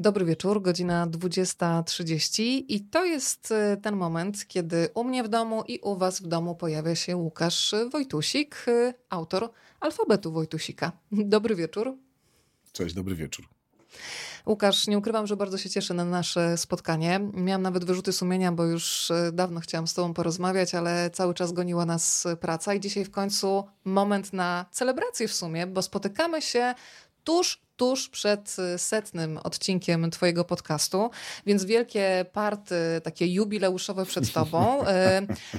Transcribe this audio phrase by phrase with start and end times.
[0.00, 5.64] Dobry wieczór, godzina 20.30 i to jest e, ten moment, kiedy u mnie w domu
[5.68, 9.50] i u Was w domu pojawia się Łukasz Wojtusik, e, autor
[9.80, 10.92] alfabetu Wojtusika.
[11.12, 11.94] Dobry wieczór.
[12.72, 13.48] Cześć, dobry wieczór.
[14.46, 17.20] Łukasz, nie ukrywam, że bardzo się cieszę na nasze spotkanie.
[17.34, 21.52] Miałam nawet wyrzuty sumienia, bo już e, dawno chciałam z Tobą porozmawiać, ale cały czas
[21.52, 26.74] goniła nas praca i dzisiaj w końcu moment na celebrację w sumie, bo spotykamy się
[27.24, 31.10] tuż, tuż przed y, setnym odcinkiem Twojego podcastu,
[31.46, 34.82] więc wielkie party, takie jubileuszowe przed Tobą.
[34.82, 34.86] Y,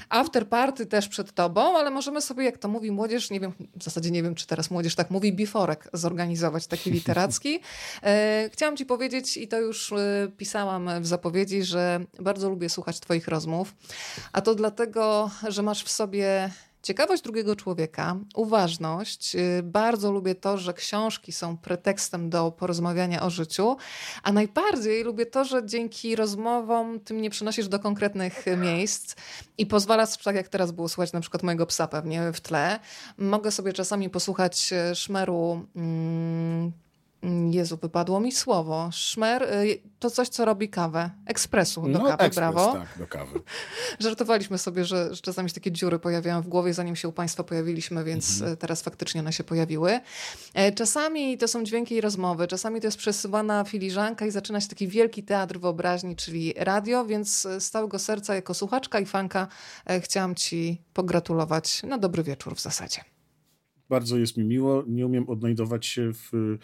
[0.09, 3.83] after party też przed Tobą, ale możemy sobie, jak to mówi młodzież, nie wiem, w
[3.83, 7.55] zasadzie nie wiem, czy teraz młodzież tak mówi, biforek zorganizować taki literacki.
[7.55, 9.93] Y, chciałam Ci powiedzieć, i to już
[10.37, 13.75] pisałam w zapowiedzi, że bardzo lubię słuchać Twoich rozmów,
[14.31, 16.49] a to dlatego, że masz w sobie
[16.81, 19.35] Ciekawość drugiego człowieka, uważność.
[19.35, 23.77] Y, bardzo lubię to, że książki są pretekstem do porozmawiania o życiu,
[24.23, 29.15] a najbardziej lubię to, że dzięki rozmowom tym nie przenosisz do konkretnych miejsc
[29.57, 32.79] i pozwalasz, tak jak teraz było słuchać na przykład mojego psa pewnie w tle,
[33.17, 35.65] mogę sobie czasami posłuchać y, szmeru.
[35.73, 36.71] Hmm,
[37.51, 38.89] Jezu, wypadło mi słowo.
[38.91, 41.09] Szmer y, to coś, co robi kawę.
[41.25, 42.73] Ekspresu do no, kawy, ekspres, brawo.
[42.73, 43.39] tak, do kawy.
[43.99, 47.43] Żartowaliśmy sobie, że, że czasami się takie dziury pojawiają w głowie, zanim się u Państwa
[47.43, 48.53] pojawiliśmy, więc mhm.
[48.53, 49.99] Y, teraz faktycznie one się pojawiły.
[50.53, 54.67] E, czasami to są dźwięki i rozmowy, czasami to jest przesuwana filiżanka i zaczyna się
[54.67, 59.47] taki wielki teatr wyobraźni, czyli radio, więc y, z całego serca jako słuchaczka i fanka
[59.85, 63.01] e, chciałam Ci pogratulować na dobry wieczór w zasadzie.
[63.89, 64.83] Bardzo jest mi miło.
[64.87, 66.57] Nie umiem odnajdować się w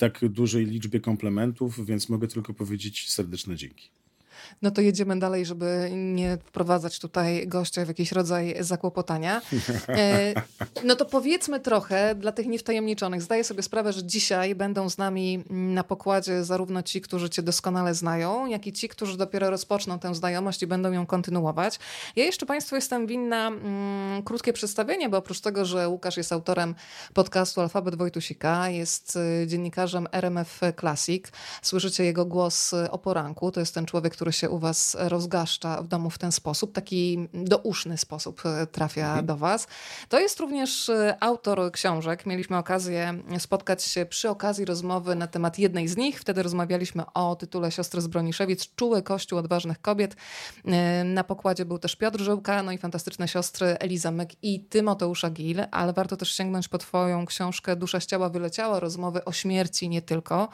[0.00, 3.99] tak dużej liczbie komplementów, więc mogę tylko powiedzieć serdeczne dzięki.
[4.62, 9.40] No to jedziemy dalej, żeby nie wprowadzać tutaj gościa w jakiś rodzaj zakłopotania.
[9.88, 10.34] E,
[10.84, 13.22] no to powiedzmy trochę dla tych niewtajemniczonych.
[13.22, 17.94] Zdaję sobie sprawę, że dzisiaj będą z nami na pokładzie zarówno ci, którzy cię doskonale
[17.94, 21.78] znają, jak i ci, którzy dopiero rozpoczną tę znajomość i będą ją kontynuować.
[22.16, 26.74] Ja jeszcze Państwu jestem winna mm, krótkie przedstawienie, bo oprócz tego, że Łukasz jest autorem
[27.14, 31.24] podcastu Alfabet Wojtusika, jest y, dziennikarzem RMF Classic.
[31.62, 33.52] Słyszycie jego głos o poranku.
[33.52, 37.28] To jest ten człowiek, który się u was rozgaszcza w domu w ten sposób, taki
[37.34, 39.26] douszny sposób e, trafia mhm.
[39.26, 39.66] do was.
[40.08, 42.26] To jest również e, autor książek.
[42.26, 46.20] Mieliśmy okazję spotkać się przy okazji rozmowy na temat jednej z nich.
[46.20, 50.16] Wtedy rozmawialiśmy o tytule Siostry z Broniszewic, Czuły Kościół Odważnych Kobiet.
[50.64, 55.30] E, na pokładzie był też Piotr Żyłka, no i fantastyczne siostry Eliza Mek i Tymoteusza
[55.30, 59.88] Gil, ale warto też sięgnąć po twoją książkę Dusza z ciała wyleciała, rozmowy o śmierci
[59.88, 60.48] nie tylko.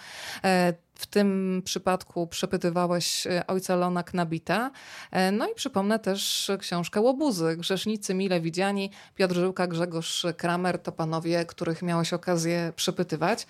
[0.97, 4.71] W tym przypadku przepytywałeś e, ojca Lona Knabita.
[5.11, 8.91] E, no i przypomnę też książkę Łobuzy, Grzesznicy mile widziani.
[9.15, 13.47] Piotr Żyłka, Grzegorz Kramer to panowie, których miałeś okazję przepytywać.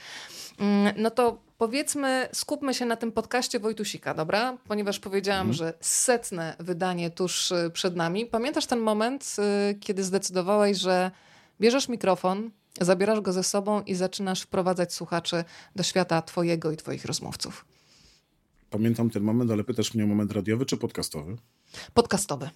[0.59, 4.57] Mm, no to powiedzmy, skupmy się na tym podcaście Wojtusika, dobra?
[4.69, 5.55] Ponieważ powiedziałam, mhm.
[5.55, 8.27] że setne wydanie tuż e, przed nami.
[8.27, 9.37] Pamiętasz ten moment,
[9.81, 11.11] kiedy zdecydowałeś, że
[11.61, 15.45] bierzesz mikrofon, Zabierasz go ze sobą i zaczynasz wprowadzać słuchaczy
[15.77, 17.65] do świata Twojego i Twoich rozmówców.
[18.71, 21.37] Pamiętam ten moment, ale pytasz mnie o moment radiowy czy podcastowy?
[21.95, 22.51] Podcastowy.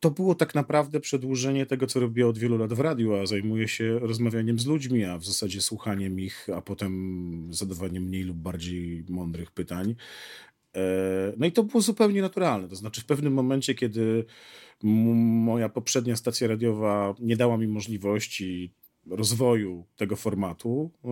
[0.00, 3.68] To było tak naprawdę przedłużenie tego, co robię od wielu lat w radiu, a zajmuję
[3.68, 9.04] się rozmawianiem z ludźmi, a w zasadzie słuchaniem ich, a potem zadawaniem mniej lub bardziej
[9.08, 9.94] mądrych pytań.
[10.78, 12.68] E, no i to było zupełnie naturalne.
[12.68, 14.24] To znaczy, w pewnym momencie, kiedy
[14.82, 18.72] moja poprzednia stacja radiowa nie dała mi możliwości
[19.10, 21.08] rozwoju tego formatu, e,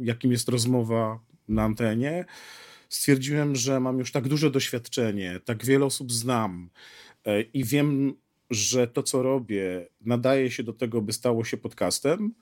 [0.00, 2.24] jakim jest rozmowa na antenie,
[2.88, 6.70] stwierdziłem, że mam już tak duże doświadczenie, tak wiele osób znam
[7.24, 8.14] e, i wiem,
[8.50, 12.34] że to, co robię, nadaje się do tego, by stało się podcastem.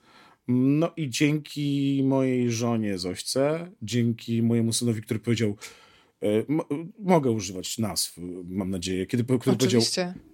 [0.49, 5.57] No i dzięki mojej żonie Zośce, dzięki mojemu synowi, który powiedział,
[6.99, 9.07] mogę używać nazw, mam nadzieję.
[9.07, 9.83] Kiedy, kiedy powiedział,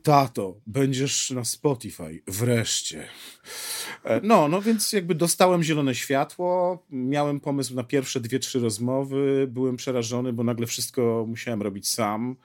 [0.03, 3.09] tato, będziesz na Spotify, wreszcie.
[4.05, 9.49] E, no, no więc jakby dostałem zielone światło, miałem pomysł na pierwsze dwie, trzy rozmowy,
[9.51, 12.37] byłem przerażony, bo nagle wszystko musiałem robić sam.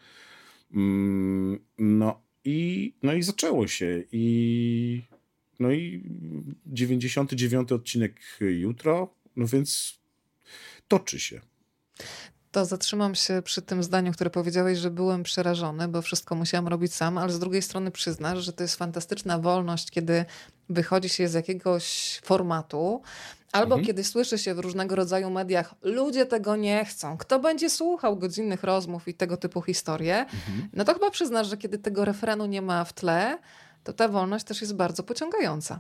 [0.74, 4.04] Mm, no i, no i zaczęło się.
[4.12, 5.02] I,
[5.60, 6.04] no i
[6.66, 10.00] 99 odcinek jutro, no więc
[10.88, 11.42] toczy się
[12.54, 16.94] to zatrzymam się przy tym zdaniu, które powiedziałeś, że byłem przerażony, bo wszystko musiałam robić
[16.94, 20.26] sam, ale z drugiej strony przyznasz, że to jest fantastyczna wolność, kiedy
[20.70, 23.02] wychodzi się z jakiegoś formatu,
[23.52, 23.86] albo mhm.
[23.86, 28.64] kiedy słyszy się w różnego rodzaju mediach, ludzie tego nie chcą, kto będzie słuchał godzinnych
[28.64, 30.70] rozmów i tego typu historie, mhm.
[30.74, 33.38] no to chyba przyznasz, że kiedy tego refrenu nie ma w tle,
[33.84, 35.80] to ta wolność też jest bardzo pociągająca.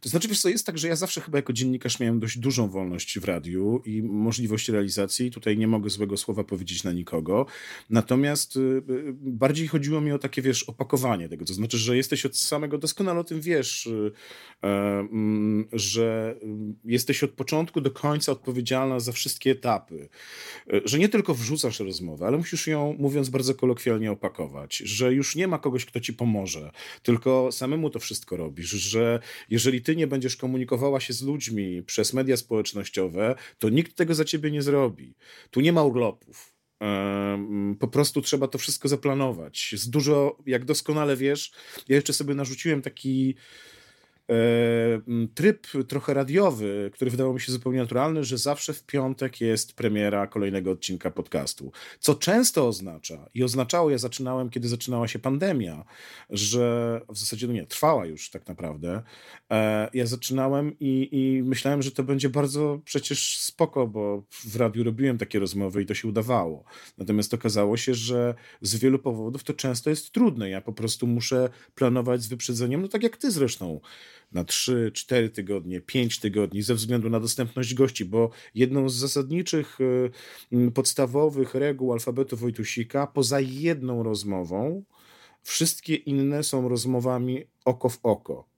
[0.00, 2.68] To znaczy, wiesz co, jest tak, że ja zawsze chyba jako dziennikarz miałem dość dużą
[2.68, 5.30] wolność w radiu i możliwość realizacji.
[5.30, 7.46] Tutaj nie mogę złego słowa powiedzieć na nikogo.
[7.90, 8.82] Natomiast y, y,
[9.20, 11.44] bardziej chodziło mi o takie, wiesz, opakowanie tego.
[11.44, 14.12] To znaczy, że jesteś od samego, doskonale o tym wiesz, y,
[14.62, 16.36] mm, że
[16.84, 20.08] jesteś od początku do końca odpowiedzialna za wszystkie etapy.
[20.84, 24.76] Że nie tylko wrzucasz rozmowę, ale musisz ją, mówiąc bardzo kolokwialnie, opakować.
[24.76, 26.70] Że już nie ma kogoś, kto ci pomoże,
[27.02, 28.70] tylko samemu to wszystko robisz.
[28.70, 34.14] Że jeżeli ty nie będziesz komunikowała się z ludźmi przez media społecznościowe, to nikt tego
[34.14, 35.14] za ciebie nie zrobi.
[35.50, 36.54] Tu nie ma urlopów.
[37.80, 39.72] Po prostu trzeba to wszystko zaplanować.
[39.72, 41.52] Jest dużo, jak doskonale wiesz,
[41.88, 43.34] ja jeszcze sobie narzuciłem taki
[45.34, 50.26] tryb trochę radiowy, który wydawał mi się zupełnie naturalny, że zawsze w piątek jest premiera
[50.26, 51.72] kolejnego odcinka podcastu.
[52.00, 55.84] Co często oznacza, i oznaczało, ja zaczynałem, kiedy zaczynała się pandemia,
[56.30, 59.02] że w zasadzie, no nie, trwała już tak naprawdę.
[59.50, 64.84] E, ja zaczynałem i, i myślałem, że to będzie bardzo przecież spoko, bo w radiu
[64.84, 66.64] robiłem takie rozmowy i to się udawało.
[66.98, 70.50] Natomiast okazało się, że z wielu powodów to często jest trudne.
[70.50, 73.80] Ja po prostu muszę planować z wyprzedzeniem, no tak jak ty zresztą
[74.32, 79.78] na 3, 4 tygodnie, 5 tygodni ze względu na dostępność gości, bo jedną z zasadniczych,
[80.52, 84.84] y, podstawowych reguł alfabetu Wojtusika, poza jedną rozmową,
[85.42, 88.48] wszystkie inne są rozmowami oko w oko.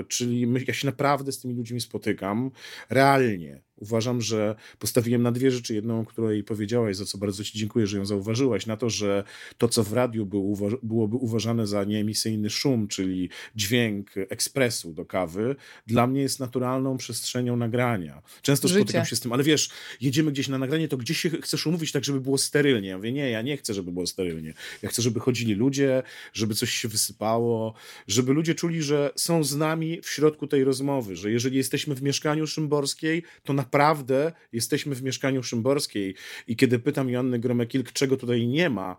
[0.00, 2.50] Y, czyli ja się naprawdę z tymi ludźmi spotykam
[2.90, 5.74] realnie Uważam, że postawiłem na dwie rzeczy.
[5.74, 9.24] Jedną, o której powiedziałaś, za co bardzo Ci dziękuję, że ją zauważyłaś, na to, że
[9.58, 15.56] to, co w radiu był, byłoby uważane za nieemisyjny szum, czyli dźwięk ekspresu do kawy,
[15.86, 18.22] dla mnie jest naturalną przestrzenią nagrania.
[18.42, 18.80] Często Życie.
[18.80, 21.92] spotykam się z tym, ale wiesz, jedziemy gdzieś na nagranie, to gdzieś się chcesz umówić
[21.92, 22.88] tak, żeby było sterylnie.
[22.88, 24.54] Ja mówię, nie, ja nie chcę, żeby było sterylnie.
[24.82, 27.74] Ja chcę, żeby chodzili ludzie, żeby coś się wysypało,
[28.08, 32.02] żeby ludzie czuli, że są z nami w środku tej rozmowy, że jeżeli jesteśmy w
[32.02, 36.14] mieszkaniu Szymborskiej, to na naprawdę jesteśmy w mieszkaniu Szymborskiej
[36.46, 38.96] i kiedy pytam Joanny Gromekilk, czego tutaj nie ma,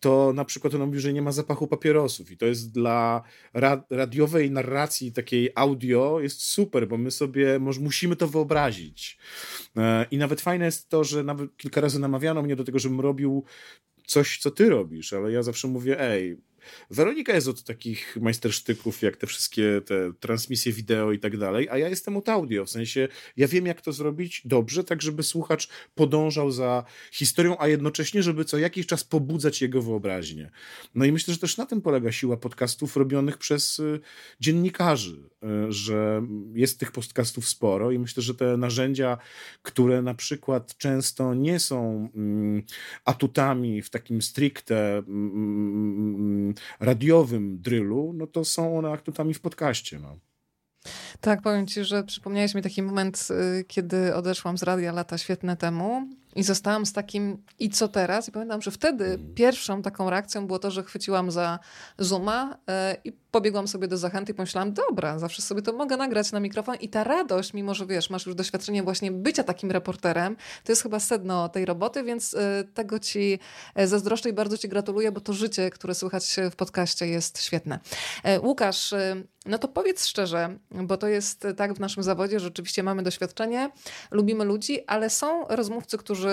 [0.00, 3.22] to na przykład ona mówi, że nie ma zapachu papierosów i to jest dla
[3.90, 9.18] radiowej narracji takiej audio jest super, bo my sobie może musimy to wyobrazić.
[9.76, 13.00] E, I nawet fajne jest to, że nawet kilka razy namawiano mnie do tego, żebym
[13.00, 13.44] robił
[14.06, 16.36] coś, co ty robisz, ale ja zawsze mówię, ej,
[16.90, 21.78] Weronika jest od takich majstersztyków, jak te wszystkie te transmisje wideo i tak dalej, a
[21.78, 25.68] ja jestem od audio, w sensie ja wiem, jak to zrobić dobrze, tak żeby słuchacz
[25.94, 30.50] podążał za historią, a jednocześnie, żeby co jakiś czas pobudzać jego wyobraźnię.
[30.94, 34.00] No i myślę, że też na tym polega siła podcastów robionych przez y,
[34.40, 35.30] dziennikarzy,
[35.68, 39.18] y, że jest tych podcastów sporo i myślę, że te narzędzia,
[39.62, 42.62] które na przykład często nie są mm,
[43.04, 49.98] atutami w takim stricte mm, mm, radiowym drylu, no to są one aktutami w podcaście.
[49.98, 50.18] No.
[51.20, 53.28] Tak, powiem ci, że przypomniałeś mi taki moment,
[53.60, 58.28] y, kiedy odeszłam z radia lata świetne temu i zostałam z takim i co teraz?
[58.28, 59.34] I pamiętam, że wtedy mm.
[59.34, 61.58] pierwszą taką reakcją było to, że chwyciłam za
[61.98, 66.32] Zooma y, i pobiegłam sobie do zachęty i pomyślałam, dobra, zawsze sobie to mogę nagrać
[66.32, 70.36] na mikrofon i ta radość, mimo że wiesz, masz już doświadczenie właśnie bycia takim reporterem,
[70.64, 72.38] to jest chyba sedno tej roboty, więc y,
[72.74, 73.38] tego ci
[73.84, 77.78] zazdroszczę i bardzo ci gratuluję, bo to życie, które słychać w podcaście jest świetne.
[78.42, 78.94] Łukasz,
[79.46, 83.70] no to powiedz szczerze, bo to jest tak w naszym zawodzie, że rzeczywiście mamy doświadczenie,
[84.10, 86.23] lubimy ludzi, ale są rozmówcy, którzy,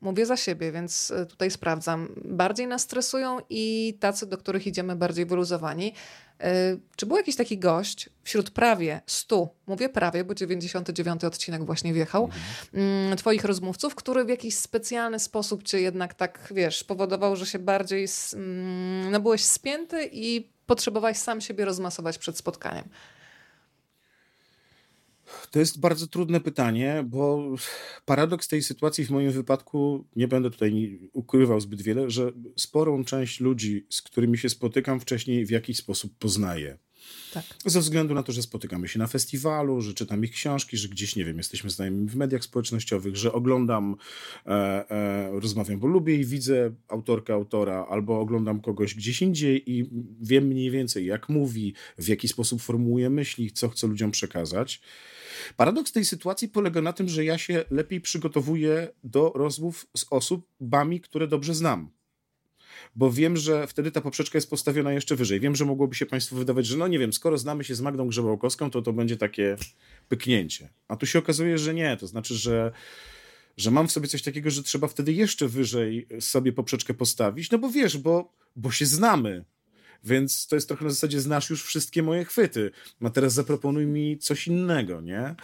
[0.00, 5.26] mówię za siebie, więc tutaj sprawdzam, bardziej nas stresują i tacy, do których idziemy bardziej
[5.26, 5.92] wyluzowani.
[6.40, 11.94] E, czy był jakiś taki gość wśród prawie 100, mówię prawie, bo 99 odcinek właśnie
[11.94, 12.30] wjechał,
[12.74, 13.16] mhm.
[13.16, 18.06] twoich rozmówców, który w jakiś specjalny sposób cię jednak tak, wiesz, powodował, że się bardziej,
[18.34, 22.88] mm, no byłeś spięty i potrzebowałeś sam siebie rozmasować przed spotkaniem?
[25.50, 27.54] To jest bardzo trudne pytanie, bo
[28.04, 33.40] paradoks tej sytuacji w moim wypadku, nie będę tutaj ukrywał zbyt wiele, że sporą część
[33.40, 36.78] ludzi, z którymi się spotykam wcześniej, w jakiś sposób poznaję.
[37.32, 37.44] Tak.
[37.66, 41.16] Ze względu na to, że spotykamy się na festiwalu, że czytam ich książki, że gdzieś,
[41.16, 43.96] nie wiem, jesteśmy znajomymi w mediach społecznościowych, że oglądam,
[44.46, 44.50] e,
[44.90, 49.90] e, rozmawiam, bo lubię i widzę autorkę, autora, albo oglądam kogoś gdzieś indziej i
[50.20, 54.80] wiem mniej więcej, jak mówi, w jaki sposób formułuje myśli, co chce ludziom przekazać.
[55.56, 61.00] Paradoks tej sytuacji polega na tym, że ja się lepiej przygotowuję do rozmów z osobami,
[61.00, 61.96] które dobrze znam
[62.96, 65.40] bo wiem, że wtedy ta poprzeczka jest postawiona jeszcze wyżej.
[65.40, 68.08] Wiem, że mogłoby się Państwu wydawać, że no nie wiem, skoro znamy się z Magdą
[68.08, 69.56] Grzebałkowską, to to będzie takie
[70.08, 70.68] pyknięcie.
[70.88, 71.96] A tu się okazuje, że nie.
[71.96, 72.72] To znaczy, że
[73.56, 77.58] że mam w sobie coś takiego, że trzeba wtedy jeszcze wyżej sobie poprzeczkę postawić, no
[77.58, 79.44] bo wiesz, bo, bo się znamy.
[80.06, 82.70] Więc to jest trochę na zasadzie znasz już wszystkie moje chwyty,
[83.04, 85.20] a teraz zaproponuj mi coś innego, nie?
[85.20, 85.34] E,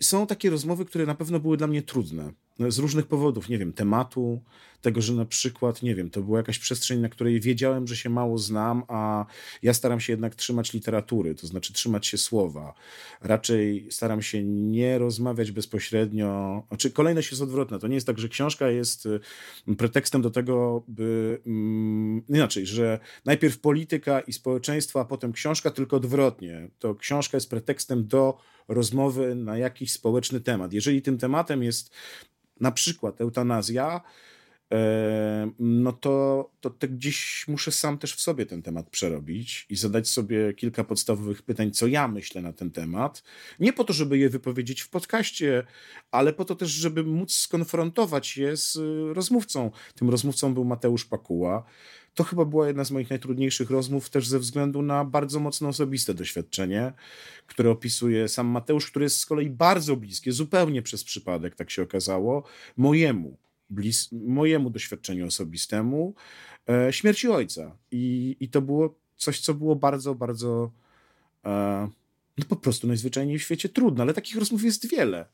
[0.00, 3.72] są takie rozmowy, które na pewno były dla mnie trudne z różnych powodów, nie wiem,
[3.72, 4.42] tematu,
[4.84, 8.10] tego, że na przykład, nie wiem, to była jakaś przestrzeń, na której wiedziałem, że się
[8.10, 9.26] mało znam, a
[9.62, 12.74] ja staram się jednak trzymać literatury, to znaczy trzymać się słowa.
[13.20, 16.62] Raczej staram się nie rozmawiać bezpośrednio.
[16.68, 17.78] Znaczy, kolejność jest odwrotna.
[17.78, 19.20] To nie jest tak, że książka jest y,
[19.78, 21.40] pretekstem do tego, by.
[21.46, 26.68] Mm, inaczej, że najpierw polityka i społeczeństwo, a potem książka, tylko odwrotnie.
[26.78, 30.72] To książka jest pretekstem do rozmowy na jakiś społeczny temat.
[30.72, 31.94] Jeżeli tym tematem jest
[32.60, 34.00] na przykład eutanazja,
[34.72, 39.76] e, no to, to, to gdzieś muszę sam też w sobie ten temat przerobić i
[39.76, 43.22] zadać sobie kilka podstawowych pytań, co ja myślę na ten temat.
[43.60, 45.66] Nie po to, żeby je wypowiedzieć w podcaście,
[46.10, 48.78] ale po to też, żeby móc skonfrontować je z
[49.16, 49.70] rozmówcą.
[49.94, 51.64] Tym rozmówcą był Mateusz Pakuła.
[52.14, 56.14] To chyba była jedna z moich najtrudniejszych rozmów, też ze względu na bardzo mocno osobiste
[56.14, 56.92] doświadczenie,
[57.46, 61.82] które opisuje sam Mateusz, które jest z kolei bardzo bliskie, zupełnie przez przypadek, tak się
[61.82, 62.44] okazało,
[62.76, 63.36] mojemu,
[63.70, 66.14] blis mojemu doświadczeniu osobistemu,
[66.68, 67.76] e, śmierci ojca.
[67.90, 70.70] I, I to było coś, co było bardzo, bardzo
[71.44, 71.88] e,
[72.38, 75.26] no po prostu najzwyczajniej w świecie trudne, ale takich rozmów jest wiele.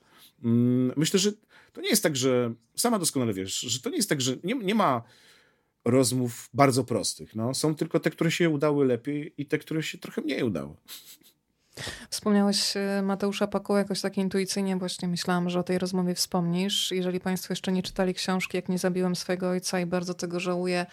[0.44, 1.32] Mm, myślę, że
[1.72, 4.54] to nie jest tak, że sama doskonale wiesz, że to nie jest tak, że nie,
[4.54, 5.02] nie ma
[5.84, 7.34] rozmów bardzo prostych.
[7.34, 10.74] No, są tylko te, które się udały lepiej i te, które się trochę mniej udały.
[12.10, 16.90] Wspomniałeś e, Mateusza Paku jakoś tak intuicyjnie, właśnie myślałam, że o tej rozmowie wspomnisz.
[16.92, 20.86] Jeżeli Państwo jeszcze nie czytali książki Jak nie zabiłem swojego ojca i bardzo tego żałuję,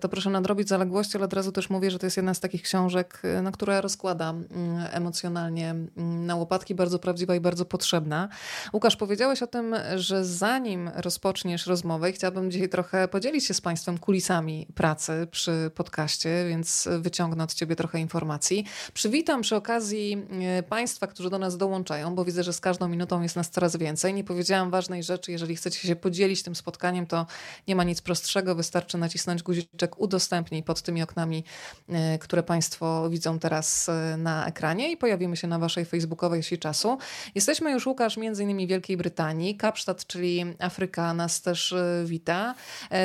[0.00, 2.62] to proszę nadrobić zaległości, ale od razu też mówię, że to jest jedna z takich
[2.62, 4.46] książek, e, na która rozkłada mm,
[4.90, 8.28] emocjonalnie mm, na łopatki, bardzo prawdziwa i bardzo potrzebna.
[8.72, 13.98] Łukasz, powiedziałeś o tym, że zanim rozpoczniesz rozmowę, chciałabym dzisiaj trochę podzielić się z Państwem
[13.98, 18.64] kulisami pracy przy podcaście, więc wyciągnę od Ciebie trochę informacji.
[18.94, 23.22] Przywitam przy okazji e, Państwa, którzy do nas dołączają, bo widzę, że z każdą minutą
[23.22, 24.14] jest nas coraz więcej.
[24.14, 27.26] Nie powiedziałam ważnej rzeczy, jeżeli chcecie się podzielić tym spotkaniem, to
[27.68, 31.44] nie ma nic prostszego, wystarczy nacisnąć guzik guziczek udostępnij pod tymi oknami,
[31.88, 36.58] e, które Państwo widzą teraz e, na ekranie i pojawimy się na Waszej facebookowej sieci
[36.58, 36.98] czasu.
[37.34, 39.56] Jesteśmy już, Łukasz, między innymi Wielkiej Brytanii.
[39.56, 42.54] Kapsztad, czyli Afryka, nas też e, wita.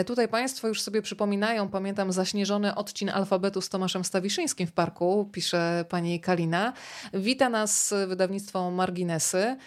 [0.06, 5.86] Tutaj Państwo już sobie przypominają, pamiętam zaśnieżony odcin alfabetu z Tomaszem Stawiszyńskim w parku, pisze
[5.90, 6.74] pani Kalina.
[7.14, 9.58] Wita nas wydawnictwo Marginesy.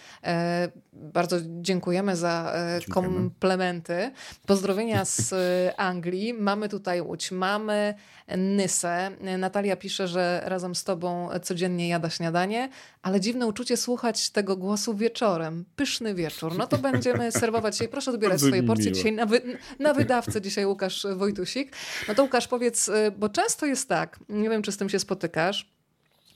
[0.92, 2.52] Bardzo dziękujemy za
[2.90, 4.10] komplementy.
[4.46, 5.34] Pozdrowienia z
[5.76, 6.34] Anglii.
[6.34, 7.32] Mamy tutaj tutaj Łódź.
[7.32, 7.94] Mamy
[8.36, 9.10] Nysę.
[9.38, 12.68] Natalia pisze, że razem z tobą codziennie jada śniadanie,
[13.02, 15.64] ale dziwne uczucie słuchać tego głosu wieczorem.
[15.76, 16.58] Pyszny wieczór.
[16.58, 17.88] No to będziemy serwować dzisiaj.
[17.88, 20.40] Proszę odbierać swoje porcje dzisiaj na, wy, na wydawcę.
[20.40, 21.76] Dzisiaj Łukasz Wojtusik.
[22.08, 25.75] No to Łukasz powiedz, bo często jest tak, nie wiem czy z tym się spotykasz,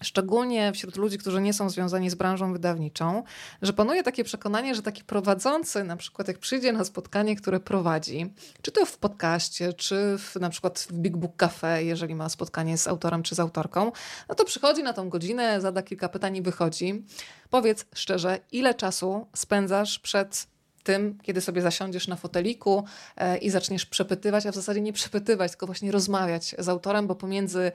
[0.03, 3.23] szczególnie wśród ludzi, którzy nie są związani z branżą wydawniczą,
[3.63, 8.33] że panuje takie przekonanie, że taki prowadzący, na przykład jak przyjdzie na spotkanie, które prowadzi,
[8.63, 12.79] czy to w podcaście, czy w, na przykład w Big Book Cafe, jeżeli ma spotkanie
[12.79, 13.93] z autorem czy z autorką,
[14.29, 17.05] no to przychodzi na tą godzinę, zada kilka pytań i wychodzi.
[17.51, 20.47] Powiedz szczerze, ile czasu spędzasz przed
[20.83, 22.85] tym, kiedy sobie zasiądziesz na foteliku
[23.17, 27.15] e, i zaczniesz przepytywać, a w zasadzie nie przepytywać, tylko właśnie rozmawiać z autorem, bo
[27.15, 27.73] pomiędzy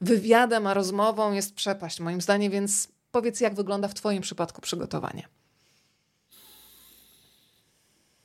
[0.00, 5.28] wywiadem a rozmową jest przepaść, moim zdaniem, więc powiedz, jak wygląda w Twoim przypadku przygotowanie.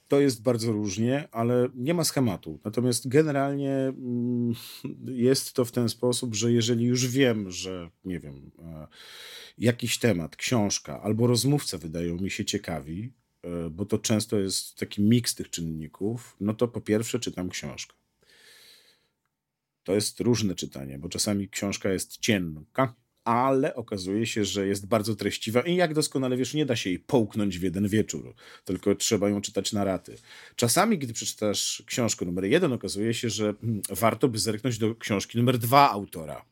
[0.08, 2.60] To jest bardzo różnie, ale nie ma schematu.
[2.63, 4.53] Natomiast generalnie mm,
[5.05, 8.88] jest to w ten sposób, że jeżeli już wiem, że nie wiem, e,
[9.58, 13.13] jakiś temat, książka albo rozmówca wydają mi się ciekawi,
[13.44, 17.96] e, bo to często jest taki miks tych czynników, no to po pierwsze czytam książkę
[19.86, 25.15] to jest różne czytanie, bo czasami książka jest cienka, ale okazuje się, że jest bardzo
[25.15, 28.34] treściwa i jak doskonale wiesz, nie da się jej połknąć w jeden wieczór,
[28.65, 30.18] tylko trzeba ją czytać na raty.
[30.56, 35.38] Czasami, gdy przeczytasz książkę numer jeden, okazuje się, że hmm, warto by zerknąć do książki
[35.38, 36.46] numer dwa autora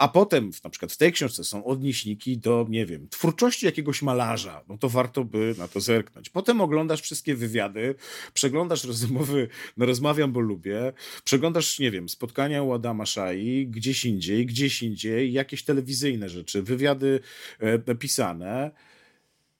[0.00, 4.64] a potem na przykład w tej książce są odnieśniki do, nie wiem, twórczości jakiegoś malarza,
[4.68, 6.30] no to warto by na to zerknąć.
[6.30, 7.94] Potem oglądasz wszystkie wywiady,
[8.34, 10.92] przeglądasz rozmowy, no rozmawiam, bo lubię,
[11.24, 17.20] przeglądasz, nie wiem, spotkania u Adama Szai, gdzieś indziej, gdzieś indziej, jakieś telewizyjne rzeczy, wywiady
[17.58, 18.70] e, pisane,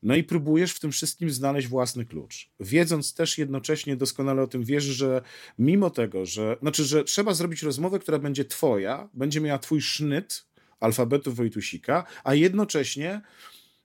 [0.03, 2.51] no i próbujesz w tym wszystkim znaleźć własny klucz.
[2.61, 5.23] Wiedząc też jednocześnie doskonale o tym, wiesz, że
[5.59, 10.47] mimo tego, że znaczy, że trzeba zrobić rozmowę, która będzie twoja, będzie miała twój sznyt
[10.81, 13.21] alfabetu Wojtusika, a jednocześnie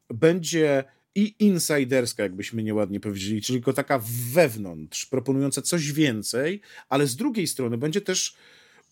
[0.09, 0.83] będzie
[1.15, 4.01] i insiderska, jakbyśmy nieładnie powiedzieli, czyli tylko taka
[4.33, 8.35] wewnątrz, proponująca coś więcej, ale z drugiej strony będzie też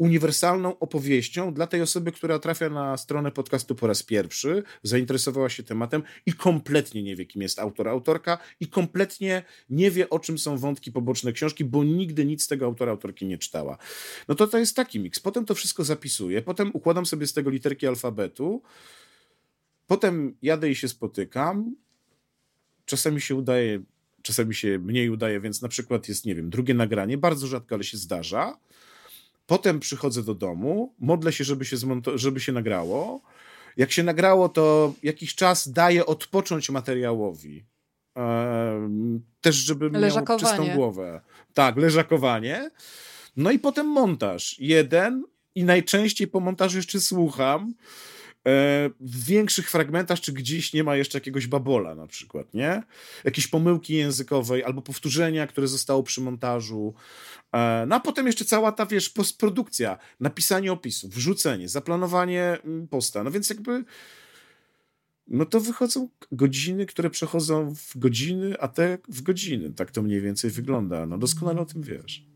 [0.04, 5.64] uniwersalną opowieścią dla tej osoby, która trafia na stronę podcastu po raz pierwszy, zainteresowała się
[5.64, 10.38] tematem i kompletnie nie wie, kim jest autor, autorka i kompletnie nie wie, o czym
[10.38, 13.78] są wątki poboczne książki, bo nigdy nic z tego autora, autorki nie czytała.
[14.28, 15.20] No to to jest taki miks.
[15.20, 18.62] Potem to wszystko zapisuję, potem układam sobie z tego literki alfabetu,
[19.88, 21.76] potem jadę i się spotykam.
[22.86, 23.84] Czasami się udaje,
[24.22, 27.84] czasami się mniej udaje, więc na przykład jest, nie wiem, drugie nagranie, bardzo rzadko, ale
[27.84, 28.58] się zdarza
[29.54, 31.78] Potem przychodzę do domu, modlę się, żeby się,
[32.16, 33.22] żeby się nagrało.
[33.78, 37.66] Jak się nagrało, to jakiś czas daję odpocząć materiałowi.
[39.42, 41.22] też, żeby miał czystą głowę.
[41.54, 42.72] Tak, leżakowanie.
[43.38, 44.60] No i potem montaż.
[44.60, 45.24] Jeden
[45.56, 47.74] i najczęściej po montażu jeszcze słucham
[49.00, 52.84] w większych fragmentach, czy gdzieś nie ma jeszcze jakiegoś babola na przykład, nie?
[53.24, 56.94] Jakieś pomyłki językowej albo powtórzenia, które zostało przy montażu.
[57.54, 63.24] E, no a potem jeszcze cała ta, wiesz, postprodukcja, napisanie opisu, wrzucenie, zaplanowanie mm, posta.
[63.24, 63.84] No więc jakby
[65.28, 69.74] no to wychodzą godziny, które przechodzą w godziny, a te w godziny.
[69.74, 71.06] Tak to mniej więcej wygląda.
[71.06, 72.33] No doskonale o tym wiesz.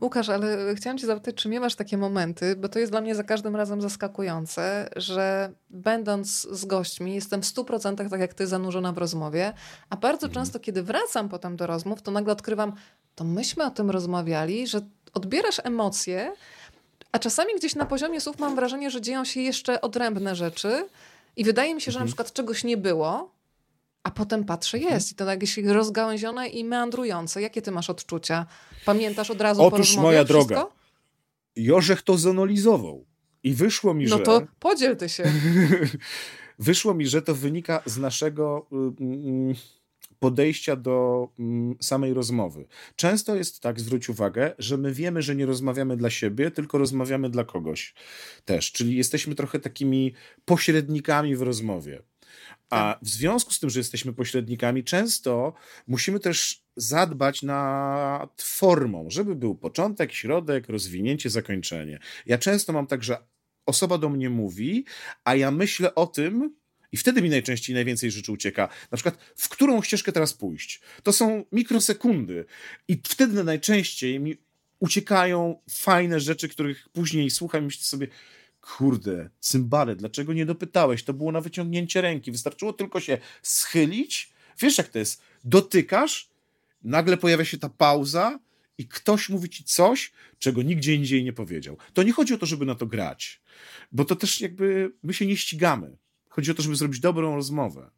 [0.00, 3.24] Łukasz, ale chciałam cię zapytać, czy miewasz takie momenty, bo to jest dla mnie za
[3.24, 8.98] każdym razem zaskakujące, że będąc z gośćmi jestem w 100% tak jak ty zanurzona w
[8.98, 9.52] rozmowie,
[9.90, 10.44] a bardzo mhm.
[10.44, 12.72] często, kiedy wracam potem do rozmów, to nagle odkrywam,
[13.14, 14.80] to myśmy o tym rozmawiali, że
[15.14, 16.32] odbierasz emocje,
[17.12, 20.88] a czasami gdzieś na poziomie słów mam wrażenie, że dzieją się jeszcze odrębne rzeczy
[21.36, 22.06] i wydaje mi się, że na mhm.
[22.06, 23.30] przykład czegoś nie było,
[24.02, 24.94] a potem patrzę, mhm.
[24.94, 25.12] jest.
[25.12, 27.42] I to jakieś rozgałęzione i meandrujące.
[27.42, 28.46] Jakie ty masz odczucia?
[28.84, 30.46] Pamiętasz od razu Otóż, po moja wszystko?
[30.46, 30.66] droga,
[31.56, 33.06] Jorzech to zanalizował.
[33.42, 34.18] I wyszło mi, no że...
[34.18, 35.24] No to podziel ty się.
[36.58, 38.66] wyszło mi, że to wynika z naszego
[39.00, 39.54] mm,
[40.18, 42.66] podejścia do mm, samej rozmowy.
[42.96, 47.30] Często jest tak, zwróć uwagę, że my wiemy, że nie rozmawiamy dla siebie, tylko rozmawiamy
[47.30, 47.94] dla kogoś
[48.44, 48.72] też.
[48.72, 50.14] Czyli jesteśmy trochę takimi
[50.44, 52.02] pośrednikami w rozmowie.
[52.70, 52.98] A tak.
[53.02, 55.54] w związku z tym, że jesteśmy pośrednikami, często
[55.86, 61.98] musimy też zadbać nad formą, żeby był początek, środek, rozwinięcie, zakończenie.
[62.26, 63.18] Ja często mam tak, że
[63.66, 64.84] osoba do mnie mówi,
[65.24, 66.60] a ja myślę o tym,
[66.92, 68.68] i wtedy mi najczęściej najwięcej rzeczy ucieka.
[68.90, 70.80] Na przykład, w którą ścieżkę teraz pójść?
[71.02, 72.44] To są mikrosekundy.
[72.88, 74.36] I wtedy najczęściej mi
[74.78, 78.08] uciekają fajne rzeczy, których później słucham i myślę sobie,
[78.60, 81.04] kurde, cymbale, dlaczego nie dopytałeś?
[81.04, 82.32] To było na wyciągnięcie ręki.
[82.32, 84.32] Wystarczyło tylko się schylić.
[84.58, 85.22] Wiesz, jak to jest?
[85.44, 86.28] Dotykasz,
[86.84, 88.38] nagle pojawia się ta pauza
[88.78, 91.76] i ktoś mówi ci coś, czego nigdzie indziej nie powiedział.
[91.94, 93.40] To nie chodzi o to, żeby na to grać,
[93.92, 95.96] bo to też jakby my się nie ścigamy.
[96.28, 97.90] Chodzi o to, żeby zrobić dobrą rozmowę.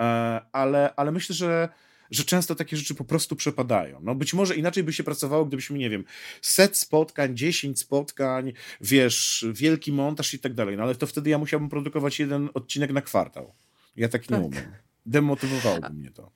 [0.00, 1.68] E, ale, ale myślę, że
[2.10, 4.00] że często takie rzeczy po prostu przepadają.
[4.02, 6.04] No być może inaczej by się pracowało, gdybyśmy, nie wiem,
[6.42, 11.38] set spotkań, 10 spotkań, wiesz, wielki montaż i tak dalej, no ale to wtedy ja
[11.38, 13.54] musiałbym produkować jeden odcinek na kwartał.
[13.96, 14.46] Ja tak nie tak.
[14.46, 14.72] umiem.
[15.06, 16.30] Demotywowałoby mnie to.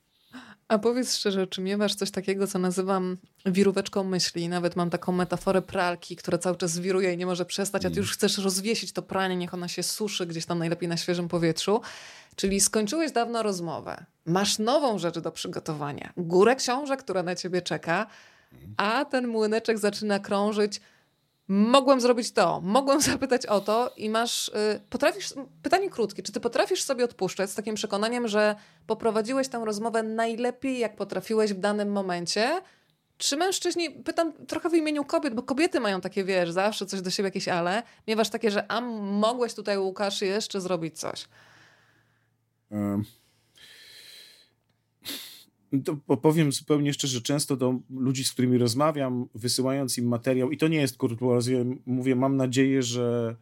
[0.69, 4.49] A powiedz szczerze, czy miewasz coś takiego, co nazywam wiróweczką myśli?
[4.49, 7.93] Nawet mam taką metaforę pralki, która cały czas wiruje i nie może przestać, a ty
[7.93, 8.03] mm.
[8.03, 11.81] już chcesz rozwiesić to pranie, niech ona się suszy gdzieś tam najlepiej na świeżym powietrzu.
[12.37, 18.07] Czyli skończyłeś dawno rozmowę, masz nową rzecz do przygotowania, górę książek, która na ciebie czeka,
[18.77, 20.81] a ten młyneczek zaczyna krążyć.
[21.49, 24.49] Mogłem zrobić to, mogłem zapytać o to i masz.
[24.49, 25.35] Y, potrafisz.
[25.63, 26.23] Pytanie krótkie.
[26.23, 28.55] Czy ty potrafisz sobie odpuszczać z takim przekonaniem, że
[28.87, 32.61] poprowadziłeś tę rozmowę najlepiej, jak potrafiłeś w danym momencie?
[33.19, 37.11] Czy mężczyźni, pytam trochę w imieniu kobiet, bo kobiety mają takie, wiesz, zawsze coś do
[37.11, 37.83] siebie jakieś ale.
[38.09, 41.25] Miewasz takie, że a mogłeś tutaj, Łukasz, jeszcze zrobić coś.
[45.85, 50.69] To powiem zupełnie szczerze, często do ludzi, z którymi rozmawiam, wysyłając im materiał, i to
[50.69, 53.37] nie jest kurtuazja, mówię, mam nadzieję, że,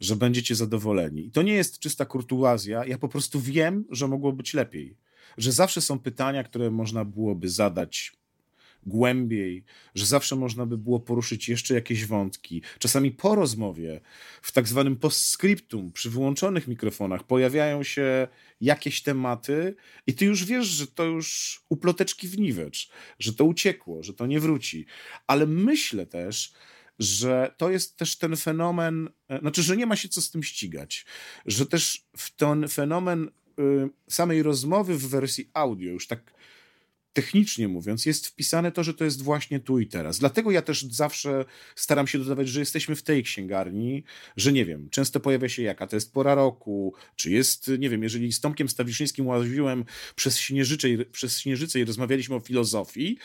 [0.00, 1.26] że będziecie zadowoleni.
[1.26, 4.96] I to nie jest czysta kurtuazja, ja po prostu wiem, że mogło być lepiej.
[5.36, 8.12] Że zawsze są pytania, które można byłoby zadać
[8.86, 12.62] głębiej, że zawsze można by było poruszyć jeszcze jakieś wątki.
[12.78, 14.00] Czasami po rozmowie,
[14.42, 18.28] w tak zwanym postscriptum, przy wyłączonych mikrofonach, pojawiają się
[18.60, 24.02] jakieś tematy i ty już wiesz, że to już uploteczki w niwecz, że to uciekło,
[24.02, 24.86] że to nie wróci.
[25.26, 26.52] Ale myślę też,
[26.98, 30.42] że to jest też ten fenomen, e, znaczy, że nie ma się co z tym
[30.42, 31.06] ścigać,
[31.46, 36.34] że też w ten fenomen y, samej rozmowy w wersji audio, już tak
[37.14, 40.18] technicznie mówiąc, jest wpisane to, że to jest właśnie tu i teraz.
[40.18, 41.44] Dlatego ja też zawsze
[41.76, 44.04] staram się dodawać, że jesteśmy w tej księgarni,
[44.36, 48.02] że nie wiem, często pojawia się jaka to jest pora roku, czy jest, nie wiem,
[48.02, 49.84] jeżeli z Tomkiem Stawiszyńskim łaziłem
[50.16, 53.18] przez Śnieżycę, przez Śnieżycę i rozmawialiśmy o filozofii,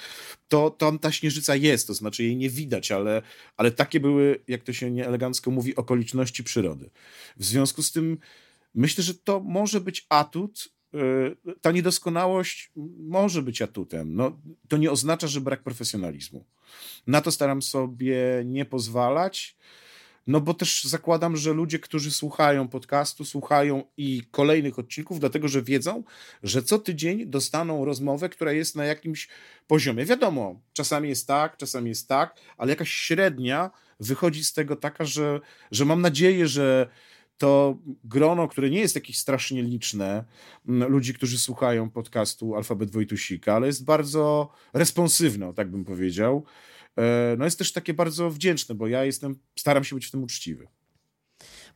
[0.48, 3.22] to tam ta Śnieżyca jest, to znaczy jej nie widać, ale,
[3.58, 6.90] ale takie były, jak to się nieelegancko mówi, okoliczności przyrody.
[7.38, 8.18] W związku z tym
[8.76, 10.79] myślę, że to może być atut,
[11.62, 14.16] ta niedoskonałość może być atutem.
[14.16, 16.46] No, to nie oznacza, że brak profesjonalizmu.
[17.08, 19.58] Na to staram sobie nie pozwalać,
[20.28, 25.64] no bo też zakładam, że ludzie, którzy słuchają podcastu, słuchają i kolejnych odcinków, dlatego że
[25.64, 26.04] wiedzą,
[26.44, 29.28] że co tydzień dostaną rozmowę, która jest na jakimś
[29.68, 30.06] poziomie.
[30.06, 35.40] Wiadomo, czasami jest tak, czasami jest tak, ale jakaś średnia wychodzi z tego taka, że,
[35.72, 36.90] że mam nadzieję, że
[37.40, 40.26] to grono, które nie jest jakieś strasznie liczne,
[40.66, 46.46] ludzi, którzy słuchają podcastu Alfabet Wojtusika, ale jest bardzo responsywne, tak bym powiedział.
[46.98, 50.24] E, no jest też takie bardzo wdzięczne, bo ja jestem, staram się być w tym
[50.24, 50.68] uczciwy.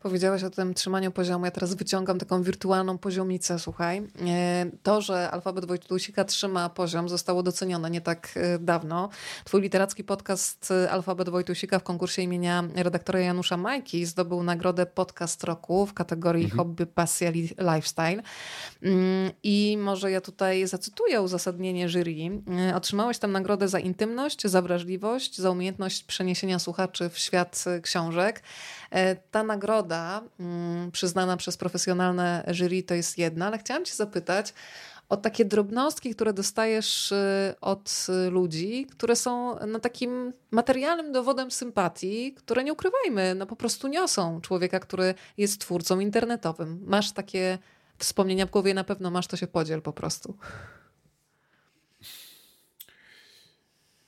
[0.04, 1.46] Powiedziałaś o tym trzymaniu poziomu.
[1.46, 3.98] Ja teraz wyciągam taką wirtualną poziomicę, słuchaj.
[4.28, 9.10] E, to, że alfabet Wojtusika trzyma poziom, zostało docenione nie tak e, dawno.
[9.46, 15.44] Twój literacki podcast e, Alfabet Wojtusika w konkursie imienia redaktora Janusza Majki zdobył nagrodę Podcast
[15.44, 16.58] Roku w kategorii mhm.
[16.58, 18.24] Hobby, Pasja, Lifestyle.
[18.82, 22.14] Mm, I może ja tutaj zacytuję uzasadnienie jury.
[22.76, 28.44] Otrzymałeś tam nagrodę za intymność, za wrażliwość, za umiejętność przeniesienia słuchaczy w świat książek.
[29.32, 34.54] Ta nagroda nagroda mm, przyznana przez profesjonalne jury to jest jedna, ale chciałam Cię zapytać
[35.10, 42.34] o takie drobnostki, które dostajesz y, od ludzi, które są no, takim materialnym dowodem sympatii,
[42.34, 46.84] które nie ukrywajmy, no po prostu niosą człowieka, który jest twórcą internetowym.
[46.86, 47.58] Masz takie
[47.98, 50.38] wspomnienia w głowie, na pewno masz, to się podziel po prostu.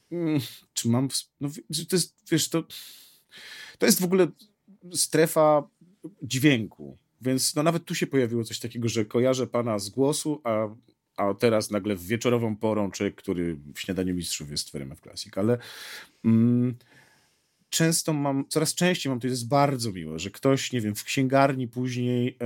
[0.10, 0.40] Hmm,
[0.74, 1.08] czy mam.
[1.42, 1.50] No,
[1.90, 2.64] to jest, wiesz, to,
[3.78, 4.28] to jest w ogóle
[4.94, 5.64] strefa
[6.22, 6.98] dźwięku.
[7.22, 10.68] Więc no nawet tu się pojawiło coś takiego, że kojarzę pana z głosu, a,
[11.18, 15.38] a teraz nagle w wieczorową porą człowiek, który w śniadaniu mistrzów jest w RMF Classic.
[15.38, 15.58] Ale
[16.26, 16.76] mm,
[17.70, 21.68] często mam, coraz częściej mam, to jest bardzo miłe, że ktoś, nie wiem, w księgarni
[21.68, 22.46] później e,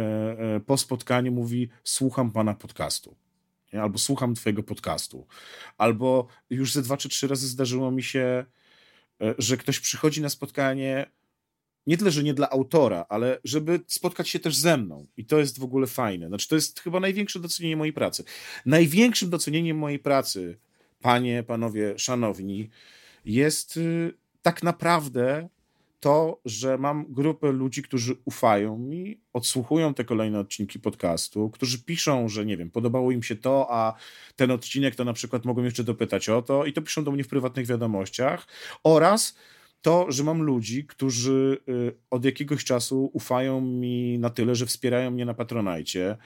[0.56, 3.16] e, po spotkaniu mówi słucham pana podcastu.
[3.74, 3.82] Nie?
[3.82, 5.28] Albo słucham twojego podcastu.
[5.78, 8.46] Albo już ze dwa czy trzy razy zdarzyło mi się,
[9.22, 11.12] e, że ktoś przychodzi na spotkanie
[11.90, 15.08] nie tyle, że nie dla autora, ale żeby spotkać się też ze mną.
[15.18, 16.28] I to jest w ogóle fajne.
[16.28, 18.24] Znaczy, to jest chyba największe docenienie mojej pracy.
[18.66, 20.58] Największym docenieniem mojej pracy,
[21.02, 22.70] panie, panowie, szanowni,
[23.26, 25.50] jest y, tak naprawdę
[26.00, 32.30] to, że mam grupę ludzi, którzy ufają mi, odsłuchują te kolejne odcinki podcastu, którzy piszą,
[32.30, 33.94] że nie wiem, podobało im się to, a
[34.36, 37.24] ten odcinek to na przykład mogą jeszcze dopytać o to i to piszą do mnie
[37.24, 38.48] w prywatnych wiadomościach
[38.84, 39.36] oraz
[39.82, 45.12] to, że mam ludzi, którzy y, od jakiegoś czasu ufają mi na tyle, że wspierają
[45.12, 46.18] mnie na Patronajcie,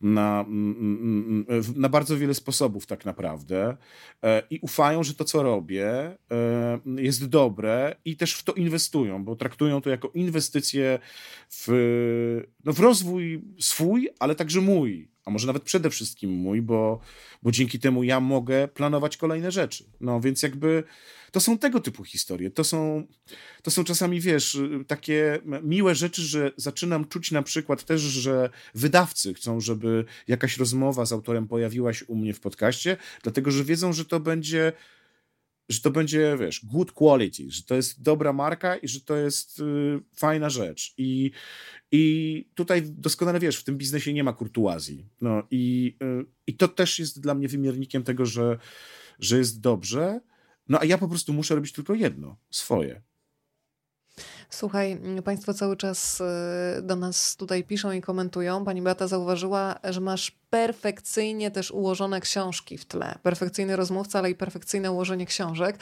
[0.00, 3.76] na, mm, mm, mm, na bardzo wiele sposobów tak naprawdę
[4.22, 6.16] e, i ufają, że to, co robię e,
[6.96, 10.98] jest dobre i też w to inwestują, bo traktują to jako inwestycje
[11.50, 11.68] w,
[12.64, 17.00] no, w rozwój swój, ale także mój, a może nawet przede wszystkim mój, bo,
[17.42, 19.84] bo dzięki temu ja mogę planować kolejne rzeczy.
[20.00, 20.84] No więc jakby
[21.32, 22.50] to są tego typu historie.
[22.50, 23.06] To są,
[23.62, 29.34] to są czasami, wiesz, takie miłe rzeczy, że zaczynam czuć na przykład też, że wydawcy
[29.34, 33.92] chcą, żeby jakaś rozmowa z autorem pojawiła się u mnie w podcaście, dlatego że wiedzą,
[33.92, 34.72] że to będzie
[35.68, 39.60] że to będzie, wiesz, good quality, że to jest dobra marka i że to jest
[39.60, 40.94] y, fajna rzecz.
[40.98, 41.30] I,
[41.92, 45.06] I tutaj doskonale wiesz, w tym biznesie nie ma kurtuazji.
[45.20, 48.58] No i, y, i to też jest dla mnie wymiernikiem tego, że,
[49.18, 50.20] że jest dobrze.
[50.68, 53.02] No a ja po prostu muszę robić tylko jedno, swoje.
[54.50, 56.20] Słuchaj, Państwo cały czas
[56.78, 58.64] y, do nas tutaj piszą i komentują.
[58.64, 63.18] Pani Beata zauważyła, że masz perfekcyjnie też ułożone książki w tle.
[63.22, 65.78] Perfekcyjny rozmówca, ale i perfekcyjne ułożenie książek.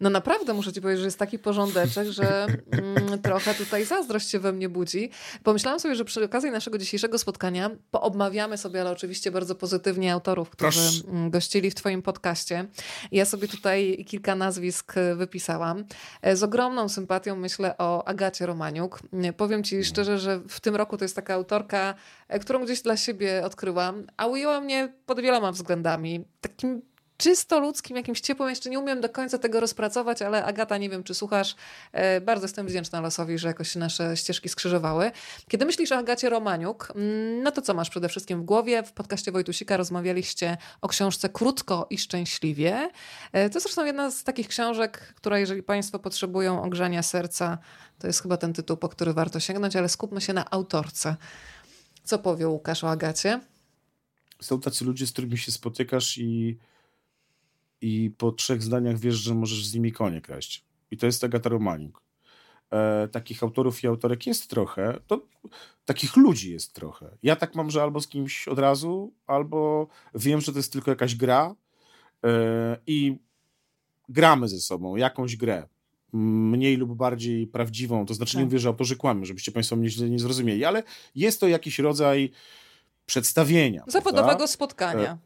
[0.00, 4.38] No naprawdę muszę ci powiedzieć, że jest taki porządeczek, że mm, trochę tutaj zazdrość się
[4.38, 5.10] we mnie budzi.
[5.42, 10.50] Pomyślałam sobie, że przy okazji naszego dzisiejszego spotkania poobmawiamy sobie, ale oczywiście bardzo pozytywnie autorów,
[10.50, 11.08] którzy Proszę.
[11.08, 12.66] Mm, gościli w twoim podcaście.
[13.12, 15.84] Ja sobie tutaj kilka nazwisk wypisałam.
[16.22, 19.00] E, z ogromną sympatią myślę o Agacie Romaniuk.
[19.36, 21.94] Powiem ci szczerze, że w tym roku to jest taka autorka,
[22.28, 26.24] e, którą gdzieś dla siebie odkryłam, a ujęła mnie pod wieloma względami.
[26.40, 26.82] Takim
[27.18, 28.48] czysto ludzkim, jakimś ciepłym.
[28.48, 31.56] Jeszcze nie umiem do końca tego rozpracować, ale Agata, nie wiem, czy słuchasz,
[31.92, 35.10] e, bardzo jestem wdzięczna losowi, że jakoś nasze ścieżki skrzyżowały.
[35.48, 38.82] Kiedy myślisz o Agacie Romaniuk, mm, no to co masz przede wszystkim w głowie?
[38.82, 42.90] W podcaście Wojtusika rozmawialiście o książce Krótko i Szczęśliwie.
[43.32, 47.58] E, to zresztą jedna z takich książek, która jeżeli Państwo potrzebują ogrzania serca,
[47.98, 51.16] to jest chyba ten tytuł, po który warto sięgnąć, ale skupmy się na autorce.
[52.04, 53.40] Co powie Łukasz o Agacie?
[54.40, 56.58] Są tacy ludzie, z którymi się spotykasz i,
[57.80, 60.64] i po trzech zdaniach wiesz, że możesz z nimi konie kraść.
[60.90, 62.02] I to jest Agata Romaniuk.
[62.72, 65.26] E, takich autorów i autorek jest trochę, to
[65.84, 67.16] takich ludzi jest trochę.
[67.22, 70.90] Ja tak mam, że albo z kimś od razu, albo wiem, że to jest tylko
[70.90, 71.54] jakaś gra
[72.24, 73.16] e, i
[74.08, 75.68] gramy ze sobą jakąś grę
[76.12, 78.38] mniej lub bardziej prawdziwą, to znaczy tak.
[78.38, 80.82] nie mówię, że autorzy kłamią, żebyście Państwo mnie źle nie zrozumieli, ale
[81.14, 82.30] jest to jakiś rodzaj
[83.06, 83.84] przedstawienia.
[83.86, 84.46] Zawodowego prawda?
[84.46, 85.18] spotkania.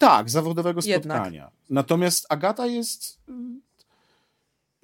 [0.00, 1.18] Tak, zawodowego Jednak.
[1.18, 1.50] spotkania.
[1.70, 3.20] Natomiast Agata jest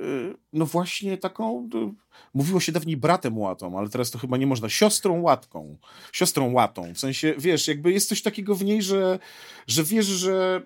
[0.00, 1.94] Y, no właśnie taką, y,
[2.34, 5.78] mówiło się dawniej bratem łatą, ale teraz to chyba nie można, siostrą łatką,
[6.12, 9.18] siostrą łatą, w sensie, wiesz, jakby jest coś takiego w niej, że,
[9.66, 10.62] że wiesz, że,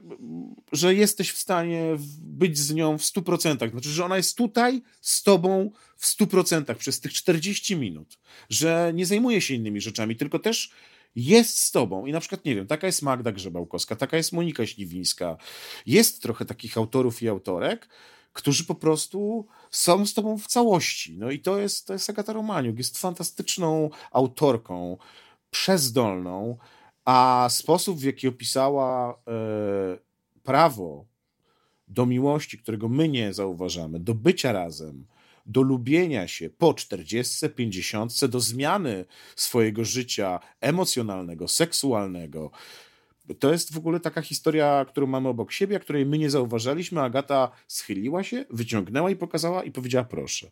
[0.72, 5.22] że jesteś w stanie być z nią w 100%, znaczy, że ona jest tutaj z
[5.22, 10.70] tobą w 100% przez tych 40 minut, że nie zajmuje się innymi rzeczami, tylko też
[11.14, 14.66] jest z tobą i na przykład, nie wiem, taka jest Magda Grzebałkowska, taka jest Monika
[14.66, 15.36] Śliwińska,
[15.86, 17.88] jest trochę takich autorów i autorek,
[18.32, 21.18] którzy po prostu są z tobą w całości.
[21.18, 22.78] No i to jest, to jest Agata Romaniuk.
[22.78, 24.96] Jest fantastyczną autorką,
[25.50, 26.58] przezdolną,
[27.04, 29.14] a sposób, w jaki opisała e,
[30.42, 31.04] prawo
[31.88, 35.06] do miłości, którego my nie zauważamy, do bycia razem,
[35.50, 39.04] do lubienia się po 40, 50, do zmiany
[39.36, 42.50] swojego życia emocjonalnego, seksualnego,
[43.38, 47.00] to jest w ogóle taka historia, którą mamy obok siebie, a której my nie zauważaliśmy.
[47.00, 50.50] Agata schyliła się, wyciągnęła i pokazała i powiedziała proszę.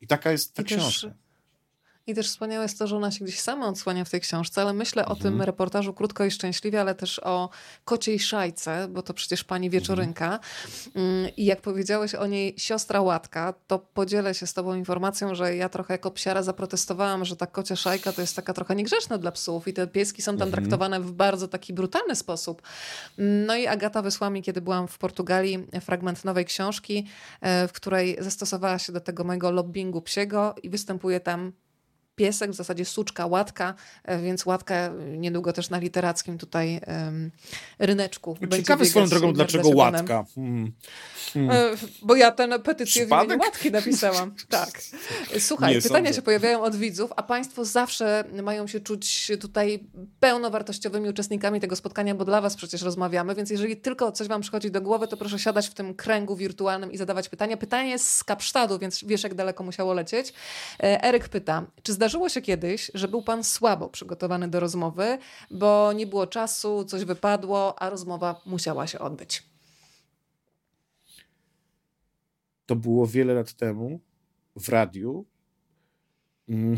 [0.00, 1.08] I taka jest ta I książka.
[1.08, 1.25] Też
[2.06, 4.72] i też wspaniałe jest to, że ona się gdzieś sama odsłania w tej książce, ale
[4.72, 5.18] myślę mhm.
[5.18, 5.46] o tym mhm.
[5.46, 7.50] reportażu krótko i szczęśliwie, ale też o
[7.84, 10.38] kociej szajce, bo to przecież pani wieczorynka.
[10.94, 11.36] Mhm.
[11.36, 15.68] I jak powiedziałeś o niej siostra Łatka, to podzielę się z tobą informacją, że ja
[15.68, 19.68] trochę jako psiara zaprotestowałam, że ta kocia szajka to jest taka trochę niegrzeczna dla psów
[19.68, 20.52] i te pieski są tam mhm.
[20.52, 22.62] traktowane w bardzo taki brutalny sposób.
[23.18, 27.06] No i Agata wysłała mi, kiedy byłam w Portugalii, fragment nowej książki,
[27.40, 31.52] e, w której zastosowała się do tego mojego lobbingu psiego i występuje tam
[32.16, 33.74] piesek, w zasadzie suczka, łatka,
[34.04, 37.30] e, więc łatka niedługo też na literackim tutaj um,
[37.78, 38.36] ryneczku.
[38.56, 40.24] Ciekawe swoją drogą, dlaczego łatka.
[40.34, 40.72] Hmm.
[41.32, 41.76] Hmm.
[42.02, 43.28] Bo ja tę petycję Przypadek?
[43.28, 44.34] w imieniu łatki napisałam.
[44.48, 44.70] tak.
[45.38, 46.16] Słuchaj, Nie pytania sądzę.
[46.16, 49.84] się pojawiają od widzów, a państwo zawsze mają się czuć tutaj
[50.20, 54.70] pełnowartościowymi uczestnikami tego spotkania, bo dla was przecież rozmawiamy, więc jeżeli tylko coś wam przychodzi
[54.70, 57.56] do głowy, to proszę siadać w tym kręgu wirtualnym i zadawać pytania.
[57.56, 60.32] Pytanie jest z Kapsztadu, więc wiesz, jak daleko musiało lecieć.
[60.82, 65.18] E, Eryk pyta, czy zdarzyło Zdarzyło się kiedyś, że był pan słabo przygotowany do rozmowy,
[65.50, 69.42] bo nie było czasu, coś wypadło, a rozmowa musiała się odbyć.
[72.66, 74.00] To było wiele lat temu
[74.56, 75.24] w radiu.
[76.48, 76.76] Mm.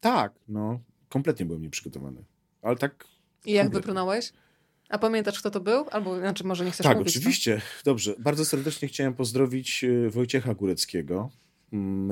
[0.00, 2.24] Tak, no, kompletnie byłem nieprzygotowany.
[2.62, 3.04] Ale tak.
[3.46, 4.32] I jak wybrnąłeś?
[4.88, 5.86] A pamiętasz, kto to był?
[5.90, 7.14] Albo znaczy, może nie chcesz tak, mówić?
[7.14, 7.56] Tak, oczywiście.
[7.56, 7.84] To?
[7.84, 8.14] Dobrze.
[8.18, 11.30] Bardzo serdecznie chciałem pozdrowić e, Wojciecha Góreckiego,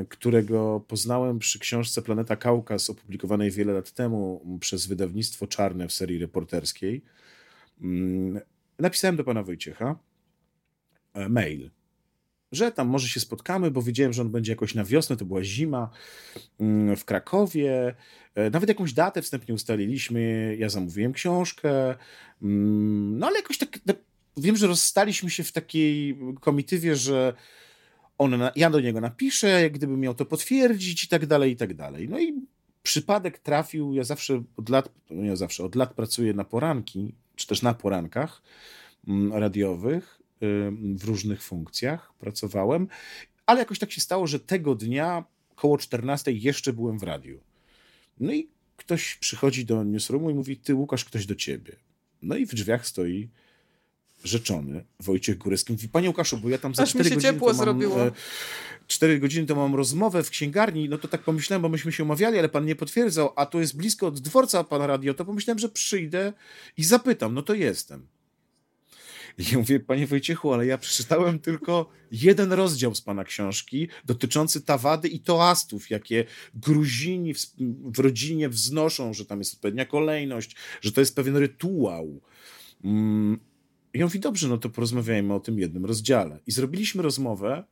[0.08, 6.18] którego poznałem przy książce Planeta Kaukaz, opublikowanej wiele lat temu przez wydawnictwo Czarne w serii
[6.18, 7.02] reporterskiej.
[7.80, 8.40] Mm,
[8.78, 9.98] napisałem do pana Wojciecha
[11.14, 11.70] e, mail,
[12.52, 15.44] że tam może się spotkamy, bo wiedziałem, że on będzie jakoś na wiosnę, to była
[15.44, 15.90] zima
[16.60, 17.94] mm, w Krakowie.
[18.34, 20.56] E, nawet jakąś datę wstępnie ustaliliśmy.
[20.58, 21.94] Ja zamówiłem książkę.
[22.40, 23.78] No ale jakoś tak.
[24.36, 27.34] Wiem, że rozstaliśmy się w takiej komitywie, że
[28.18, 31.74] on, ja do niego napiszę, jak gdyby miał to potwierdzić i tak dalej, i tak
[31.74, 32.08] dalej.
[32.08, 32.34] No i
[32.82, 37.46] przypadek trafił, ja zawsze od lat, no nie zawsze, od lat pracuję na poranki, czy
[37.46, 38.42] też na porankach
[39.08, 40.18] mm, radiowych,
[40.94, 42.88] w różnych funkcjach pracowałem,
[43.46, 47.40] ale jakoś tak się stało, że tego dnia koło 14 jeszcze byłem w radiu.
[48.20, 51.76] No i ktoś przychodzi do newsroomu i mówi, ty Łukasz, ktoś do ciebie.
[52.22, 53.28] No i w drzwiach stoi
[54.24, 57.82] rzeczony Wojciech Górecki mówi, panie Łukaszu, bo ja tam za Aż 4 godziny to mam,
[57.82, 58.10] e,
[58.86, 62.38] 4 godziny to mam rozmowę w księgarni, no to tak pomyślałem, bo myśmy się umawiali,
[62.38, 65.68] ale pan nie potwierdzał, a to jest blisko od dworca pana radio, to pomyślałem, że
[65.68, 66.32] przyjdę
[66.76, 68.06] i zapytam, no to jestem.
[69.38, 74.60] I ja mówię, panie Wojciechu, ale ja przeczytałem tylko jeden rozdział z pana książki dotyczący
[74.60, 77.38] tawady i toastów, jakie Gruzini w,
[77.84, 82.20] w rodzinie wznoszą, że tam jest odpowiednia kolejność, że to jest pewien rytuał.
[82.84, 83.38] Mm,
[83.94, 86.40] I on mówi, dobrze, no to porozmawiajmy o tym jednym rozdziale.
[86.46, 87.64] I zrobiliśmy rozmowę,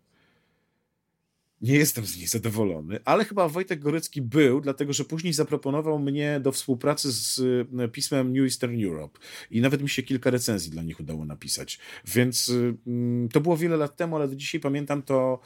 [1.61, 6.41] nie jestem z niej zadowolony, ale chyba Wojtek Gorecki był, dlatego że później zaproponował mnie
[6.41, 7.41] do współpracy z
[7.79, 9.19] e, pismem New Eastern Europe
[9.51, 11.79] i nawet mi się kilka recenzji dla nich udało napisać.
[12.05, 12.53] Więc
[12.87, 15.41] mm, to było wiele lat temu, ale do dzisiaj pamiętam to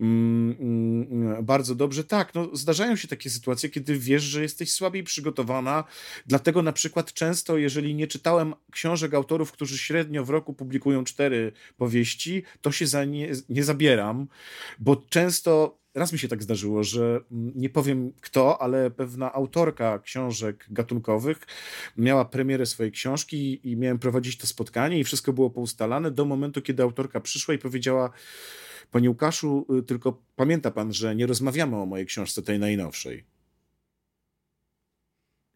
[0.00, 2.04] mm, mm, bardzo dobrze.
[2.04, 5.84] Tak, no, zdarzają się takie sytuacje, kiedy wiesz, że jesteś słabiej przygotowana,
[6.26, 11.52] dlatego na przykład często, jeżeli nie czytałem książek autorów, którzy średnio w roku publikują cztery
[11.76, 14.28] powieści, to się za nie, nie zabieram,
[14.78, 15.45] bo często
[15.94, 21.46] raz mi się tak zdarzyło, że mm, nie powiem kto, ale pewna autorka książek gatunkowych
[21.96, 26.62] miała premierę swojej książki i miałem prowadzić to spotkanie i wszystko było poustalane do momentu,
[26.62, 28.10] kiedy autorka przyszła i powiedziała
[28.90, 33.35] Panie Łukaszu, y, tylko pamięta pan, że nie rozmawiamy o mojej książce tej najnowszej.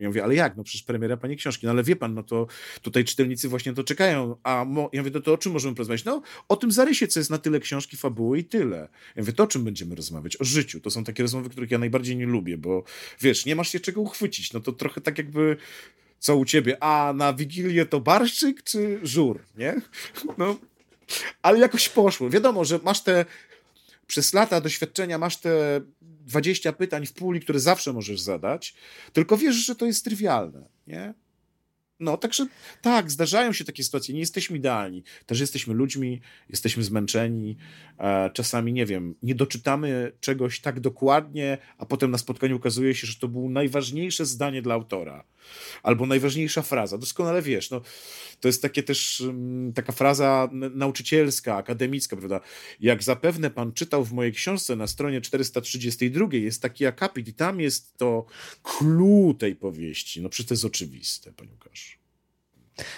[0.01, 0.57] Ja mówię, ale jak?
[0.57, 1.67] No przecież premiera pani książki.
[1.67, 2.47] No ale wie pan, no to
[2.83, 4.37] tutaj czytelnicy właśnie to czekają.
[4.43, 6.05] A ja mówię, no to o czym możemy porozmawiać?
[6.05, 8.89] No o tym zarysie, co jest na tyle książki, fabuły i tyle.
[9.17, 10.41] Ja mówię, to o czym będziemy rozmawiać?
[10.41, 10.81] O życiu.
[10.81, 12.85] To są takie rozmowy, których ja najbardziej nie lubię, bo
[13.21, 14.53] wiesz, nie masz się czego uchwycić.
[14.53, 15.57] No to trochę tak jakby
[16.19, 16.83] co u ciebie?
[16.83, 19.81] A na Wigilię to barszczyk czy żur, nie?
[20.39, 20.57] No,
[21.43, 22.31] ale jakoś poszło.
[22.31, 23.25] Wiadomo, że masz te
[24.07, 25.81] przez lata doświadczenia masz te
[26.31, 28.75] 20 pytań w puli, które zawsze możesz zadać,
[29.13, 31.15] tylko wiesz, że to jest trywialne, nie?
[32.01, 32.47] No, także
[32.83, 34.15] tak, zdarzają się takie sytuacje.
[34.15, 35.03] Nie jesteśmy idealni.
[35.27, 37.57] Też jesteśmy ludźmi, jesteśmy zmęczeni.
[37.99, 43.07] E, czasami, nie wiem, nie doczytamy czegoś tak dokładnie, a potem na spotkaniu okazuje się,
[43.07, 45.25] że to było najważniejsze zdanie dla autora.
[45.83, 46.99] Albo najważniejsza fraza.
[46.99, 47.81] Doskonale wiesz, no,
[48.41, 52.41] to jest takie też mm, taka fraza nauczycielska, akademicka, prawda?
[52.81, 57.61] Jak zapewne pan czytał w mojej książce na stronie 432 jest taki akapit i tam
[57.61, 58.27] jest to
[58.63, 60.23] clue tej powieści.
[60.23, 61.90] No przecież to jest oczywiste, panie Łukasz.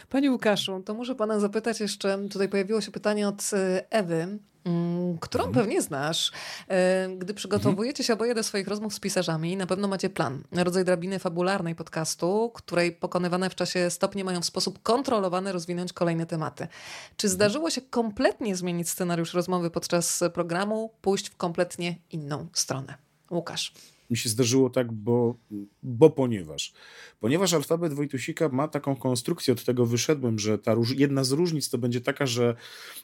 [0.09, 5.19] Panie Łukaszu, to muszę pana zapytać jeszcze, tutaj pojawiło się pytanie od e, Ewy, mm,
[5.19, 5.65] którą mhm.
[5.65, 6.33] pewnie znasz.
[6.69, 10.85] E, gdy przygotowujecie się oboje do swoich rozmów z pisarzami, na pewno macie plan, rodzaj
[10.85, 16.69] drabiny fabularnej podcastu, której pokonywane w czasie stopnie mają w sposób kontrolowany rozwinąć kolejne tematy.
[17.17, 17.35] Czy mhm.
[17.35, 22.95] zdarzyło się kompletnie zmienić scenariusz rozmowy podczas programu, pójść w kompletnie inną stronę?
[23.31, 23.73] Łukasz
[24.13, 25.39] mi się zdarzyło tak, bo,
[25.83, 26.73] bo ponieważ.
[27.21, 31.71] Ponieważ alfabet Wojtusika ma taką konstrukcję, od tego wyszedłem, że ta róż, jedna z różnic
[31.71, 32.57] to będzie taka, że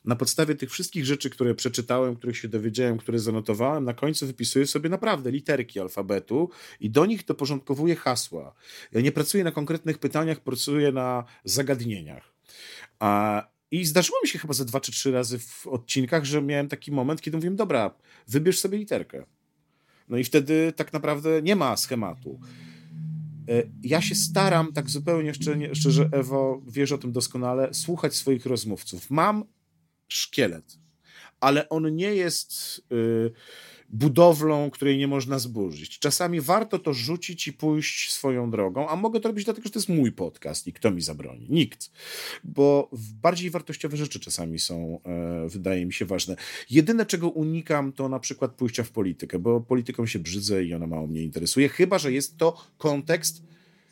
[0.04, 4.66] na podstawie tych wszystkich rzeczy, które przeczytałem, których się dowiedziałem, które zanotowałem, na końcu wypisuję
[4.66, 8.54] sobie naprawdę literki alfabetu i do nich doporządkowuję hasła.
[8.92, 12.32] Ja nie pracuję na konkretnych pytaniach, pracuję na zagadnieniach.
[12.98, 16.68] A, i zdarzyło mi się chyba ze dwa czy trzy razy w odcinkach, że miałem
[16.68, 17.94] taki moment, kiedy mówiłem, dobra,
[18.28, 19.26] wybierz sobie literkę.
[20.08, 22.40] No i wtedy tak naprawdę nie ma schematu.
[23.48, 25.34] E, ja się staram, tak zupełnie
[25.74, 29.10] szczerze, Ewo, wiesz o tym doskonale, słuchać swoich rozmówców.
[29.10, 29.44] Mam
[30.08, 30.78] szkielet,
[31.40, 32.82] ale on nie jest.
[32.90, 33.32] Yy,
[33.88, 35.98] budowlą, której nie można zburzyć.
[35.98, 39.78] Czasami warto to rzucić i pójść swoją drogą, a mogę to robić dlatego, że to
[39.78, 41.46] jest mój podcast i kto mi zabroni?
[41.50, 41.90] Nikt.
[42.44, 42.90] Bo
[43.22, 46.36] bardziej wartościowe rzeczy czasami są, e, wydaje mi się, ważne.
[46.70, 50.86] Jedyne, czego unikam, to na przykład pójścia w politykę, bo polityką się brzydzę i ona
[50.86, 53.42] mało mnie interesuje, chyba, że jest to kontekst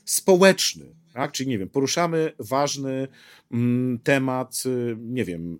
[0.04, 1.32] społeczny, tak?
[1.32, 3.08] Czyli nie wiem, poruszamy ważny
[3.52, 5.58] mm, temat, y, nie wiem,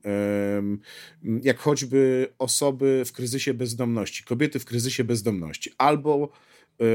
[1.43, 6.31] jak choćby osoby w kryzysie bezdomności, kobiety w kryzysie bezdomności, albo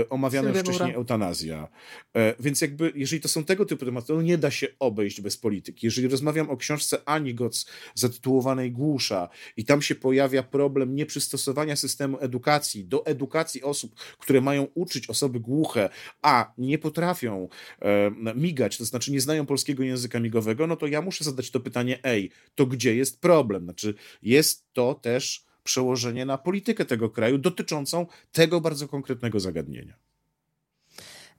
[0.09, 1.67] omawiana już wcześniej eutanazja.
[2.15, 5.37] E, więc jakby, jeżeli to są tego typu tematy, to nie da się obejść bez
[5.37, 5.87] polityki.
[5.87, 7.65] Jeżeli rozmawiam o książce Ani Goc
[7.95, 14.67] zatytułowanej Głusza i tam się pojawia problem nieprzystosowania systemu edukacji do edukacji osób, które mają
[14.73, 15.89] uczyć osoby głuche,
[16.21, 17.49] a nie potrafią
[17.81, 21.59] e, migać, to znaczy nie znają polskiego języka migowego, no to ja muszę zadać to
[21.59, 23.63] pytanie, ej, to gdzie jest problem?
[23.63, 29.93] Znaczy jest to też przełożenie na politykę tego kraju dotyczącą tego bardzo konkretnego zagadnienia.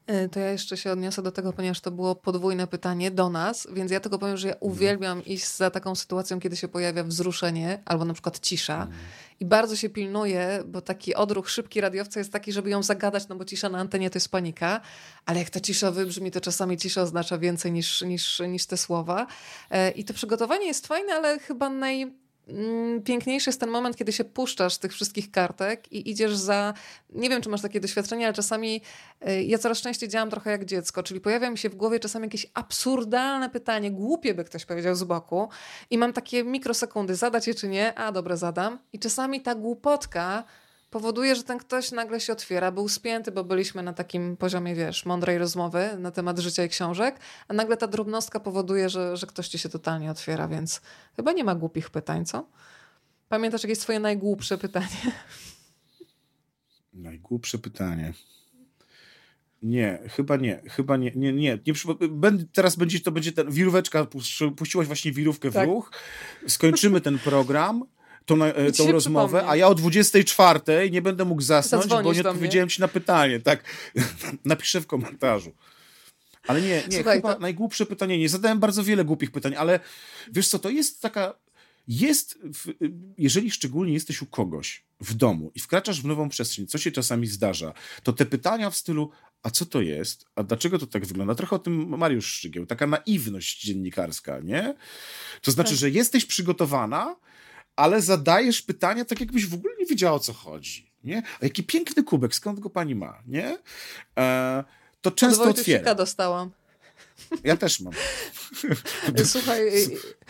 [0.07, 3.69] E, to ja jeszcze się odniosę do tego, ponieważ to było podwójne pytanie do nas,
[3.73, 4.73] więc ja tylko powiem, że ja mhm.
[4.73, 8.83] uwielbiam iść za taką sytuacją, kiedy się pojawia wzruszenie albo na przykład cisza.
[8.83, 8.99] Mm.
[9.41, 13.37] I bardzo się pilnuję, bo taki odruch szybki radiowca jest taki, żeby ją zagadać, no
[13.37, 14.81] bo cisza na antenie to jest panika,
[15.27, 19.27] ale jak ta cisza wybrzmi, to czasami cisza oznacza więcej niż, niż, niż te słowa.
[19.71, 22.13] E, I to przygotowanie jest fajne, ale chyba naj,
[23.05, 26.75] piękniejszy jest ten moment, kiedy się puszczasz tych wszystkich kartek i idziesz za.
[27.11, 28.81] Nie wiem, czy masz takie doświadczenie, ale czasami
[29.29, 32.27] y, ja coraz częściej działam trochę jak dziecko, czyli pojawia mi się w głowie czasami
[32.27, 35.49] jakieś absurdalne pytanie, głupie by ktoś powiedział z boku,
[35.91, 38.79] i mam takie mikrosekundy, zadać je czy nie, a dobra, zadam.
[38.93, 40.45] I czasami ta głupotka
[40.93, 45.07] powoduje, że ten ktoś nagle się otwiera, był spięty, bo byliśmy na takim poziomie, wiesz,
[45.07, 49.49] mądrej rozmowy na temat życia i książek, a nagle ta drobnostka powoduje, że, że ktoś
[49.49, 50.81] ci się totalnie otwiera, więc
[51.17, 52.47] chyba nie ma głupich pytań, co?
[53.29, 54.87] Pamiętasz jakieś swoje najgłupsze pytanie?
[56.93, 58.13] Najgłupsze pytanie.
[59.63, 61.59] Nie, chyba nie, chyba nie, nie, nie.
[61.67, 61.75] nie
[62.53, 64.07] teraz będzie, to będzie ten, wiróweczka,
[64.57, 65.69] puściłaś właśnie wirówkę w tak.
[65.69, 65.91] ruch,
[66.47, 67.85] skończymy ten program,
[68.27, 69.53] tą, e, tą rozmowę, przypomnę.
[69.53, 73.41] a ja o 24 nie będę mógł zasnąć, Zadzwonisz bo nie odpowiedziałem ci na pytanie.
[73.41, 73.65] Tak,
[74.45, 75.53] napiszę w komentarzu.
[76.47, 77.41] Ale nie, nie, Słuchaj, chyba to...
[77.41, 78.19] najgłupsze pytanie.
[78.19, 79.81] Nie zadałem bardzo wiele głupich pytań, ale
[80.33, 81.35] wiesz co, to jest taka
[81.89, 82.73] jest, w,
[83.19, 87.27] jeżeli szczególnie jesteś u kogoś w domu i wkraczasz w nową przestrzeń, co się czasami
[87.27, 89.11] zdarza, to te pytania w stylu,
[89.43, 90.27] a co to jest?
[90.35, 91.35] A dlaczego to tak wygląda?
[91.35, 94.75] Trochę o tym Mariusz Szczygieł, taka naiwność dziennikarska, nie?
[95.41, 95.79] To znaczy, tak.
[95.79, 97.17] że jesteś przygotowana,
[97.77, 101.23] ale zadajesz pytania tak, jakbyś w ogóle nie wiedziała, o co chodzi, nie?
[101.41, 103.59] A jaki piękny kubek, skąd go pani ma, nie?
[104.19, 104.65] E,
[105.01, 105.95] to często Od otwiera.
[105.95, 106.51] dostałam.
[107.45, 107.93] Ja też mam.
[109.25, 109.61] Słuchaj,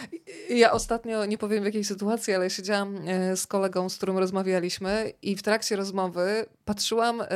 [0.51, 5.13] ja ostatnio, nie powiem w jakiej sytuacji, ale siedziałam e, z kolegą, z którym rozmawialiśmy
[5.23, 7.27] i w trakcie rozmowy patrzyłam e,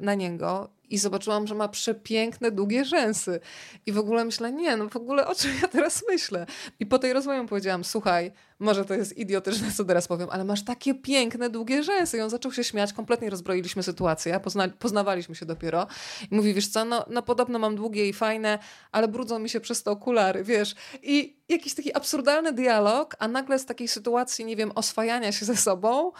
[0.00, 3.40] na niego i zobaczyłam, że ma przepiękne, długie rzęsy.
[3.86, 6.46] I w ogóle myślę, nie, no w ogóle o czym ja teraz myślę?
[6.80, 10.64] I po tej rozmowie powiedziałam, słuchaj, może to jest idiotyczne, co teraz powiem, ale masz
[10.64, 12.18] takie piękne, długie rzęsy.
[12.18, 15.86] I on zaczął się śmiać, kompletnie rozbroiliśmy sytuację, pozna poznawaliśmy się dopiero.
[16.30, 18.58] I mówi, wiesz co, no, no podobno mam długie i fajne,
[18.92, 20.74] ale brudzą mi się przez to okulary, wiesz.
[21.02, 25.56] I jakiś taki absurdalny dialog, a nagle z takiej sytuacji, nie wiem, oswajania się ze
[25.56, 26.12] sobą,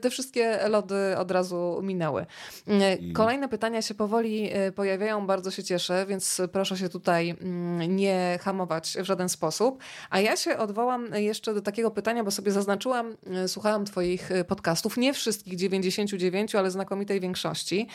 [0.00, 2.26] te wszystkie lody od razu minęły.
[2.66, 3.12] Mm.
[3.12, 8.38] Kolejne pytania się powoli e, pojawiają, bardzo się cieszę, więc proszę się tutaj mm, nie
[8.42, 9.82] hamować w żaden sposób.
[10.10, 14.44] A ja się odwołam jeszcze do takiego pytania, bo sobie zaznaczyłam, e, słuchałam Twoich e,
[14.44, 17.88] podcastów, nie wszystkich 99, ale znakomitej większości.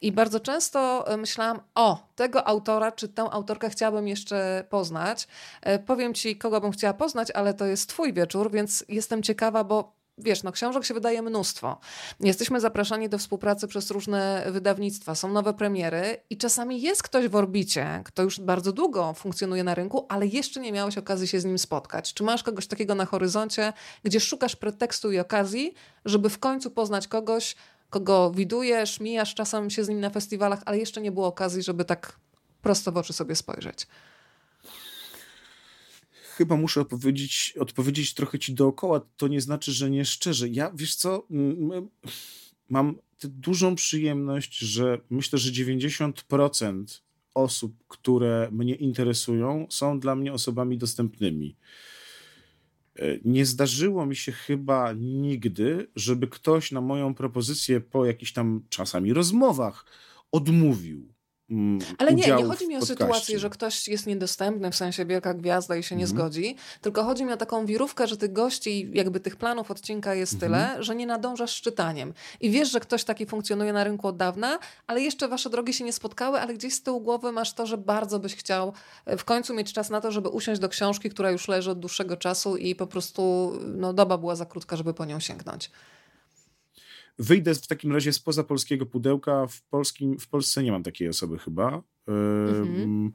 [0.00, 5.28] I bardzo często myślałam, o, tego autora czy tę autorkę chciałabym jeszcze poznać.
[5.86, 10.03] Powiem Ci, kogo bym chciała poznać, ale to jest Twój wieczór, więc jestem ciekawa, bo
[10.18, 11.78] wiesz, no książek się wydaje mnóstwo.
[12.20, 17.36] Jesteśmy zapraszani do współpracy przez różne wydawnictwa, są nowe premiery i czasami jest ktoś w
[17.36, 21.44] orbicie, kto już bardzo długo funkcjonuje na rynku, ale jeszcze nie miałeś okazji się z
[21.44, 22.14] nim spotkać.
[22.14, 23.72] Czy masz kogoś takiego na horyzoncie,
[24.04, 27.56] gdzie szukasz pretekstu i okazji, żeby w końcu poznać kogoś,
[27.90, 31.84] kogo widujesz, mijasz czasem się z nim na festiwalach, ale jeszcze nie było okazji, żeby
[31.84, 32.16] tak
[32.62, 33.86] prosto w oczy sobie spojrzeć?
[36.36, 39.00] Chyba muszę odpowiedzieć, odpowiedzieć trochę ci dookoła.
[39.16, 40.48] To nie znaczy, że nie szczerze.
[40.48, 41.26] Ja, wiesz co,
[42.68, 46.84] mam dużą przyjemność, że myślę, że 90%
[47.34, 51.56] osób, które mnie interesują, są dla mnie osobami dostępnymi.
[52.96, 58.62] E, nie zdarzyło mi się chyba nigdy, żeby ktoś na moją propozycję po jakichś tam
[58.68, 59.86] czasami rozmowach
[60.32, 61.13] odmówił.
[61.54, 65.34] Mm, Ale nie, nie chodzi mi o sytuację, że ktoś jest niedostępny, w sensie wielka
[65.34, 66.16] gwiazda i się nie mm.
[66.16, 70.32] zgodzi, tylko chodzi mi o taką wirówkę, że tych gości, jakby tych planów odcinka jest
[70.32, 72.14] mm tyle, że nie nadążasz z czytaniem.
[72.40, 75.84] I wiesz, że ktoś taki funkcjonuje na rynku od dawna, ale jeszcze wasze drogi się
[75.84, 78.72] nie spotkały, ale gdzieś z tyłu głowy masz to, że bardzo byś chciał
[79.06, 81.78] e, w końcu mieć czas na to, żeby usiąść do książki, która już leży od
[81.78, 85.70] dłuższego czasu i po prostu no, doba była za krótka, żeby po nią sięgnąć.
[87.18, 89.46] Wyjdę w takim razie spoza polskiego pudełka.
[89.46, 91.82] W, polskim, w Polsce nie mam takiej osoby chyba.
[92.08, 93.12] Mhm.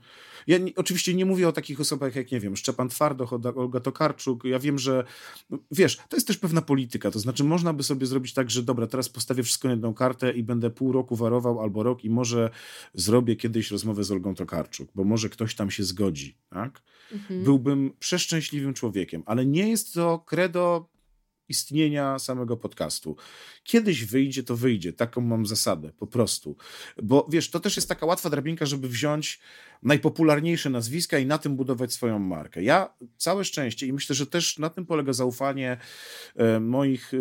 [0.47, 4.43] Ja nie, oczywiście nie mówię o takich osobach jak, nie wiem, Szczepan Twardoch, Olga Tokarczuk.
[4.43, 5.03] Ja wiem, że
[5.49, 7.11] no, wiesz, to jest też pewna polityka.
[7.11, 10.31] To znaczy, można by sobie zrobić tak, że dobra, teraz postawię wszystko na jedną kartę
[10.31, 12.49] i będę pół roku warował albo rok i może
[12.93, 16.37] zrobię kiedyś rozmowę z Olgą Tokarczuk, bo może ktoś tam się zgodzi.
[16.49, 16.81] Tak?
[17.11, 17.43] Mhm.
[17.43, 20.89] Byłbym przeszczęśliwym człowiekiem, ale nie jest to credo
[21.49, 23.15] istnienia samego podcastu.
[23.63, 24.93] Kiedyś wyjdzie, to wyjdzie.
[24.93, 26.55] Taką mam zasadę, po prostu.
[27.03, 29.39] Bo wiesz, to też jest taka łatwa drabinka, żeby wziąć
[29.83, 32.63] najpopularniejsze nazwiska i na tym budować swoją markę.
[32.63, 35.77] Ja całe szczęście i myślę, że też na tym polega zaufanie
[36.35, 37.17] e, moich e,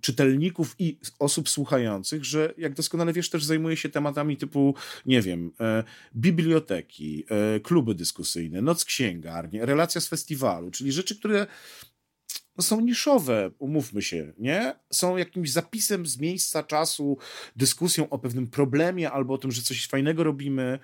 [0.00, 4.74] czytelników i osób słuchających, że jak doskonale wiesz, też zajmuję się tematami typu,
[5.06, 5.84] nie wiem, e,
[6.16, 7.26] biblioteki,
[7.62, 11.46] kluby dyskusyjne, noc księgarni, relacja z festiwalu, czyli rzeczy, które
[12.56, 14.74] no są niszowe, umówmy się, nie?
[14.92, 17.18] Są jakimś zapisem z miejsca, czasu,
[17.56, 20.78] dyskusją o pewnym problemie albo o tym, że coś fajnego robimy,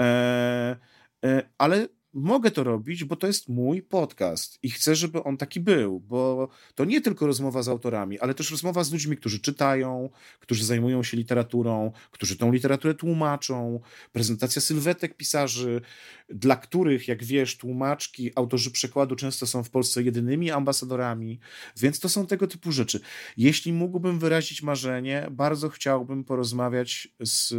[0.00, 0.76] e,
[1.24, 5.60] e, ale mogę to robić, bo to jest mój podcast i chcę, żeby on taki
[5.60, 10.10] był, bo to nie tylko rozmowa z autorami, ale też rozmowa z ludźmi, którzy czytają,
[10.40, 13.80] którzy zajmują się literaturą, którzy tą literaturę tłumaczą,
[14.12, 15.80] prezentacja sylwetek pisarzy,
[16.28, 21.40] dla których, jak wiesz, tłumaczki, autorzy przekładu często są w Polsce jedynymi ambasadorami,
[21.76, 23.00] więc to są tego typu rzeczy.
[23.36, 27.54] Jeśli mógłbym wyrazić marzenie, bardzo chciałbym porozmawiać z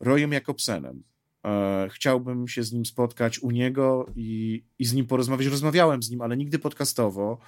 [0.00, 1.02] Rojem Jakobsenem
[1.90, 5.46] chciałbym się z nim spotkać u niego i, i z nim porozmawiać.
[5.46, 7.38] Rozmawiałem z nim, ale nigdy podcastowo,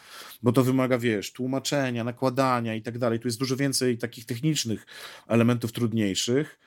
[0.42, 3.20] bo to wymaga, wiesz, tłumaczenia, nakładania i tak dalej.
[3.20, 4.86] Tu jest dużo więcej takich technicznych
[5.28, 6.58] elementów trudniejszych,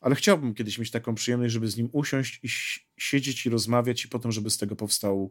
[0.00, 2.48] ale chciałbym kiedyś mieć taką przyjemność, żeby z nim usiąść i
[2.96, 5.30] siedzieć i rozmawiać i potem, żeby z tego powstał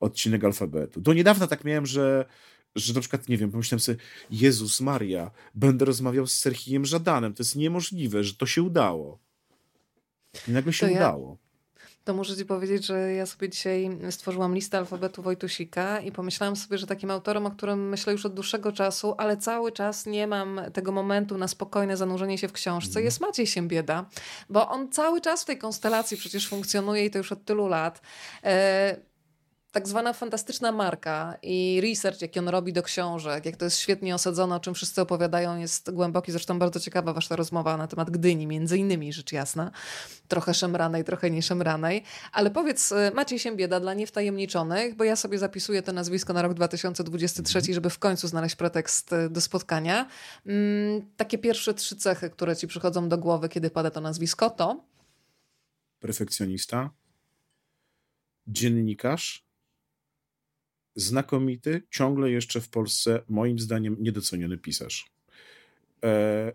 [0.00, 1.00] odcinek alfabetu.
[1.00, 2.26] Do niedawna tak miałem, że
[2.74, 3.98] że na przykład, nie wiem, pomyślałem sobie,
[4.30, 9.18] Jezus Maria, będę rozmawiał z Serhijem Żadanem, to jest niemożliwe, że to się udało.
[10.48, 11.28] I nagle się to udało.
[11.30, 11.52] Ja,
[12.04, 16.78] to muszę ci powiedzieć, że ja sobie dzisiaj stworzyłam listę alfabetu Wojtusika i pomyślałam sobie,
[16.78, 20.60] że takim autorem, o którym myślę już od dłuższego czasu, ale cały czas nie mam
[20.72, 23.04] tego momentu na spokojne zanurzenie się w książce, mm.
[23.04, 24.04] jest Maciej Siembieda,
[24.48, 28.00] bo on cały czas w tej konstelacji przecież funkcjonuje i to już od tylu lat.
[29.72, 34.14] Tak zwana fantastyczna marka i research, jaki on robi do książek, jak to jest świetnie
[34.14, 36.32] osadzone, o czym wszyscy opowiadają, jest głęboki.
[36.32, 39.70] Zresztą bardzo ciekawa wasza rozmowa na temat Gdyni, między innymi, rzecz jasna.
[40.28, 42.04] Trochę szemranej, trochę nieszemranej.
[42.32, 46.42] Ale powiedz, y, Maciej się bieda dla niewtajemniczonych, bo ja sobie zapisuję to nazwisko na
[46.42, 47.74] rok 2023, mhm.
[47.74, 50.08] żeby w końcu znaleźć pretekst y, do spotkania.
[50.46, 54.84] Mm, takie pierwsze trzy cechy, które ci przychodzą do głowy, kiedy pada to nazwisko, to...
[56.00, 56.90] Perfekcjonista,
[58.46, 59.51] dziennikarz,
[60.94, 65.06] znakomity, ciągle jeszcze w Polsce, moim zdaniem, niedoceniony pisarz.
[66.04, 66.52] E,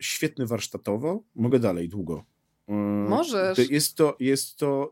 [0.00, 2.24] świetny warsztatowo, mogę dalej, długo.
[2.68, 2.72] E,
[3.08, 3.70] Możesz.
[3.70, 4.90] Jest to, jest to,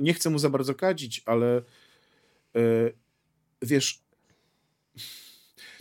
[0.00, 1.62] nie chcę mu za bardzo kadzić, ale
[2.56, 2.60] e,
[3.62, 4.04] wiesz,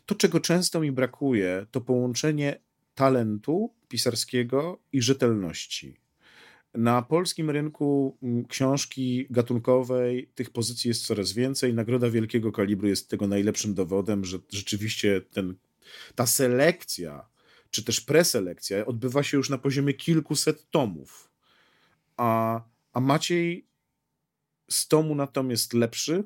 [0.06, 2.60] to czego często mi brakuje, to połączenie
[2.96, 6.03] talentu pisarskiego i rzetelności.
[6.74, 11.74] Na polskim rynku mm, książki gatunkowej tych pozycji jest coraz więcej.
[11.74, 15.56] Nagroda wielkiego kalibru jest tego najlepszym dowodem, że rzeczywiście ten,
[16.16, 17.26] ta selekcja,
[17.70, 21.32] czy też preselekcja odbywa się już na poziomie kilkuset tomów.
[22.18, 22.62] A,
[22.94, 23.68] a Maciej
[24.70, 25.16] z tomu
[25.50, 26.24] jest lepszy.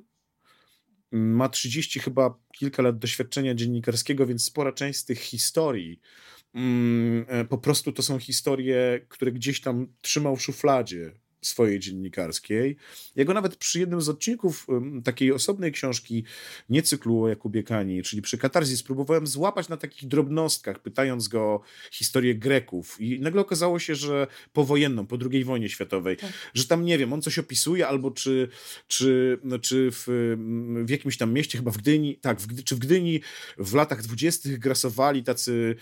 [1.11, 5.99] Ma 30 chyba kilka lat doświadczenia dziennikarskiego, więc spora część z tych historii,
[7.49, 11.11] po prostu to są historie, które gdzieś tam trzymał w szufladzie
[11.41, 12.75] swojej dziennikarskiej.
[13.15, 14.67] Ja go nawet przy jednym z odcinków
[15.03, 16.23] takiej osobnej książki,
[16.69, 21.41] nie cyklu o Jakubie Kani, czyli przy Katarzji, spróbowałem złapać na takich drobnostkach, pytając go
[21.41, 21.61] o
[21.91, 26.31] historię Greków i nagle okazało się, że powojenną, po II wojnie światowej, tak.
[26.53, 28.49] że tam, nie wiem, on coś opisuje, albo czy,
[28.87, 30.05] czy, no, czy w,
[30.85, 33.21] w jakimś tam mieście, chyba w Gdyni, tak, w, czy w Gdyni
[33.57, 35.75] w latach dwudziestych grasowali tacy,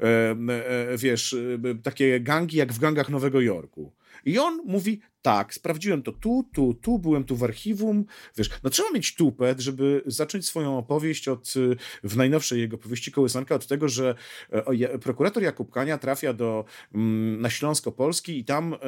[0.00, 3.92] e, e, wiesz, e, takie gangi jak w gangach Nowego Jorku.
[4.24, 8.04] I on mówi, tak, sprawdziłem to tu, tu, tu, byłem tu w archiwum.
[8.36, 13.12] Wiesz, no trzeba mieć tupet, żeby zacząć swoją opowieść od, y, w najnowszej jego powieści
[13.12, 14.14] Kołysanka, od tego, że
[14.50, 16.64] e, prokurator Jakub Kania trafia do,
[16.94, 18.78] mm, na Śląsko-Polski i tam e,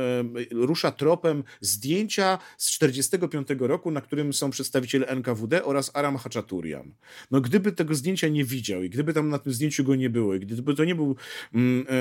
[0.50, 6.94] rusza tropem zdjęcia z 45 roku, na którym są przedstawiciele NKWD oraz Aram Hachaturian.
[7.30, 10.34] No gdyby tego zdjęcia nie widział i gdyby tam na tym zdjęciu go nie było
[10.34, 11.16] i gdyby to nie był
[11.54, 11.92] mm, e,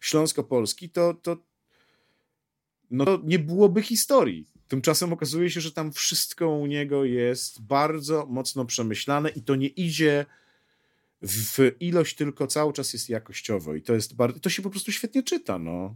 [0.00, 1.36] Śląsko-Polski, to, to,
[2.90, 4.46] no to nie byłoby historii.
[4.68, 9.68] Tymczasem okazuje się, że tam wszystko u niego jest bardzo mocno przemyślane i to nie
[9.68, 10.26] idzie
[11.22, 14.92] w ilość, tylko cały czas jest jakościowo i to jest bardzo, to się po prostu
[14.92, 15.94] świetnie czyta, no.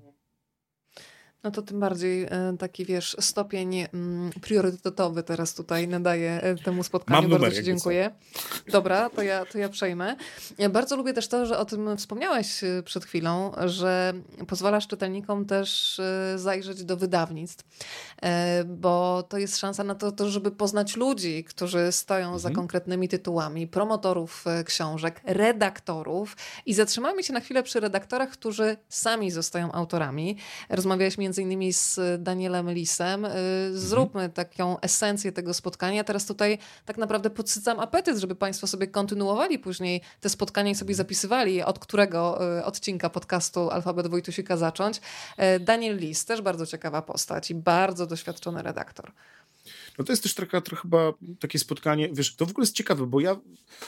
[1.44, 6.82] No to tym bardziej e, taki, wiesz, stopień mm, priorytetowy teraz tutaj nadaje e, temu
[6.82, 7.28] spotkaniu.
[7.28, 8.10] Mam bardzo Ci dziękuję.
[8.72, 10.16] Dobra, to ja, to ja przejmę.
[10.58, 14.12] Ja bardzo lubię też to, że o tym wspomniałeś e, przed chwilą, że
[14.48, 16.00] pozwalasz czytelnikom też
[16.36, 17.64] zajrzeć do wydawnictw,
[18.66, 22.38] bo to jest szansa na to, to żeby poznać ludzi, którzy stoją mhm.
[22.38, 26.36] za konkretnymi tytułami, promotorów książek, redaktorów
[26.66, 30.36] i zatrzymajmy się na chwilę przy redaktorach, którzy sami zostają autorami.
[30.68, 33.24] Rozmawiałeś między między innymi z Danielem Lisem.
[33.24, 33.30] Y,
[33.78, 34.32] zróbmy mhm.
[34.32, 36.04] taką esencję tego spotkania.
[36.04, 40.92] Teraz tutaj tak naprawdę podsycam apetyt, żeby Państwo sobie kontynuowali później te spotkania i sobie
[40.92, 40.96] mhm.
[40.96, 45.00] zapisywali, od którego y, odcinka podcastu Alfabet Wojtusika zacząć.
[45.56, 49.12] Y, Daniel Lis, też bardzo ciekawa postać i bardzo doświadczony redaktor.
[49.98, 53.06] No to jest też trochę, trochę chyba takie spotkanie, wiesz, to w ogóle jest ciekawe,
[53.06, 53.40] bo ja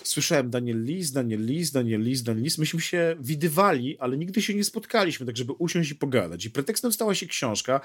[0.03, 4.55] słyszałem Daniel Lis, Daniel Lis, Daniel Lis, Daniel Lis, myśmy się widywali, ale nigdy się
[4.55, 6.45] nie spotkaliśmy, tak żeby usiąść i pogadać.
[6.45, 7.81] I pretekstem stała się książka.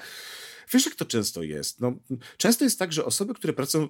[0.72, 1.80] Wiesz, jak to często jest?
[1.80, 1.96] No,
[2.36, 3.88] często jest tak, że osoby, które pracują...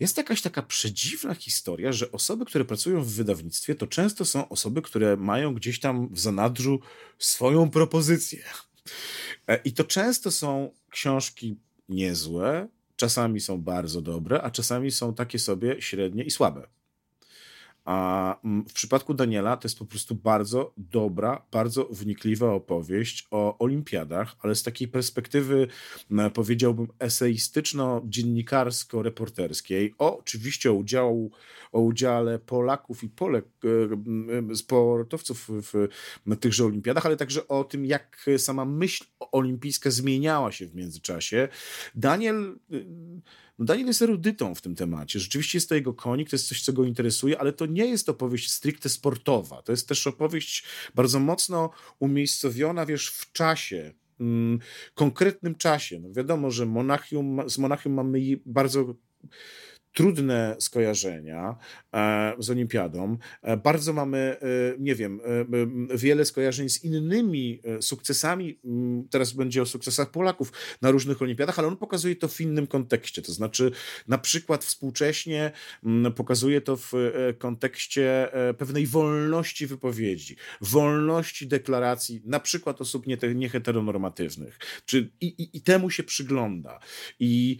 [0.00, 4.82] Jest jakaś taka przedziwna historia, że osoby, które pracują w wydawnictwie, to często są osoby,
[4.82, 6.80] które mają gdzieś tam w zanadrzu
[7.18, 8.44] swoją propozycję.
[9.46, 11.56] E, I to często są książki
[11.88, 12.68] niezłe,
[13.00, 16.66] czasami są bardzo dobre, a czasami są takie sobie średnie i słabe.
[17.90, 23.58] A mm, w przypadku Daniela to jest po prostu bardzo dobra, bardzo wnikliwa opowieść o
[23.58, 25.66] olimpiadach, ale z takiej perspektywy,
[26.34, 31.30] powiedziałbym, eseistyczno-dziennikarsko-reporterskiej, oczywiście o, udziału,
[31.72, 33.44] o udziale Polaków i Polek,
[34.50, 35.88] e, sportowców w,
[36.40, 41.48] tychże olimpiadach, ale także o tym, jak sama myśl olimpijska zmieniała się w międzyczasie.
[41.94, 42.58] Daniel
[43.60, 45.20] no Daniel jest erudytą w tym temacie.
[45.20, 48.08] Rzeczywiście jest to jego konik, to jest coś, co go interesuje, ale to nie jest
[48.08, 49.62] opowieść stricte sportowa.
[49.62, 54.58] To jest też opowieść bardzo mocno umiejscowiona, wiesz, w czasie, mm,
[54.94, 56.00] konkretnym czasie.
[56.00, 58.94] No wiadomo, że Monachium, z Monachium mamy bardzo
[59.92, 61.56] trudne skojarzenia
[61.94, 63.18] e, z Olimpiadą.
[63.42, 64.38] E, bardzo mamy, e,
[64.78, 65.20] nie wiem,
[65.94, 68.58] wiele skojarzeń z innymi sukcesami.
[68.64, 72.66] Mm, teraz będzie o sukcesach Polaków na różnych Olimpiadach, ale on pokazuje to w innym
[72.66, 73.22] kontekście.
[73.22, 73.70] To znaczy,
[74.08, 75.52] na przykład współcześnie
[75.84, 76.92] mm, pokazuje to w
[77.38, 78.28] kontekście
[78.58, 84.58] pewnej wolności wypowiedzi, wolności deklaracji, na przykład osób nieheteronormatywnych.
[84.84, 86.80] Czy, i, i, I temu się przygląda.
[87.20, 87.58] I,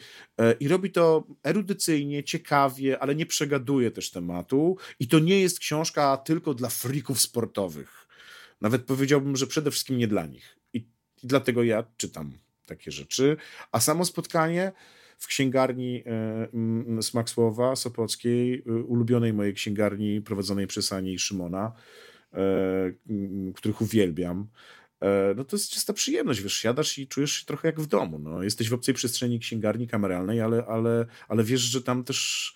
[0.61, 4.77] I robi to erudycyjnie, ciekawie, ale nie przegaduje też tematu.
[5.01, 8.09] I to nie jest książka tylko dla frików sportowych.
[8.61, 10.57] Nawet powiedziałbym, że przede wszystkim nie dla nich.
[10.73, 10.79] I,
[11.23, 12.33] i dlatego ja czytam
[12.67, 13.37] takie rzeczy.
[13.73, 14.73] A samo spotkanie
[15.19, 16.03] w księgarni
[16.99, 21.73] e, Smak Słowa Sopockiej, e, ulubionej mojej księgarni prowadzonej przez Anię i Szymona,
[22.33, 22.93] e,
[23.55, 24.47] których uwielbiam,
[25.37, 28.43] no to jest czysta przyjemność, wiesz, siadasz i czujesz się trochę jak w domu, no.
[28.43, 32.55] Jesteś w obcej przestrzeni księgarni kameralnej, ale, ale, ale wiesz, że tam też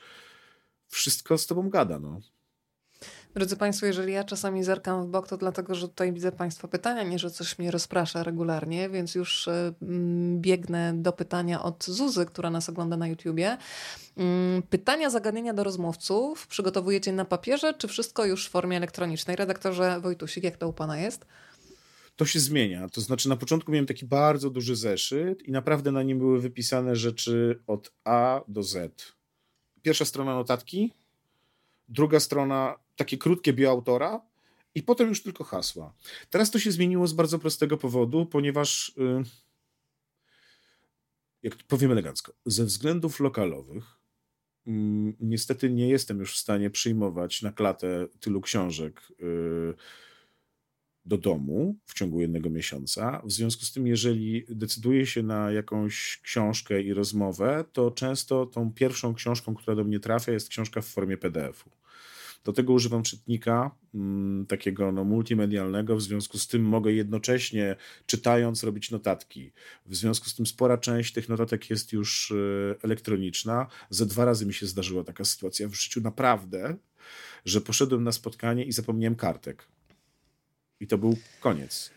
[0.89, 2.21] wszystko z tobą gada, no.
[3.35, 7.03] Drodzy Państwo, jeżeli ja czasami zerkam w bok, to dlatego, że tutaj widzę Państwa pytania,
[7.03, 9.73] nie że coś mnie rozprasza regularnie, więc już e,
[10.37, 13.57] biegnę do pytania od Zuzy, która nas ogląda na YouTubie.
[14.17, 19.37] Mm, pytania, zagadnienia do rozmówców przygotowujecie na papierze, czy wszystko już w formie elektronicznej?
[19.37, 21.25] Redaktorze Wojtusik, jak to u Pana jest?
[22.17, 22.89] To się zmienia.
[22.89, 26.97] To znaczy, na początku miałem taki bardzo duży zeszyt i naprawdę na nim były wypisane
[26.97, 29.13] rzeczy od A do Z.
[29.83, 30.93] Pierwsza strona notatki,
[31.89, 34.21] druga strona takie krótkie bioautora
[34.75, 35.95] i potem już tylko hasła.
[36.31, 39.23] Teraz to się zmieniło z bardzo prostego powodu, ponieważ, yy,
[41.43, 43.85] jak powiem elegancko, ze względów lokalowych
[44.67, 44.73] yy,
[45.21, 49.03] niestety nie jestem już w stanie przyjmować na klatę tylu książek.
[51.07, 53.23] Do domu w ciągu jednego miesiąca.
[53.25, 58.73] W związku z tym, jeżeli decyduję się na jakąś książkę i rozmowę, to często tą
[58.73, 61.71] pierwszą książką, która do mnie trafia, jest książka w formie PDF-u.
[62.45, 67.77] Do tego używam czytnika mm, takiego no, multimedialnego, w związku z tym mogę jednocześnie
[68.07, 69.53] czytając robić notatki.
[69.87, 73.67] W związku z tym spora część tych notatek jest już y, elektroniczna.
[73.91, 76.77] Ze dwa razy mi się zdarzyła taka sytuacja w życiu, naprawdę,
[77.45, 79.69] że poszedłem na spotkanie i zapomniałem kartek.
[80.85, 81.91] I to był koniec.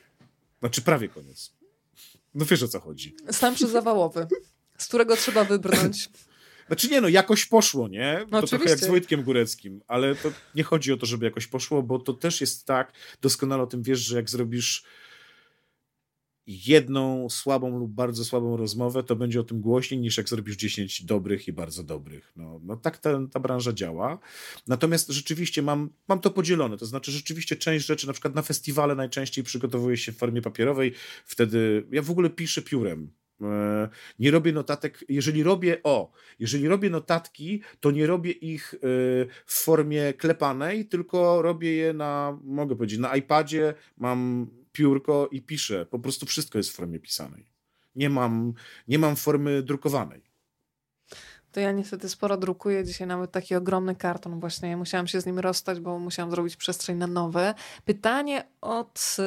[0.60, 1.54] Znaczy prawie koniec.
[2.36, 3.16] No wiesz o co chodzi.
[3.32, 4.28] Stan przyzawałowy,
[4.78, 6.10] z którego trzeba wybrnąć.
[6.68, 8.26] Znaczy nie no, jakoś poszło, nie?
[8.32, 11.48] No, to trochę jak z Wojtkiem Góreckim, ale to nie chodzi o to, żeby jakoś
[11.48, 14.84] poszło, bo to też jest tak, doskonale o tym wiesz, że jak zrobisz
[16.48, 21.04] jedną słabą lub bardzo słabą rozmowę, to będzie o tym głośniej niż jak zrobisz 10
[21.04, 22.32] dobrych i bardzo dobrych.
[22.36, 24.20] No, no tak ta, ta branża działa.
[24.68, 28.96] Natomiast rzeczywiście mam, mam to podzielone, to znaczy rzeczywiście część rzeczy, na przykład na festiwale
[28.96, 30.94] najczęściej przygotowuję się w formie papierowej,
[31.26, 33.12] wtedy ja w ogóle piszę piórem.
[33.42, 33.90] E,
[34.20, 38.78] nie robię notatek, jeżeli robię, o, jeżeli robię notatki, to nie robię ich e,
[39.46, 44.48] w formie klepanej, tylko robię je na, mogę powiedzieć, na iPadzie mam
[44.78, 45.86] piórko i piszę.
[45.86, 47.46] Po prostu wszystko jest w formie pisanej.
[47.96, 48.54] Nie mam,
[48.88, 50.22] nie mam formy drukowanej.
[51.52, 52.84] To ja niestety sporo drukuję.
[52.84, 54.78] Dzisiaj nawet taki ogromny karton właśnie.
[54.78, 57.54] Musiałam się z nim rozstać, bo musiałam zrobić przestrzeń na nowe.
[57.86, 59.18] Pytanie od...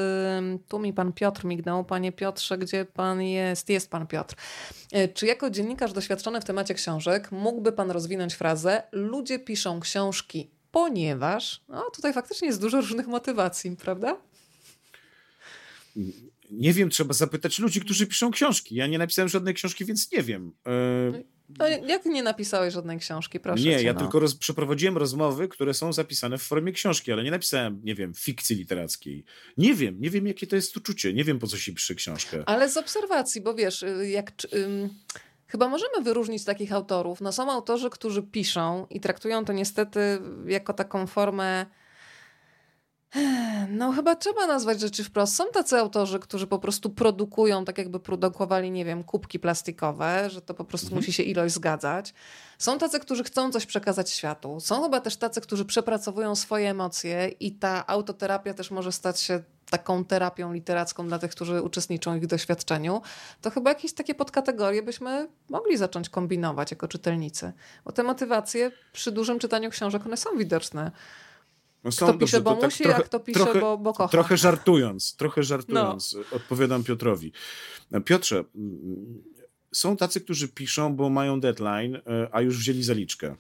[0.68, 1.84] Tu mi pan Piotr mignął.
[1.84, 3.68] Panie Piotrze, gdzie pan jest?
[3.68, 4.36] Jest pan Piotr.
[4.92, 10.50] E, czy jako dziennikarz doświadczony w temacie książek mógłby pan rozwinąć frazę ludzie piszą książki,
[10.70, 11.64] ponieważ...
[11.68, 14.16] No tutaj faktycznie jest dużo różnych motywacji, prawda?
[16.50, 18.74] Nie wiem, trzeba zapytać ludzi, którzy piszą książki.
[18.74, 20.52] Ja nie napisałem żadnej książki, więc nie wiem.
[20.66, 21.22] E,
[21.58, 24.00] No, jak nie napisałeś żadnej książki, proszę Nie, cię, ja no.
[24.00, 28.14] tylko roz, przeprowadziłem rozmowy, które są zapisane w formie książki, ale nie napisałem, nie wiem,
[28.14, 29.24] fikcji literackiej.
[29.56, 31.12] Nie wiem, nie wiem, jakie to jest uczucie.
[31.12, 32.42] Nie wiem, po co się pisze książkę.
[32.46, 34.32] Ale z obserwacji, bo wiesz, y, jak...
[34.54, 34.90] ym,
[35.46, 37.20] Chyba możemy wyróżnić takich autorów.
[37.20, 40.00] No są autorzy, którzy piszą i traktują to niestety
[40.46, 41.66] jako taką formę
[43.68, 45.36] no, chyba trzeba nazwać rzeczy wprost.
[45.36, 50.42] Są tacy autorzy, którzy po prostu produkują, tak jakby produkowali, nie wiem, kubki plastikowe, że
[50.42, 50.96] to po prostu Mhm.
[51.00, 52.14] musi się ilość zgadzać.
[52.58, 54.60] Są tacy, którzy chcą coś przekazać światu.
[54.60, 59.42] Są chyba też tacy, którzy przepracowują swoje emocje i ta autoterapia też może stać się
[59.70, 63.02] taką terapią literacką dla tych, którzy uczestniczą w ich doświadczeniu.
[63.40, 67.52] To chyba jakieś takie podkategorie byśmy mogli zacząć kombinować jako czytelnicy.
[67.84, 70.90] Bo te motywacje przy dużym czytaniu książek, one są widoczne.
[71.84, 74.08] No Kto pisze, dobrze, bo to musi, a kto pisze, trochę, bo, bo kocha.
[74.08, 76.36] Trochę żartując, trochę żartując, No.
[76.36, 77.32] odpowiadam Piotrowi.
[78.04, 79.22] Piotrze, mm,
[79.72, 83.36] są tacy, którzy piszą, bo mają deadline, e, a już wzięli zaliczkę.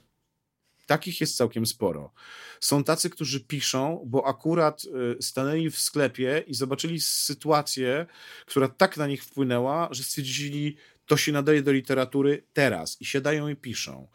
[0.86, 2.12] Takich jest całkiem sporo.
[2.60, 4.82] Są tacy, którzy piszą, bo akurat
[5.18, 8.06] e, stanęli w sklepie i zobaczyli sytuację,
[8.46, 10.76] która tak na nich wpłynęła, że stwierdzili,
[11.06, 14.08] to się nadaje do literatury teraz i siadają i piszą.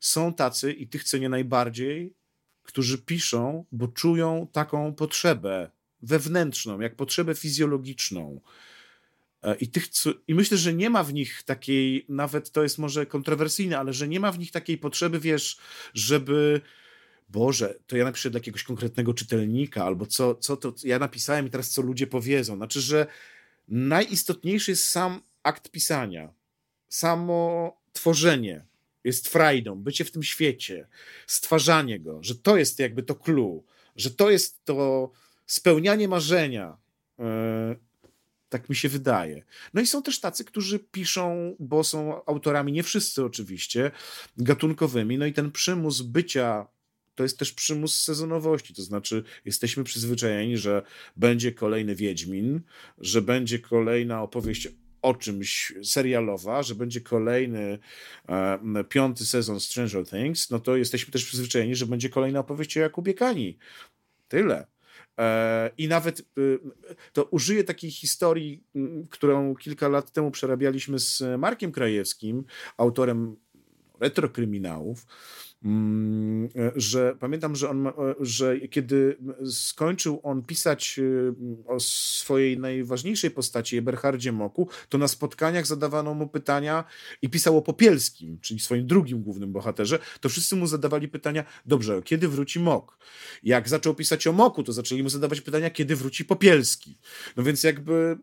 [0.00, 2.14] Są tacy, i tych cenię najbardziej,
[2.68, 5.70] którzy piszą, bo czują taką potrzebę
[6.02, 8.40] wewnętrzną, jak potrzebę fizjologiczną.
[9.42, 9.84] E, I, tych,
[10.28, 14.08] I myślę, że nie ma w nich takiej, nawet to jest może kontrowersyjne, ale że
[14.08, 15.58] nie ma w nich takiej potrzeby, wiesz,
[15.94, 16.60] żeby.
[17.30, 21.50] Boże, to ja napiszę dla jakiegoś konkretnego czytelnika, albo co, co to ja napisałem i
[21.50, 22.56] teraz co ludzie powiedzą.
[22.56, 23.06] Znaczy, że
[23.68, 26.32] najistotniejszy jest sam akt pisania,
[26.88, 28.67] samo tworzenie
[29.04, 30.88] jest frajdą, bycie w tym świecie,
[31.26, 33.64] stwarzanie go, że to jest jakby to clue,
[33.96, 35.10] że to jest to
[35.46, 36.76] spełnianie marzenia.
[37.18, 37.76] E,
[38.48, 39.44] Tak mi się wydaje.
[39.74, 43.90] No i są też tacy, którzy piszą, bo są autorami, nie wszyscy oczywiście,
[44.36, 45.18] gatunkowymi.
[45.18, 46.66] No i ten przymus bycia
[47.14, 48.74] to jest też przymus sezonowości.
[48.74, 50.82] To znaczy, jesteśmy przyzwyczajeni, że
[51.16, 52.60] będzie kolejny Wiedźmin,
[52.98, 54.68] że będzie kolejna opowieść
[55.08, 57.78] o czymś serialowa, że będzie kolejny
[58.28, 62.80] e, piąty sezon Stranger Things, no to jesteśmy też przyzwyczajeni, że będzie kolejna opowieść o
[62.80, 63.58] Jakubie Kani.
[64.28, 64.66] Tyle.
[65.18, 66.58] E, I nawet y,
[67.12, 68.64] to użyję takiej historii,
[69.10, 72.44] którą kilka lat temu przerabialiśmy z Markiem Krajewskim,
[72.76, 73.36] autorem
[74.00, 75.06] retrokryminałów,
[76.76, 79.16] że pamiętam, że, on, ma- że kiedy
[79.50, 81.34] skończył on pisać y,
[81.66, 86.84] o swojej najważniejszej postaci, Eberhardzie Moku, to na spotkaniach zadawano mu pytania
[87.22, 92.02] i pisał o Popielskim, czyli swoim drugim głównym bohaterze, to wszyscy mu zadawali pytania, dobrze,
[92.02, 92.98] kiedy wróci Mok?
[93.42, 96.98] Jak zaczął pisać o Moku, to zaczęli mu zadawać pytania, kiedy wróci Popielski?
[97.36, 98.18] No więc jakby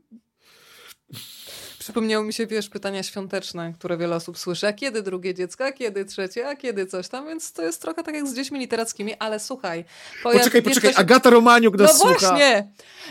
[1.86, 4.68] Przypomniało mi się, wiesz, pytania świąteczne, które wiele osób słyszy.
[4.68, 7.28] A kiedy drugie dziecko, a kiedy trzecie, a kiedy coś tam?
[7.28, 9.86] Więc to jest trochę tak jak z dziećmi literackimi, ale słuchaj.
[10.24, 12.16] Poczekaj, poczekaj, jesteś- Agata Romaniuk No nas słucha.
[12.30, 12.68] właśnie!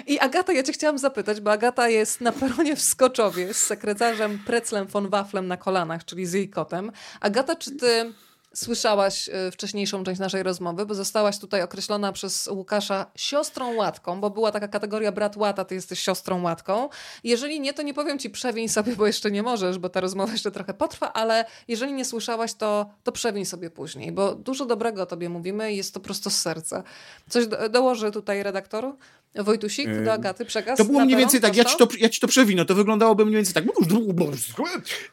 [0.07, 4.39] I Agata, ja cię chciałam zapytać, bo Agata jest na peronie w Skoczowie z sekretarzem
[4.47, 6.93] Preclem von Waflem na kolanach, czyli z jej kotem.
[7.21, 8.13] Agata, czy ty
[8.55, 14.31] słyszałaś y, wcześniejszą część naszej rozmowy, bo zostałaś tutaj określona przez Łukasza siostrą łatką, bo
[14.31, 16.89] była taka kategoria brat łata, ty jesteś siostrą łatką.
[17.25, 20.33] Jeżeli nie, to nie powiem ci przewiń sobie, bo jeszcze nie możesz, bo ta rozmowa
[20.33, 25.03] jeszcze trochę potrwa, ale jeżeli nie słyszałaś, to, to przewiń sobie później, bo dużo dobrego
[25.03, 26.83] o tobie mówimy i jest to prosto z serca.
[27.29, 28.95] Coś do, dołoży tutaj redaktor
[29.43, 32.29] Wojtusik do Agaty, przekaz To było mniej więcej tak, ja ci, to, ja ci to
[32.29, 33.65] przewinę, to wyglądało mniej więcej tak.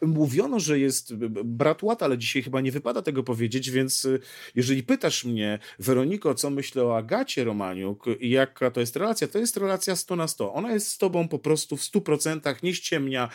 [0.01, 4.19] Mówiono, że jest brat Łat, ale dzisiaj chyba nie wypada tego powiedzieć, więc y,
[4.55, 9.39] jeżeli pytasz mnie, Weroniko, co myślę o Agacie Romaniuk i jaka to jest relacja, to
[9.39, 10.53] jest relacja 100 na 100.
[10.53, 13.29] Ona jest z tobą po prostu w 100%, nie ściemnia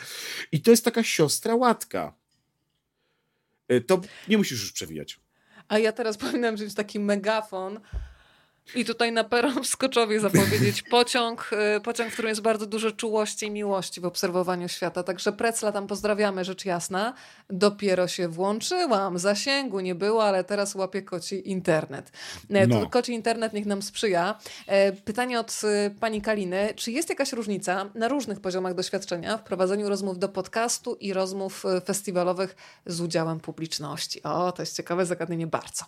[0.51, 2.13] i to jest taka siostra łatka.
[3.71, 5.19] Y, To nie musisz już przewijać.
[5.67, 7.79] A ja teraz powinnam wziąć taki megafon
[8.75, 12.91] i tutaj na peron w Skoczowie zapowiedzieć pociąg, y, pociąg, w którym jest bardzo dużo
[12.91, 15.03] czułości i miłości w obserwowaniu świata.
[15.03, 17.13] Także Precla tam pozdrawiamy, rzecz jasna.
[17.49, 22.11] Dopiero się włączyłam, zasięgu nie było, ale teraz łapię koci internet.
[22.49, 22.79] E, No.
[22.79, 24.39] To koci internet niech nam sprzyja.
[24.67, 26.73] E, Pytanie od y, pani Kaliny.
[26.75, 31.65] Czy jest jakaś różnica na różnych poziomach doświadczenia w prowadzeniu rozmów do podcastu i rozmów
[31.65, 32.55] y, festiwalowych
[32.85, 34.23] z udziałem publiczności?
[34.23, 35.85] O, to jest ciekawe zagadnienie bardzo.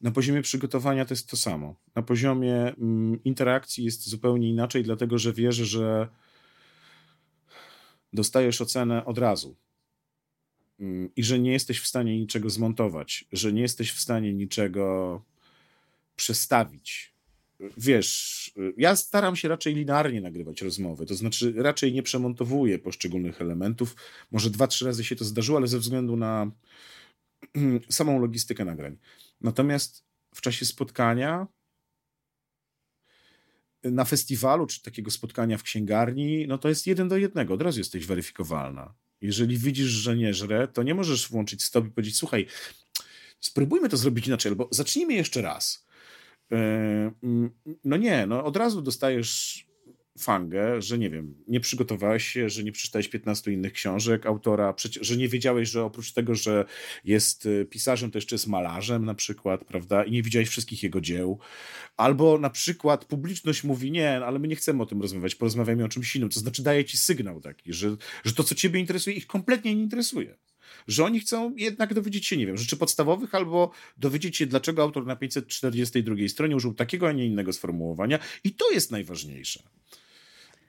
[0.00, 1.74] Na poziomie przygotowania to jest to samo.
[1.94, 6.08] Na poziomie mm, interakcji jest zupełnie inaczej, dlatego że wierzę, że
[8.12, 9.56] dostajesz ocenę od razu.
[10.80, 15.22] Mm, I że nie jesteś w stanie niczego zmontować, że nie jesteś w stanie niczego
[16.16, 17.14] przestawić.
[17.76, 23.96] wiesz, ja staram się raczej linearnie nagrywać rozmowy, to znaczy raczej nie przemontowuję poszczególnych elementów.
[24.30, 26.50] Może dwa, trzy razy się to zdarzyło, ale ze względu na
[27.88, 28.96] samą logistykę nagrań.
[29.40, 31.46] Natomiast w czasie spotkania
[33.84, 37.78] na festiwalu, czy takiego spotkania w księgarni, no to jest jeden do jednego, od razu
[37.78, 38.94] jesteś weryfikowalna.
[39.20, 42.46] Jeżeli widzisz, że nie żre, to nie możesz włączyć stop i powiedzieć, słuchaj,
[43.40, 45.86] spróbujmy to zrobić inaczej, albo zacznijmy jeszcze raz.
[46.52, 46.56] E,
[47.22, 47.50] mm,
[47.84, 49.64] no nie, no od razu dostajesz
[50.22, 55.16] fangę, że nie wiem, nie przygotowałeś się, że nie przeczytałeś 15 innych książek autora, że
[55.16, 56.64] nie wiedziałeś, że oprócz tego, że
[57.04, 61.00] jest y, pisarzem, to jeszcze jest malarzem na przykład, prawda, i nie widziałeś wszystkich jego
[61.00, 61.38] dzieł.
[61.96, 65.88] Albo na przykład publiczność mówi, nie, ale my nie chcemy o tym rozmawiać, porozmawiamy o
[65.88, 69.26] czymś innym, to znaczy daje ci sygnał taki, że, że to, co ciebie interesuje, ich
[69.26, 70.36] kompletnie nie interesuje
[70.88, 75.06] że oni chcą jednak dowiedzieć się, nie wiem, rzeczy podstawowych albo dowiedzieć się, dlaczego autor
[75.06, 79.62] na 542 stronie użył takiego, a nie innego sformułowania i to jest najważniejsze.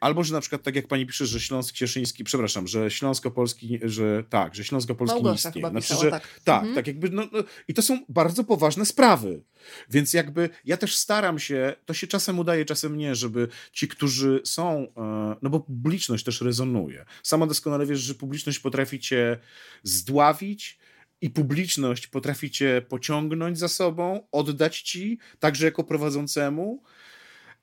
[0.02, 4.24] Albo, że na przykład tak jak pani pisze, że Śląsk Cieszyński, przepraszam, że Śląsko-Polski, że
[4.30, 5.70] tak, że Śląsko-Polski nie istnieje.
[5.70, 6.40] Znaczy, pisała, że, tak.
[6.44, 6.76] Tak, mhm.
[6.76, 9.44] tak jakby, no, no, i to są bardzo poważne sprawy.
[9.90, 14.42] Więc jakby ja też staram się, to się czasem udaje, czasem nie, żeby ci, którzy
[14.44, 17.06] są, e, no bo publiczność też rezonuje.
[17.24, 19.38] Sama doskonale wiesz, że publiczność potrafi cię
[19.84, 20.80] zdławić,
[21.22, 26.84] i publiczność potrafi cię pociągnąć za sobą, oddać ci, także jako prowadzącemu,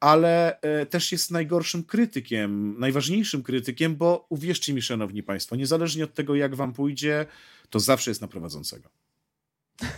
[0.00, 6.14] ale e, też jest najgorszym krytykiem, najważniejszym krytykiem, bo uwierzcie mi, szanowni państwo, niezależnie od
[6.14, 7.26] tego, jak wam pójdzie,
[7.70, 8.88] to zawsze jest na prowadzącego.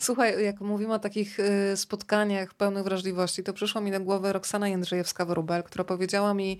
[0.00, 4.66] Słuchaj, jak mówimy o takich e, spotkaniach pełnych wrażliwości, to przyszło mi do głowy Roxana
[4.66, 6.58] Jędrzejewska-Wróbel, która powiedziała mi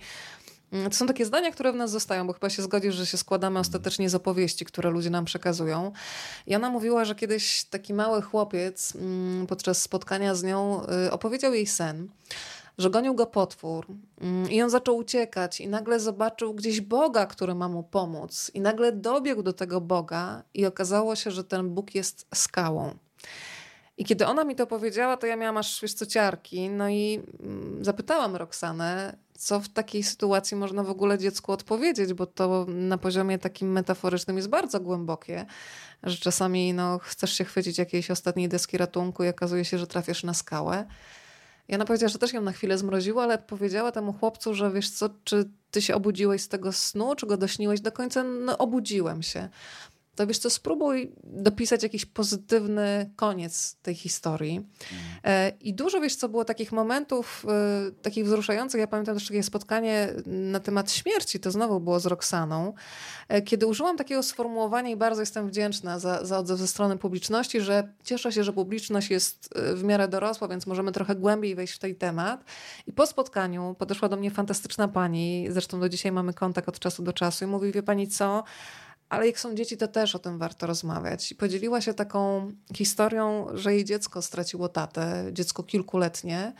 [0.71, 3.59] to są takie zdania, które w nas zostają, bo chyba się zgodzisz, że się składamy
[3.59, 5.91] ostatecznie z opowieści, które ludzie nam przekazują.
[6.47, 11.53] I ona mówiła, że kiedyś taki mały chłopiec mm, podczas spotkania z nią y, opowiedział
[11.53, 12.09] jej sen
[12.79, 13.87] że gonił go potwór
[14.21, 18.61] mm, i on zaczął uciekać i nagle zobaczył gdzieś Boga, który ma mu pomóc i
[18.61, 22.93] nagle dobiegł do tego Boga i okazało się, że ten Bóg jest skałą.
[23.97, 27.21] I kiedy ona mi to powiedziała, to ja miałam aż wiesz co ciarki, no i
[27.81, 33.39] zapytałam Roxanę, co w takiej sytuacji można w ogóle dziecku odpowiedzieć, bo to na poziomie
[33.39, 35.45] takim metaforycznym jest bardzo głębokie,
[36.03, 40.23] że czasami no, chcesz się chwycić jakiejś ostatniej deski ratunku i okazuje się, że trafisz
[40.23, 40.85] na skałę.
[41.67, 44.89] I ona powiedziała, że też ją na chwilę zmroziło, ale powiedziała temu chłopcu, że wiesz
[44.89, 48.23] co, czy ty się obudziłeś z tego snu, czy go dośniłeś do końca?
[48.23, 49.49] No obudziłem się
[50.19, 54.55] to wiesz co, spróbuj dopisać jakiś pozytywny koniec tej historii.
[55.23, 55.53] Mm.
[55.61, 58.79] I dużo, wiesz co, było takich momentów, e, takich wzruszających.
[58.79, 62.73] Ja pamiętam też takie spotkanie na temat śmierci, to znowu było z Roxaną,
[63.27, 67.61] e, kiedy użyłam takiego sformułowania i bardzo jestem wdzięczna za, za odzew ze strony publiczności,
[67.61, 71.79] że cieszę się, że publiczność jest w miarę dorosła, więc możemy trochę głębiej wejść w
[71.79, 72.43] ten temat.
[72.87, 77.03] I po spotkaniu podeszła do mnie fantastyczna pani, zresztą do dzisiaj mamy kontakt od czasu
[77.03, 78.43] do czasu i mówi, wie pani co,
[79.09, 81.31] ale jak są dzieci, to też o tym warto rozmawiać.
[81.31, 86.53] I podzieliła się taką historią, że jej dziecko straciło tatę, dziecko kilkuletnie,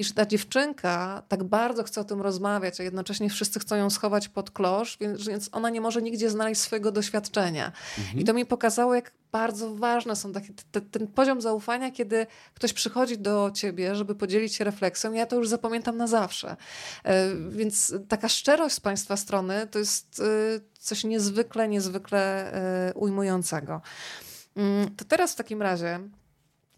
[0.00, 3.90] i że ta dziewczynka tak bardzo chce o tym rozmawiać, a jednocześnie wszyscy chcą ją
[3.90, 7.72] schować pod klosz, więc, więc ona nie może nigdzie znaleźć swojego doświadczenia.
[7.98, 8.18] Mhm.
[8.20, 12.72] I to mi pokazało, jak bardzo ważne są takie, te, ten poziom zaufania, kiedy ktoś
[12.72, 15.12] przychodzi do ciebie, żeby podzielić się refleksją.
[15.12, 16.56] Ja to już zapamiętam na zawsze.
[17.04, 23.80] E, więc taka szczerość z państwa strony to jest e, coś niezwykle, niezwykle e, ujmującego.
[24.56, 26.00] Mm, to teraz w takim razie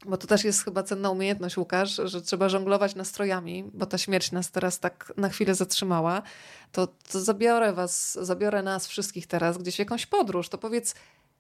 [0.07, 4.33] bo to też jest chyba cenna umiejętność, Łukasz, że trzeba żonglować nastrojami, bo ta śmierć
[4.33, 6.23] nas teraz tak na chwilę zatrzymała.
[6.73, 10.49] To, to zabiorę was, zabiorę nas wszystkich teraz gdzieś w jakąś podróż.
[10.49, 10.95] To powiedz,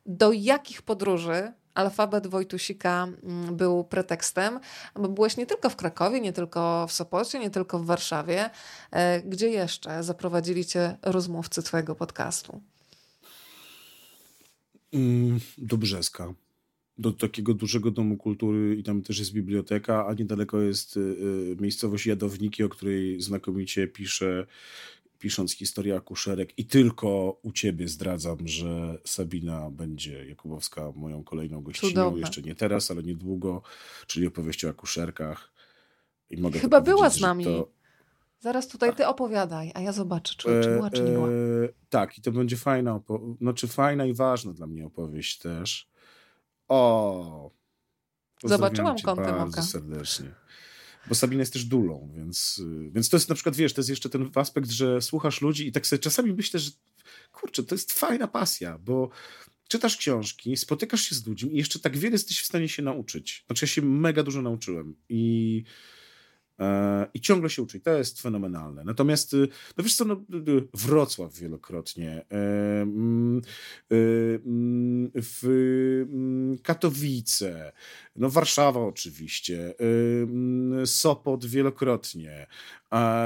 [0.07, 4.61] do jakich podróży alfabet Wojtusika mm, był pretekstem,
[4.95, 8.51] bo byłeś nie tylko w Krakowie, nie tylko w Sopocie, nie tylko w Warszawie.
[8.91, 12.61] E, gdzie jeszcze zaprowadzili cię rozmówcy twojego podcastu?
[14.93, 16.35] Mm, do Brzeska
[16.99, 21.57] do takiego dużego domu kultury i tam też jest biblioteka, a niedaleko jest y, y,
[21.61, 24.47] miejscowość Jadowniki, o której znakomicie pisze,
[25.19, 26.59] pisząc historię akuszerek.
[26.59, 31.91] I tylko u ciebie zdradzam, że Sabina będzie Jakubowska moją kolejną gościną.
[31.91, 32.21] Cudowne.
[32.21, 33.63] Jeszcze nie teraz, ale niedługo,
[34.07, 35.53] czyli opowieść o akuszerkach.
[36.31, 37.45] I mogę Chyba była z nami.
[37.45, 37.69] To...
[38.41, 41.29] Zaraz tutaj ty opowiadaj, a ja zobaczę, czy, czy była, czy nie była.
[41.29, 41.33] E,
[41.91, 45.92] tak, i to będzie fajna, opo- znaczy fajna i ważna dla mnie opowieść też.
[46.73, 47.51] O!
[48.45, 49.63] Zobaczyłam kątem bardzo oka.
[49.63, 50.35] serdecznie.
[51.09, 54.09] Bo Sabina jest też dulą, więc, więc to jest na przykład, wiesz, to jest jeszcze
[54.09, 56.71] ten aspekt, że słuchasz ludzi i tak sobie czasami myślę, że
[57.33, 59.11] kurczę, to jest fajna pasja, bo
[59.69, 63.45] czytasz książki, spotykasz się z ludźmi i jeszcze tak wiele jesteś w stanie się nauczyć.
[63.47, 65.65] Znaczy ja się mega dużo nauczyłem i
[67.15, 67.81] I ciągle się uczy.
[67.81, 68.85] To jest fenomenalne.
[68.85, 73.43] Natomiast, y, no wiesz co, no, y, y, Wrocław wielokrotnie, e, mm,
[73.91, 75.45] mm, w
[76.11, 77.73] mm, Katowice,
[78.17, 79.75] no Warszawa oczywiście,
[80.85, 82.47] Sopot wielokrotnie.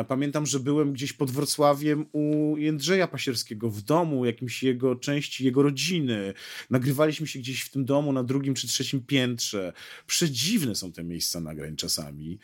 [0.09, 5.63] Pamiętam, że byłem gdzieś pod Wrocławiem u Jędrzeja Pasierskiego w domu, jakimś jego części, jego
[5.63, 6.35] rodziny.
[6.71, 9.73] Nagrywaliśmy się gdzieś w tym domu na drugim czy trzecim piętrze.
[10.07, 12.39] Przedziwne są te miejsca nagrań czasami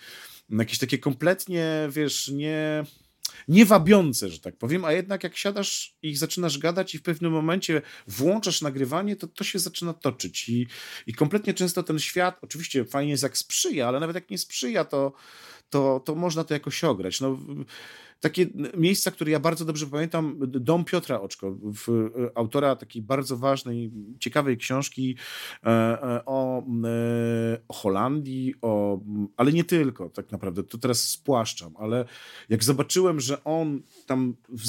[0.59, 2.85] jakieś takie kompletnie, wiesz, nie
[3.49, 7.83] niewabiące, że tak powiem, a jednak jak siadasz i zaczynasz gadać i w pewnym momencie
[8.07, 10.67] włączasz nagrywanie, to to się zaczyna toczyć i,
[11.07, 14.85] i kompletnie często ten świat, oczywiście fajnie jest jak sprzyja, ale nawet jak nie sprzyja,
[14.85, 15.13] to,
[15.71, 17.21] to, to można to jakoś ograć.
[17.21, 17.39] No,
[18.23, 18.47] takie
[18.77, 23.93] miejsca, które ja bardzo dobrze pamiętam, Dom Piotra Oczko, w, e, autora takiej bardzo ważnej,
[24.21, 25.17] ciekawej książki
[25.65, 26.67] e, e, o,
[27.69, 29.01] o Holandii, o,
[29.37, 32.05] ale nie tylko tak naprawdę, to teraz spłaszczam, ale
[32.49, 34.67] jak zobaczyłem, że on tam w,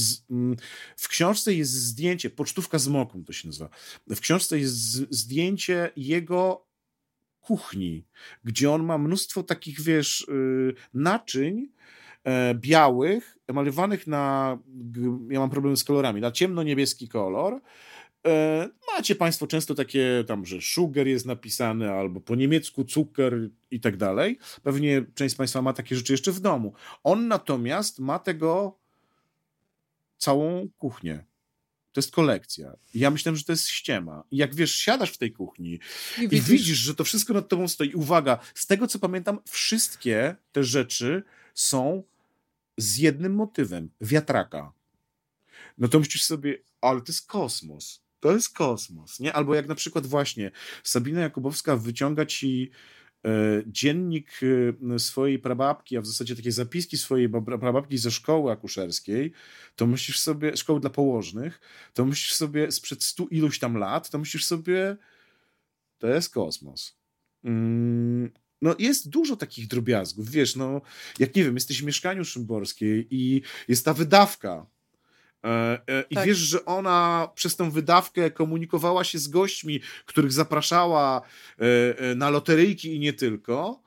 [0.98, 3.70] w książce jest zdjęcie, Pocztówka z moką to się nazywa,
[4.10, 4.76] w książce jest
[5.10, 6.66] zdjęcie jego
[7.42, 8.06] kuchni,
[8.44, 11.70] gdzie on ma mnóstwo takich, wiesz, y, naczyń,
[12.54, 14.58] białych, malowanych na,
[15.30, 17.62] ja mam problem z kolorami, na ciemno-niebieski kolor.
[18.28, 23.80] E, macie Państwo często takie tam, że sugar jest napisane, albo po niemiecku cukier i
[23.80, 24.38] tak dalej.
[24.64, 26.74] Pewnie część z Państwa ma takie rzeczy jeszcze w domu.
[27.04, 28.78] On natomiast ma tego
[30.18, 31.24] całą kuchnię.
[31.92, 32.76] To jest kolekcja.
[32.94, 34.24] Ja myślałem, że to jest ściema.
[34.32, 35.80] I jak wiesz, siadasz w tej kuchni
[36.18, 37.94] i widzisz, i widzisz że to wszystko nad tobą stoi.
[37.94, 42.04] Uwaga, z tego co pamiętam, wszystkie te rzeczy są
[42.78, 44.74] z jednym motywem wiatraka.
[45.78, 48.04] No to myślisz sobie, ale to jest kosmos.
[48.20, 49.34] To jest kosmos, nie?
[49.34, 50.52] Albo jak na przykład właśnie
[50.84, 52.72] Sabina Jakubowska wyciąga ci
[53.26, 53.30] e,
[53.68, 54.40] dziennik
[54.94, 59.32] e, swojej prababki, a w zasadzie takie zapiski swojej prababki ze szkoły akuszerskiej,
[59.76, 61.60] to myślisz sobie, szkoły dla położnych,
[61.94, 64.98] to myślisz sobie sprzed stu iluś tam lat, to myślisz sobie,
[65.98, 66.98] to jest kosmos.
[68.64, 70.82] No jest dużo takich drobiazgów, wiesz, no
[71.20, 74.66] jak nie wiem, jesteś w mieszkaniu szymborskiej i jest ta wydawka
[75.44, 76.26] e, e, i tak.
[76.26, 81.22] wiesz, że ona przez tę wydawkę komunikowała się z gośćmi, których zapraszała
[81.58, 83.84] e, na loteryjki i nie tylko,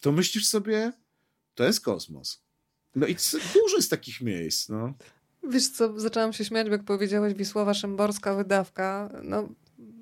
[0.00, 0.92] to myślisz sobie,
[1.54, 2.42] to jest kosmos.
[2.94, 3.16] No i
[3.54, 4.94] dużo jest takich miejsc, no.
[5.48, 9.10] Wiesz co, zaczęłam się śmiać, jak powiedziałeś Wisława Szymborska wydawka.
[9.22, 9.48] No,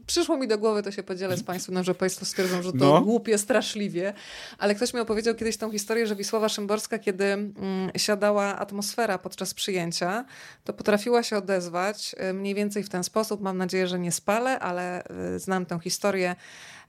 [0.07, 2.79] przyszło mi do głowy, to się podzielę z Państwem, no, że Państwo stwierdzą, że to
[2.79, 3.01] no.
[3.01, 4.13] głupie, straszliwie,
[4.59, 7.55] ale ktoś mi opowiedział kiedyś tą historię, że Wisława Szymborska, kiedy mm,
[7.97, 10.25] siadała atmosfera podczas przyjęcia,
[10.65, 13.41] to potrafiła się odezwać y, mniej więcej w ten sposób.
[13.41, 15.05] Mam nadzieję, że nie spalę, ale
[15.35, 16.37] y, znam tę historię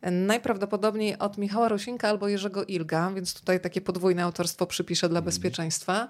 [0.08, 5.20] y, najprawdopodobniej od Michała Rosinka albo Jerzego Ilga, więc tutaj takie podwójne autorstwo przypiszę dla
[5.20, 5.26] mhm.
[5.26, 6.08] bezpieczeństwa.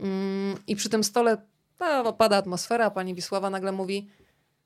[0.00, 1.36] Mm, I przy tym stole
[1.80, 4.08] no, pada atmosfera, pani Wisława nagle mówi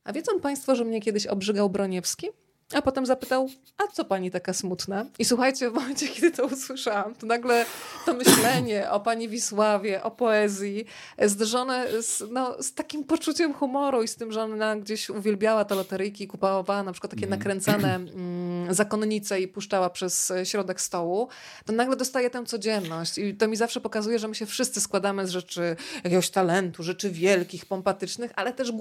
[0.04, 2.28] a wiedzą Państwo, że mnie kiedyś obrzygał Broniewski?
[2.72, 3.48] A potem zapytał,
[3.78, 5.06] a co pani taka smutna?
[5.18, 7.66] I słuchajcie, w momencie, kiedy to usłyszałam, to nagle
[8.06, 10.84] to myślenie o pani Wisławie, o poezji,
[11.22, 15.74] zderzone z, no, z takim poczuciem humoru i z tym, że ona gdzieś uwielbiała te
[15.74, 17.38] loteryjki, kupowała na przykład takie mm.
[17.38, 21.28] nakręcane mm, zakonnice i puszczała przez środek stołu,
[21.64, 23.18] to nagle dostaje tę codzienność.
[23.18, 27.10] I to mi zawsze pokazuje, że my się wszyscy składamy z rzeczy jakiegoś talentu, rzeczy
[27.10, 28.72] wielkich, pompatycznych, ale też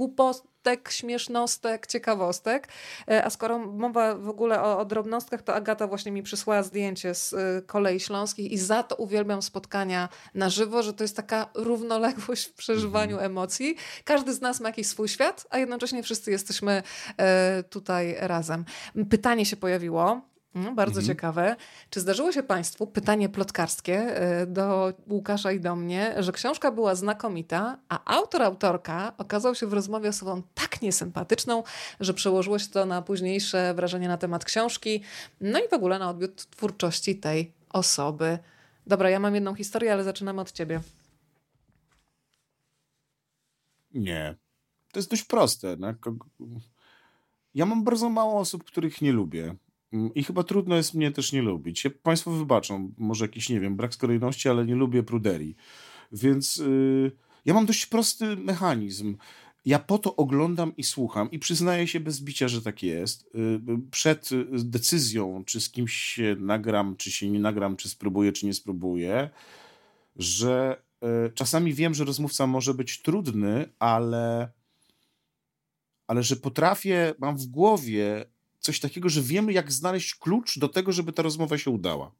[0.63, 2.67] głupotek, śmiesznostek, ciekawostek.
[3.07, 7.15] E, a skoro mowa w ogóle o, o, drobnostkach, to Agata właśnie mi przysłała zdjęcie
[7.15, 11.49] z y, kolei śląskich i za to uwielbiam spotkania na żywo, że to jest taka
[11.53, 13.31] równoległość w przeżywaniu mhm.
[13.31, 13.75] emocji.
[14.03, 16.83] Każdy z nas ma jakiś swój świat, a jednocześnie wszyscy jesteśmy
[17.59, 18.65] y, tutaj razem.
[19.09, 21.07] Pytanie się pojawiło no, bardzo mhm.
[21.07, 21.55] ciekawe.
[21.89, 26.95] Czy zdarzyło się Państwu, pytanie plotkarskie y, do Łukasza i do mnie, że książka była
[26.95, 31.63] znakomita, a autor, autorka okazał się w rozmowie osobą tak niesympatyczną,
[31.99, 35.01] że przełożyło się to na późniejsze wrażenie na temat książki,
[35.41, 38.39] no i w ogóle na odbiór twórczości tej osoby.
[38.87, 40.81] Dobra, ja mam jedną historię, ale zaczynamy od ciebie.
[43.93, 44.35] Nie.
[44.91, 45.75] To jest dość proste.
[45.79, 45.93] No.
[47.53, 49.55] Ja mam bardzo mało osób, których nie lubię.
[49.93, 51.83] Mm, I chyba trudno jest mnie też nie lubić.
[51.83, 55.55] Ja, państwo wybaczą, może jakiś, nie wiem, brak skrojności, ale nie lubię pruderii.
[56.11, 57.11] Więc yy,
[57.45, 59.17] ja mam dość prosty mechanizm.
[59.65, 63.29] Ja po to oglądam i słucham i przyznaję się bez bicia, że tak jest.
[63.33, 68.45] Yy, przed decyzją, czy z kimś się nagram, czy się nie nagram, czy spróbuję, czy
[68.45, 69.29] nie spróbuję,
[70.15, 70.83] że
[71.33, 74.51] czasami wiem, że rozmówca może być trudny, ale
[76.07, 78.25] ale że potrafię, mam w głowie
[78.63, 82.11] coś takiego, że wiemy, jak znaleźć klucz do tego, żeby ta rozmowa się udała.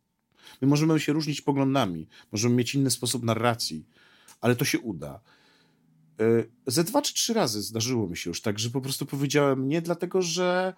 [0.62, 3.86] My możemy się różnić poglądami, możemy mieć inny sposób narracji,
[4.42, 5.20] ale to się uda.
[6.20, 9.68] E, ze dwa czy trzy razy zdarzyło mi się już tak, że po prostu powiedziałem
[9.68, 10.74] nie, dlatego że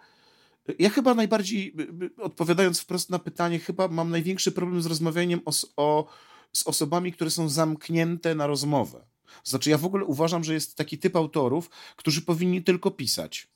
[0.80, 1.76] ja chyba najbardziej,
[2.18, 6.08] odpowiadając wprost na pytanie, chyba mam największy problem z rozmawianiem o, o,
[6.54, 9.06] z osobami, które są zamknięte na rozmowę.
[9.44, 13.55] Znaczy, ja w ogóle uważam, że jest taki typ autorów, którzy powinni tylko pisać.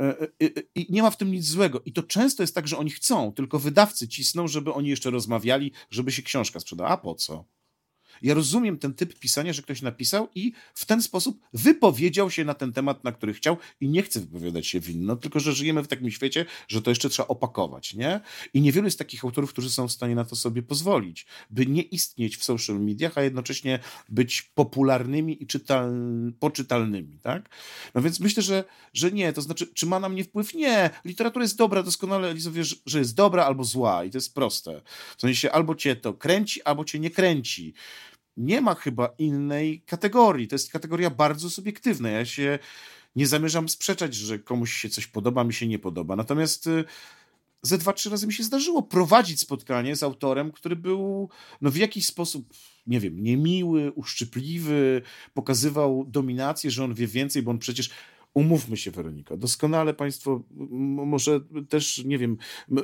[0.00, 0.28] E, e,
[0.74, 1.82] I nie ma w tym nic złego.
[1.84, 5.72] I to często jest tak, że oni chcą, tylko wydawcy cisną, żeby oni jeszcze rozmawiali,
[5.90, 6.90] żeby się książka sprzedała.
[6.90, 7.44] A po co?
[8.22, 12.54] Ja rozumiem ten typ pisania, że ktoś napisał i w ten sposób wypowiedział się na
[12.54, 15.88] ten temat, na który chciał i nie chce wypowiadać się winno, tylko że żyjemy w
[15.88, 18.20] takim świecie, że to jeszcze trzeba opakować, nie?
[18.54, 21.82] I niewielu jest takich autorów, którzy są w stanie na to sobie pozwolić, by nie
[21.82, 25.92] istnieć w social mediach, a jednocześnie być popularnymi i czytal...
[26.40, 27.48] poczytalnymi, tak?
[27.94, 30.54] No więc myślę, że, że nie, to znaczy, czy ma na mnie wpływ?
[30.54, 30.90] Nie.
[31.04, 34.82] Literatura jest dobra, doskonale Elizo wie, że jest dobra albo zła i to jest proste.
[35.16, 37.74] W sensie albo cię to kręci, albo cię nie kręci
[38.38, 40.48] nie ma chyba innej kategorii.
[40.48, 42.10] To jest kategoria bardzo subiektywna.
[42.10, 42.58] Ja się
[43.16, 46.16] nie zamierzam sprzeczać, że komuś się coś podoba, mi się nie podoba.
[46.16, 46.84] Natomiast y,
[47.62, 51.28] ze dwa, trzy razy mi się zdarzyło prowadzić spotkanie z autorem, który był
[51.60, 52.54] no, w jakiś sposób,
[52.86, 55.02] nie wiem, niemiły, uszczypliwy,
[55.34, 57.90] pokazywał dominację, że on wie więcej, bo on przecież.
[58.34, 60.42] Umówmy się, Weronika, doskonale Państwo,
[61.06, 62.36] może też, nie wiem,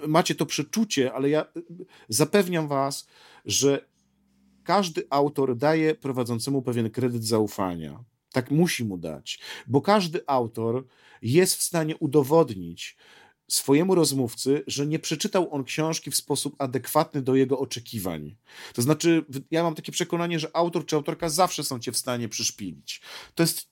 [0.07, 1.63] macie to przeczucie, ale ja y,
[2.09, 3.09] zapewniam Was,
[3.45, 3.85] że
[4.65, 8.05] każdy autor daje prowadzącemu pewien kredyt zaufania.
[8.33, 10.87] Tak musi mu dać, bo każdy autor
[11.23, 12.97] jest w stanie udowodnić
[13.49, 18.37] swojemu rozmówcy, że nie przeczytał on książki w sposób adekwatny do jego oczekiwań.
[18.73, 22.29] To znaczy, ja mam takie przekonanie, że autor czy autorka zawsze są cię w stanie
[22.29, 23.01] przyszpilić.
[23.35, 23.69] To jest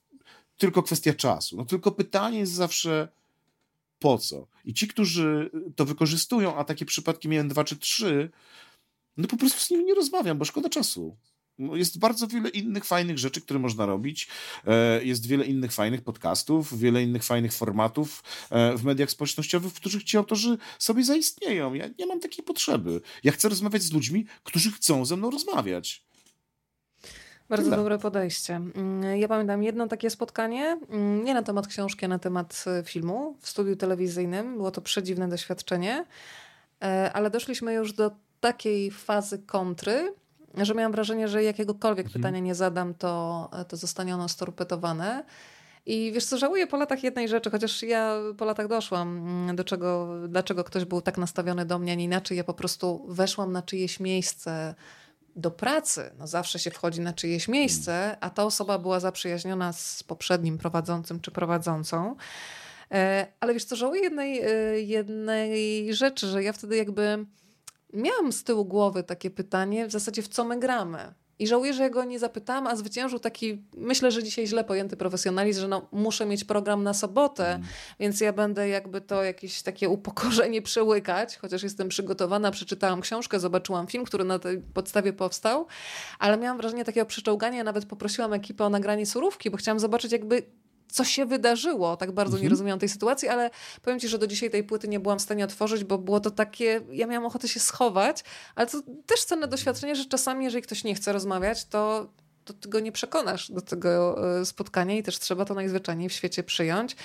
[0.57, 1.57] tylko kwestia czasu.
[1.57, 3.07] No tylko pytanie jest zawsze
[3.99, 4.47] po co?
[4.65, 8.29] I ci, którzy to wykorzystują, a takie przypadki miałem dwa czy trzy,
[9.17, 11.17] no po prostu z nimi nie rozmawiam, bo szkoda czasu.
[11.57, 14.27] No, jest bardzo wiele innych fajnych rzeczy, które można robić.
[14.67, 19.75] E, jest wiele innych fajnych podcastów, wiele innych fajnych formatów e, w mediach społecznościowych, w
[19.75, 21.73] których ci autorzy sobie zaistnieją.
[21.73, 23.01] Ja nie mam takiej potrzeby.
[23.23, 26.05] Ja chcę rozmawiać z ludźmi, którzy chcą ze mną rozmawiać.
[27.49, 27.77] Bardzo Tyle.
[27.77, 28.55] dobre podejście.
[28.55, 32.83] Mm, ja pamiętam jedno takie spotkanie, mm, nie na temat książki, a na temat e,
[32.83, 34.57] filmu w studiu telewizyjnym.
[34.57, 36.05] Było to przedziwne doświadczenie,
[37.13, 38.11] ale doszliśmy już do
[38.43, 40.13] takiej fazy kontry,
[40.57, 42.21] że miałam wrażenie, że jakiegokolwiek mhm.
[42.21, 45.23] pytania nie zadam, to, to zostanie ono storpetowane.
[45.85, 49.63] I wiesz co, żałuję po latach jednej rzeczy, chociaż ja po latach doszłam mm, do
[49.63, 52.37] czego, dlaczego ktoś był tak nastawiony do mnie, a nie inaczej.
[52.37, 54.75] Ja po prostu weszłam na czyjeś miejsce
[55.35, 56.11] do pracy.
[56.19, 61.19] No zawsze się wchodzi na czyjeś miejsce, a ta osoba była zaprzyjaźniona z poprzednim prowadzącym
[61.19, 62.15] czy prowadzącą.
[62.91, 67.25] E, ale wiesz co, żałuję jednej, e, jednej rzeczy, że ja wtedy jakby
[67.93, 71.13] miałam z tyłu głowy takie pytanie, w zasadzie w co my gramy.
[71.39, 75.61] I żałuję, że go nie zapytałam, a zwyciężył taki, myślę, że dzisiaj źle pojęty profesjonalizm,
[75.61, 77.67] że no, muszę mieć program na sobotę, mm.
[77.99, 83.87] więc ja będę jakby to jakieś takie upokorzenie przełykać, chociaż jestem przygotowana, przeczytałam książkę, zobaczyłam
[83.87, 85.67] film, który na tej podstawie powstał,
[86.19, 90.43] ale miałam wrażenie takiego przeczołgania, nawet poprosiłam ekipę o nagranie surówki, bo chciałam zobaczyć jakby
[90.93, 91.97] co się wydarzyło.
[91.97, 92.43] Tak bardzo mhm.
[92.43, 93.49] nie rozumiałam tej sytuacji, ale
[93.81, 96.31] powiem ci, że do dzisiaj tej płyty nie byłam w stanie otworzyć, bo było to
[96.31, 98.23] takie, ja miałam ochotę się schować,
[98.55, 102.09] ale to też cenne doświadczenie, że czasami, jeżeli ktoś nie chce rozmawiać, to
[102.45, 106.13] to ty go nie przekonasz do tego e, spotkania i też trzeba to najzwyczajniej w
[106.13, 106.95] świecie przyjąć.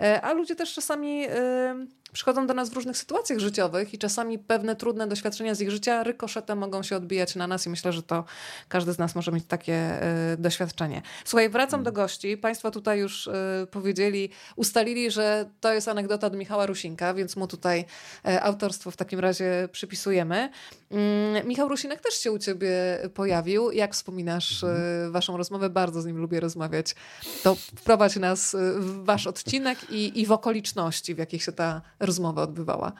[0.00, 4.38] E, a ludzie też czasami e, przychodzą do nas w różnych sytuacjach życiowych i czasami
[4.38, 8.02] pewne trudne doświadczenia z ich życia rykoszetem mogą się odbijać na nas i myślę, że
[8.02, 8.24] to
[8.68, 10.02] każdy z nas może mieć takie
[10.32, 11.02] y, doświadczenie.
[11.24, 12.36] Słuchaj, wracam do gości.
[12.36, 13.32] Państwo tutaj już y,
[13.70, 17.84] powiedzieli, ustalili, że to jest anegdota od Michała Rusinka, więc mu tutaj
[18.28, 20.50] y, autorstwo w takim razie przypisujemy.
[20.90, 22.70] Mm, Michał Rusinek też się u ciebie
[23.14, 23.70] pojawił.
[23.70, 25.12] Jak wspominasz mhm.
[25.12, 25.70] waszą rozmowę?
[25.70, 26.94] Bardzo z nim lubię rozmawiać.
[27.42, 32.42] To wprowadź nas w wasz odcinek i, i w okoliczności, w jakich się ta rozmowa
[32.42, 32.92] odbywała.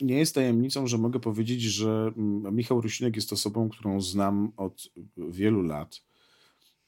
[0.00, 4.88] Nie jest tajemnicą, że mogę powiedzieć, że mm, Michał Rusinek jest osobą, którą znam od
[5.16, 6.02] wielu lat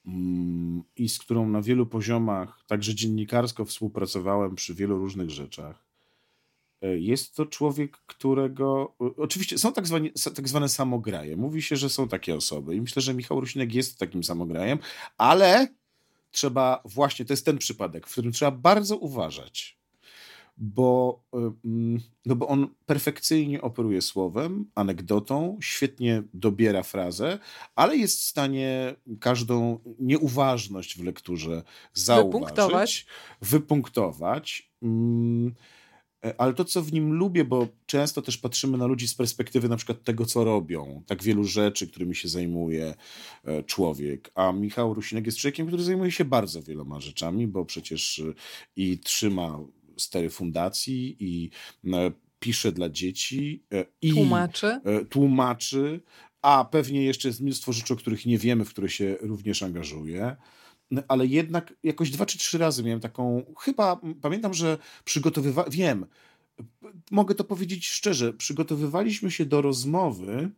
[0.07, 5.84] mm, i z którą na wielu poziomach, także dziennikarsko, współpracowałem przy wielu różnych rzeczach.
[6.82, 8.95] E, jest to człowiek, którego.
[9.16, 9.84] Oczywiście są tak,
[10.34, 11.36] tak zwane samograje.
[11.36, 14.78] Mówi się, że są takie osoby, i myślę, że Michał Rusinek jest takim samograjem,
[15.18, 15.68] ale
[16.30, 19.84] trzeba właśnie, to jest ten przypadek, w którym trzeba bardzo uważać
[20.57, 21.22] bo,
[21.64, 27.38] mm, no bo on perfekcyjnie operuje słowem, anegdotą, świetnie dobiera frazę,
[27.74, 33.07] ale jest w stanie każdą nieuważność w lekturze zauważyć, wypunktować.
[33.40, 35.55] wypunktować mm,
[36.24, 39.68] E, ale to, co w nim lubię, bo często też patrzymy na ludzi z perspektywy
[39.68, 42.94] na przykład tego, co robią, tak wielu rzeczy, którymi się zajmuje
[43.44, 48.18] e, człowiek, a Michał Rusinek jest człowiekiem, który zajmuje się bardzo wieloma rzeczami, bo przecież
[48.18, 48.35] e,
[48.76, 49.59] i trzyma
[49.99, 51.51] stery fundacji, i
[52.39, 53.65] pisze dla dzieci,
[54.03, 54.81] i tłumaczy,
[55.11, 56.01] tłumaczy
[56.45, 60.37] a pewnie jeszcze jest mnóstwo rzeczy, o których nie wiemy, w które się również angażuje.
[61.09, 66.07] Ale jednak jakoś dwa czy trzy razy miałem taką, chyba pamiętam, że przygotowywałem, wiem,
[67.11, 70.51] mogę to powiedzieć szczerze, przygotowywaliśmy się do rozmowy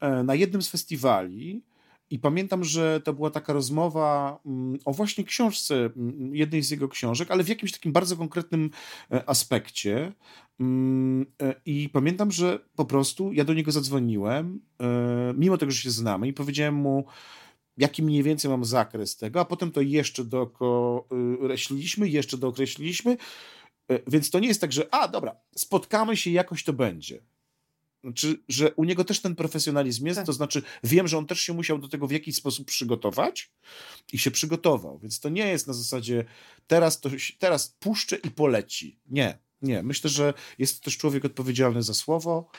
[0.00, 1.62] e, na jednym z festiwali
[2.10, 6.88] i pamiętam, że to była taka rozmowa mm, o właśnie książce, mm, jednej z jego
[6.88, 8.70] książek, ale w jakimś takim bardzo konkretnym
[9.10, 10.12] e, aspekcie.
[10.60, 14.60] Mm, e, I pamiętam, że po prostu ja do niego zadzwoniłem,
[15.34, 17.04] mimo tego, że się znamy, i powiedziałem mu,
[17.78, 23.16] jaki mniej więcej mam zakres tego, a potem to jeszcze dookreśliliśmy, jeszcze dookreśliliśmy,
[23.90, 27.22] e, więc to nie jest tak, że a dobra, spotkamy się i jakoś to będzie.
[28.04, 30.26] Znaczy, że u niego też ten profesjonalizm jest, tak.
[30.26, 33.50] to znaczy wiem, że on też się musiał do tego w jakiś sposób przygotować
[34.12, 36.24] i się przygotował, więc to nie jest na zasadzie
[36.66, 38.98] teraz, to, teraz puszczę i poleci.
[39.06, 39.82] Nie, nie.
[39.82, 42.50] Myślę, że jest to też człowiek odpowiedzialny za słowo,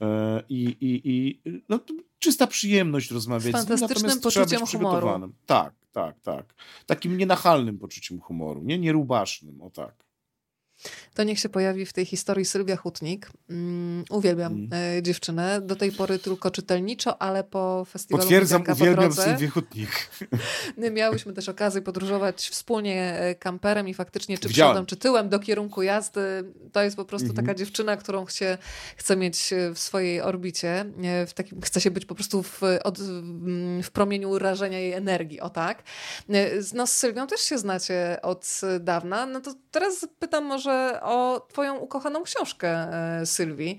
[0.00, 1.80] E, I, i, i no,
[2.18, 5.20] czysta przyjemność rozmawiać z nim, natomiast trzeba być przygotowanym.
[5.20, 5.32] Humoru.
[5.46, 6.54] Tak, tak, tak.
[6.86, 10.07] Takim nienachalnym poczuciem humoru, nie nierubasznym, o tak.
[11.14, 13.30] To niech się pojawi w tej historii Sylwia Hutnik.
[13.50, 15.02] Mm, uwielbiam mm.
[15.02, 15.60] dziewczynę.
[15.60, 20.10] Do tej pory tylko czytelniczo, ale po festiwalu Potwierdzam, uwielbiam Sylwię Hutnik.
[20.92, 25.82] Miałyśmy też okazję podróżować wspólnie e, kamperem i faktycznie czy przodem, czy tyłem do kierunku
[25.82, 26.20] jazdy.
[26.72, 27.40] To jest po prostu mm -hmm.
[27.40, 28.58] taka dziewczyna, którą chce,
[28.96, 30.84] chce mieć e, w swojej orbicie.
[31.26, 32.98] W takim, chce się być po prostu w, od,
[33.82, 35.82] w promieniu rażenia jej energii, o tak.
[36.74, 39.26] No z Sylwią też się znacie od dawna.
[39.26, 42.68] No to teraz pytam może może o Twoją ukochaną książkę,
[43.20, 43.78] e, Sylwii,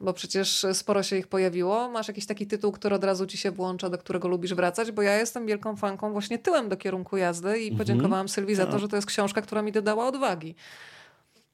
[0.00, 1.88] bo przecież sporo się ich pojawiło.
[1.88, 5.02] Masz jakiś taki tytuł, który od razu ci się włącza, do którego lubisz wracać, bo
[5.02, 7.78] ja jestem wielką fanką właśnie tyłem do kierunku jazdy i mhm.
[7.78, 8.80] podziękowałam Sylwii za to, tak.
[8.80, 10.54] że to jest książka, która mi dodała odwagi.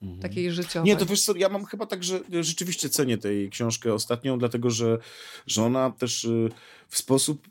[0.02, 0.22] Mhm.
[0.22, 0.92] Takiej życiowej.
[0.92, 4.70] Nie, to wiesz co, ja mam chyba tak, że rzeczywiście cenię tej książkę ostatnią, dlatego
[4.70, 4.98] że,
[5.46, 6.48] że ona też y,
[6.88, 7.48] w sposób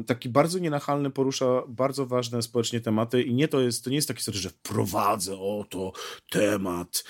[0.00, 3.96] y, taki bardzo nienachalny porusza bardzo ważne społecznie tematy i nie to jest, to nie
[3.96, 5.92] jest takie że wprowadzę oto
[6.30, 7.04] temat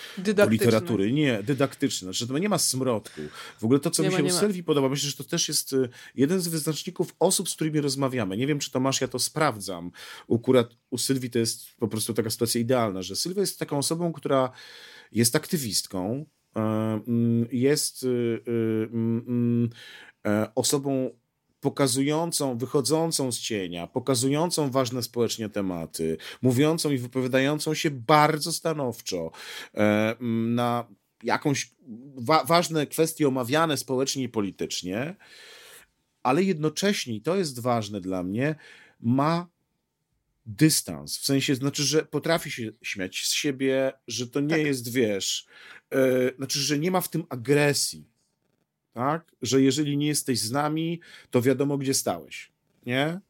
[0.48, 1.12] literatury.
[1.12, 2.06] Nie, dydaktyczny.
[2.06, 3.20] Znaczy, to nie ma smrodku.
[3.58, 5.48] W ogóle to, co nie mi się ma, u Sylwii podoba, myślę, że to też
[5.48, 8.36] jest y, jeden z wyznaczników osób, z którymi rozmawiamy.
[8.36, 9.90] Nie wiem, czy to masz, ja to sprawdzam.
[10.34, 14.12] Akurat u Sylwii to jest po prostu taka sytuacja idealna, że Sylwia jest taką osobą,
[14.12, 14.50] która
[15.12, 16.26] jest aktywistką,
[16.56, 17.00] e,
[17.52, 18.42] jest y,
[20.26, 21.10] e, osobą
[21.64, 29.30] pokazującą, wychodzącą z cienia, pokazującą ważne społecznie tematy, mówiącą i wypowiadającą się bardzo stanowczo
[29.74, 30.86] e, na
[31.22, 31.70] jakąś
[32.16, 35.16] wa ważne kwestie omawiane społecznie i politycznie,
[36.22, 38.54] ale jednocześnie, i to jest ważne dla mnie,
[39.00, 39.48] ma
[40.46, 44.66] dystans, w sensie, znaczy, że potrafi się śmiać z siebie, że to nie tak.
[44.66, 45.46] jest, wiesz,
[45.90, 48.13] yy, znaczy, że nie ma w tym agresji,
[48.94, 49.32] tak?
[49.42, 51.00] Że jeżeli nie jesteś z nami,
[51.30, 52.52] to wiadomo, gdzie stałeś,
[52.86, 53.20] nie?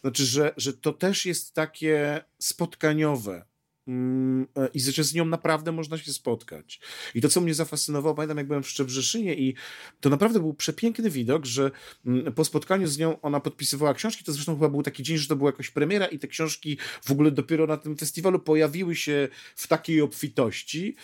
[0.00, 3.44] Znaczy, że, że to też jest takie spotkaniowe,
[3.88, 6.80] mm, e, i że z nią naprawdę można się spotkać.
[7.14, 9.54] I to, co mnie zafascynowało, pamiętam, jak byłem w Szczebrzeszynie i
[10.00, 11.70] to naprawdę był przepiękny widok, że
[12.06, 15.28] mm, po spotkaniu z nią ona podpisywała książki, to zresztą chyba był taki dzień, że
[15.28, 19.28] to była jakaś premiera i te książki w ogóle dopiero na tym festiwalu pojawiły się
[19.56, 20.96] w takiej obfitości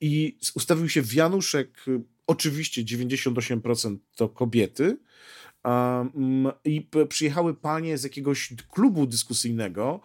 [0.00, 1.84] i ustawił się wianuszek
[2.28, 4.96] Oczywiście 98% to kobiety.
[5.64, 10.00] Um, I przyjechały panie z jakiegoś klubu dyskusyjnego,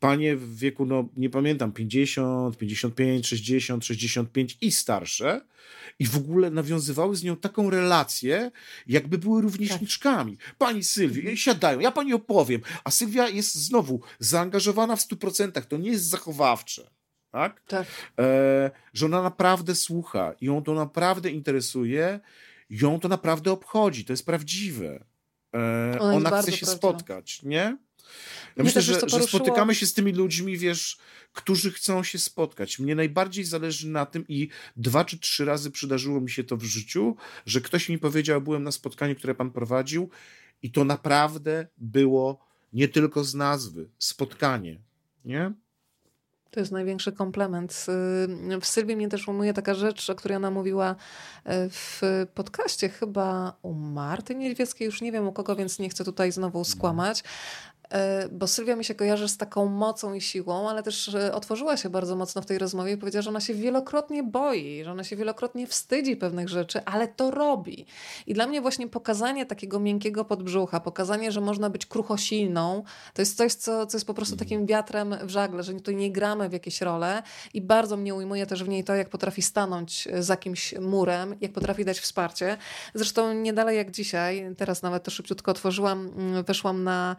[0.00, 5.40] panie w wieku, no nie pamiętam, 50, 55, 60, 65 i starsze,
[5.98, 8.50] i w ogóle nawiązywały z nią taką relację,
[8.86, 10.38] jakby były rówieśniczkami.
[10.58, 11.36] Pani Sylwia, mhm.
[11.36, 16.95] siadają, ja pani opowiem, a Sylwia jest znowu zaangażowana w 100%, to nie jest zachowawcze
[17.36, 17.62] tak?
[17.66, 17.86] tak.
[18.18, 22.20] E, że ona naprawdę słucha, ją to naprawdę interesuje,
[22.70, 25.04] ją to naprawdę obchodzi, to jest prawdziwe.
[25.54, 26.72] E, ona, ona chce się prawdziwa.
[26.72, 27.78] spotkać, nie?
[28.56, 30.98] Ja myślę, że, że spotykamy się z tymi ludźmi, wiesz,
[31.32, 32.78] którzy chcą się spotkać.
[32.78, 36.62] Mnie najbardziej zależy na tym i dwa czy trzy razy przydarzyło mi się to w
[36.62, 40.10] życiu, że ktoś mi powiedział, byłem na spotkaniu, które pan prowadził
[40.62, 44.80] i to naprawdę było nie tylko z nazwy, spotkanie,
[45.24, 45.52] nie?
[46.56, 47.86] To jest największy komplement.
[48.60, 50.96] W Sylwii mnie też umuje taka rzecz, o której ona mówiła
[51.44, 52.00] e, w
[52.34, 56.64] podcaście chyba u Marty Niedźwieckiej, już nie wiem u kogo, więc nie chcę tutaj znowu
[56.64, 57.24] skłamać,
[58.32, 61.90] bo Sylwia mi się kojarzy z taką mocą i siłą, ale też e, otworzyła się
[61.90, 65.16] bardzo mocno w tej rozmowie i powiedziała, że ona się wielokrotnie boi, że ona się
[65.16, 67.86] wielokrotnie wstydzi pewnych rzeczy, ale to robi.
[68.26, 72.82] I dla mnie właśnie pokazanie takiego miękkiego podbrzucha, pokazanie, że można być kruchosilną,
[73.14, 74.48] to jest coś, co, co jest po prostu mhm.
[74.48, 77.22] takim wiatrem w żagle, że tutaj nie gramy w jakieś role
[77.54, 81.34] i bardzo mnie ujmuje też w niej to, jak potrafi stanąć e, za kimś murem,
[81.40, 82.56] jak potrafi dać wsparcie.
[82.94, 87.16] Zresztą nie dalej jak dzisiaj, teraz nawet to szybciutko otworzyłam, mm, weszłam na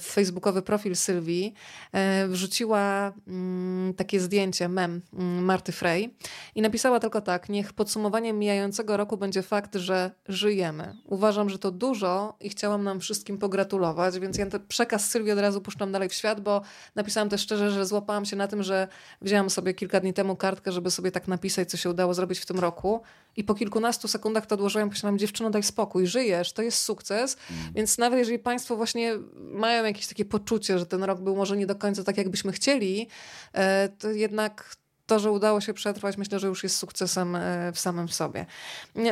[0.00, 1.54] w facebookowy profil Sylwii
[1.92, 6.14] e, wrzuciła mm, takie zdjęcie, mem mm, Marty Frey
[6.54, 10.96] i napisała tylko tak, niech podsumowaniem mijającego roku będzie fakt, że żyjemy.
[11.04, 15.38] Uważam, że to dużo i chciałam nam wszystkim pogratulować, więc ja ten przekaz Sylwii od
[15.38, 16.62] razu puszczam dalej w świat, bo
[16.94, 18.88] napisałam też szczerze, że złapałam się na tym, że
[19.20, 22.46] wzięłam sobie kilka dni temu kartkę, żeby sobie tak napisać, co się udało zrobić w
[22.46, 23.02] tym roku
[23.36, 27.72] i po kilkunastu sekundach to odłożyłam, powiedziałam, dziewczyno daj spokój, żyjesz, to jest sukces, mm.
[27.74, 31.66] więc nawet jeżeli państwo właśnie mają jakieś takie poczucie, że ten rok był może nie
[31.66, 33.08] do końca tak, jakbyśmy chcieli,
[33.52, 34.76] e, to jednak
[35.06, 38.46] to, że udało się przetrwać, myślę, że już jest sukcesem e, w samym sobie.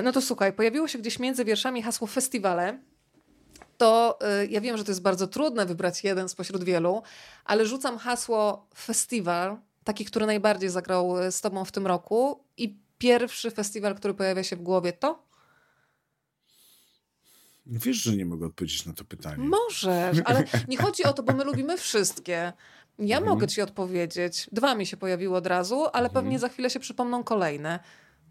[0.03, 2.79] No to słuchaj, pojawiło się gdzieś między wierszami hasło festiwale.
[3.79, 7.03] To e, ja wiem, że to jest bardzo trudne wybrać jeden spośród wielu,
[7.45, 12.45] ale rzucam hasło festiwal, taki, który najbardziej zagrał z tobą w tym roku
[13.01, 15.23] pierwszy festiwal, który pojawia się w głowie, to?
[17.67, 19.45] Wiesz, że nie mogę odpowiedzieć na to pytanie.
[19.45, 22.53] Możesz, ale nie chodzi o to, bo my lubimy wszystkie.
[22.99, 23.25] Ja mhm.
[23.25, 24.49] mogę ci odpowiedzieć.
[24.53, 26.13] Dwa mi się pojawiły od razu, ale mhm.
[26.13, 27.81] pewnie za chwilę się przypomną kolejne.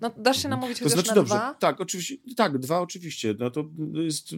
[0.02, 1.54] No, dasz się namówić to znaczy, na dobrze, dwa?
[1.54, 3.36] Tak, oczywiście, tak, dwa oczywiście.
[3.40, 3.64] No to
[3.94, 4.30] jest,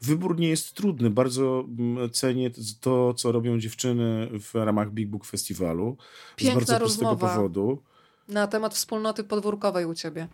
[0.00, 1.10] wybór nie jest trudny.
[1.10, 2.50] Bardzo mm, cenię
[2.80, 5.96] to, co robią dziewczyny w ramach Big Book Festiwalu.
[6.36, 7.16] Piękna z bardzo rozmowa.
[7.16, 7.82] prostego powodu.
[8.28, 10.28] Na temat wspólnoty podwórkowej u ciebie.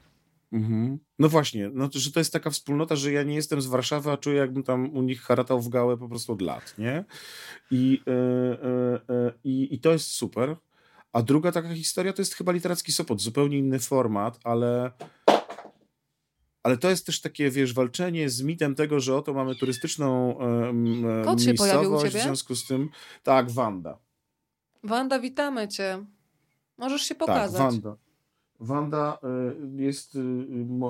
[0.52, 0.98] Mhm.
[1.18, 4.10] No właśnie, no to, że to jest taka wspólnota, że ja nie jestem z Warszawy,
[4.10, 7.04] a czuję jakbym tam u nich haratał w gałę po prostu od lat, nie?
[7.70, 8.58] I, yy,
[9.08, 10.56] yy, yy, i to jest super.
[11.12, 14.92] A druga taka historia to jest chyba literacki Sopot, zupełnie inny format, ale
[16.62, 21.04] ale to jest też takie, wiesz, walczenie z mitem tego, że oto mamy turystyczną um,
[21.24, 22.20] Kot się pojawił u ciebie?
[22.20, 22.88] w związku z tym.
[23.22, 23.98] Tak, Wanda.
[24.84, 26.04] Wanda, witamy cię.
[26.78, 27.58] Możesz się tak, pokazać.
[27.58, 27.96] Tak, Wanda.
[28.60, 29.18] Wanda
[29.78, 30.18] y, jest y,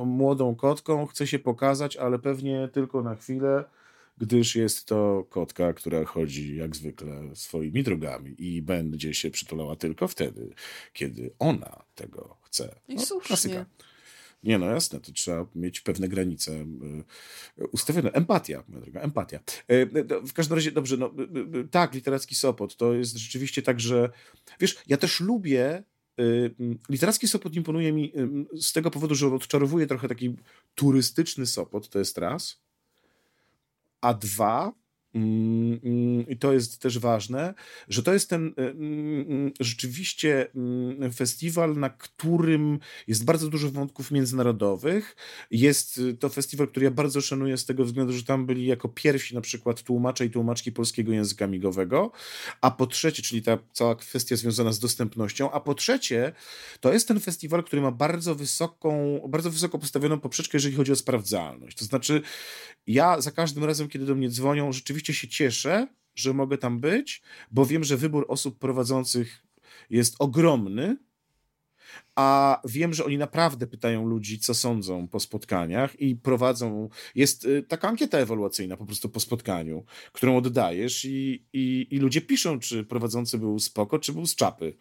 [0.06, 3.64] młodą kotką, chce się pokazać, ale pewnie tylko na chwilę,
[4.18, 10.08] gdyż jest to kotka, która chodzi jak zwykle swoimi drogami i będzie się przytulała tylko
[10.08, 10.54] wtedy,
[10.92, 12.74] kiedy ona tego chce.
[12.88, 13.26] I no, słusznie.
[13.26, 13.64] Klasyka.
[14.42, 18.12] Nie, no jasne, to trzeba mieć pewne granice y, ustawione.
[18.12, 19.40] Empatia, moja droga, empatia.
[20.26, 21.14] W każdym razie, dobrze, no
[21.70, 24.10] tak, literacki Sopot, to jest rzeczywiście tak, że
[24.60, 25.82] wiesz, ja też lubię
[26.20, 26.54] Y,
[26.88, 28.12] literacki Sopot imponuje mi
[28.54, 30.36] y, z tego powodu, że on odczarowuje trochę taki
[30.74, 32.60] turystyczny Sopot, to jest raz.
[34.00, 37.54] A dwa, Mm, mm, I to jest też ważne,
[37.88, 40.46] że to jest ten y, mm, rzeczywiście
[41.14, 45.16] festiwal, na którym jest bardzo dużo wątków międzynarodowych.
[45.50, 48.88] Jest y, to festiwal, który ja bardzo szanuję z tego względu, że tam byli jako
[48.88, 52.12] pierwsi na przykład tłumacze i tłumaczki polskiego języka migowego,
[52.60, 56.32] a po trzecie, czyli ta cała kwestia związana z dostępnością, a po trzecie,
[56.80, 60.96] to jest ten festiwal, który ma bardzo wysoką, bardzo wysoko postawioną poprzeczkę, jeżeli chodzi o
[60.96, 61.78] sprawdzalność.
[61.78, 62.22] To znaczy,
[62.86, 67.22] ja za każdym razem, kiedy do mnie dzwonią, rzeczywiście się cieszę, że mogę tam być,
[67.50, 69.46] bo wiem, że wybór osób prowadzących
[69.90, 70.96] jest ogromny
[72.18, 77.62] a wiem, że oni naprawdę pytają ludzi, co sądzą po spotkaniach i prowadzą, jest y,
[77.62, 82.84] taka ankieta ewaluacyjna po prostu po spotkaniu, którą oddajesz i, i, i ludzie piszą, czy
[82.84, 84.76] prowadzący był spoko, czy był z czapy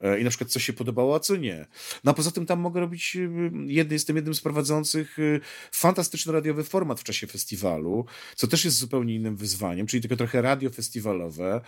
[0.00, 1.66] e, i na przykład co się podobało, a co nie.
[2.04, 3.30] No a poza tym tam mogę robić, y,
[3.66, 5.40] jedny, jestem jednym z prowadzących y,
[5.72, 8.04] fantastyczny radiowy format w czasie festiwalu,
[8.36, 11.60] co też jest zupełnie innym wyzwaniem, czyli tylko trochę radio festiwalowe.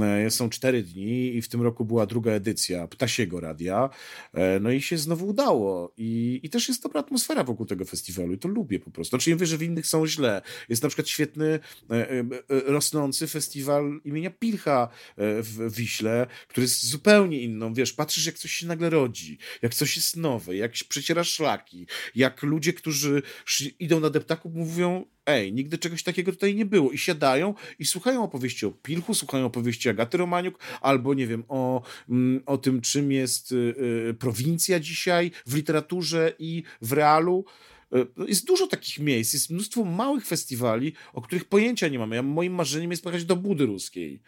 [0.00, 3.90] E, są cztery dni i w tym roku była druga edycja Ptasiego Radia,
[4.34, 5.92] e, no no i się znowu udało.
[5.96, 9.10] I, I też jest dobra atmosfera wokół tego festiwalu i to lubię po prostu.
[9.10, 10.42] Znaczy nie mówię, że w innych są źle.
[10.68, 11.60] Jest na przykład świetny, e,
[11.90, 17.74] e, e, rosnący festiwal imienia Pilcha w Wiśle, który jest zupełnie inną.
[17.74, 22.42] Wiesz, patrzysz jak coś się nagle rodzi, jak coś jest nowe, jak przeciera szlaki, jak
[22.42, 23.22] ludzie, którzy
[23.78, 26.90] idą na deptaku mówią ej, nigdy czegoś takiego tutaj nie było.
[26.90, 31.82] I siadają i słuchają opowieści o Pilchu, słuchają opowieści Agaty Romaniuk, albo nie wiem, o,
[32.08, 33.74] mm, o tym, czym jest y,
[34.10, 37.44] y, prowincja dzisiaj w literaturze i w realu.
[37.94, 42.16] Y, jest dużo takich miejsc, jest mnóstwo małych festiwali, o których pojęcia nie mamy.
[42.16, 44.22] Ja, moim marzeniem jest pojechać do Budy Ruskiej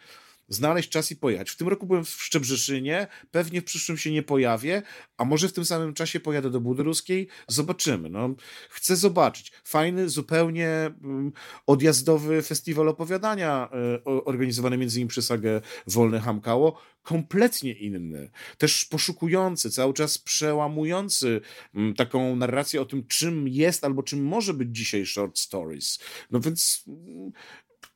[0.53, 1.49] znaleźć czas i pojechać.
[1.49, 4.81] W tym roku byłem w Szczebrzeszynie, pewnie w przyszłym się nie pojawię,
[5.17, 7.27] a może w tym samym czasie pojadę do Budy Ruskiej.
[7.47, 8.09] Zobaczymy.
[8.09, 8.35] No,
[8.69, 9.51] chcę zobaczyć.
[9.63, 11.31] Fajny, zupełnie um,
[11.67, 16.81] odjazdowy festiwal opowiadania y, organizowany między innymi przez Sagę Wolne Hamkało.
[17.03, 18.31] Kompletnie inny.
[18.57, 21.41] Też poszukujący, cały czas przełamujący
[21.75, 25.99] um, taką narrację o tym, czym jest albo czym może być dzisiaj short stories.
[26.31, 27.31] No więc um,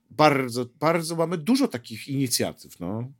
[0.09, 2.79] bardzo, bardzo mamy dużo takich inicjatyw.
[2.79, 3.11] No.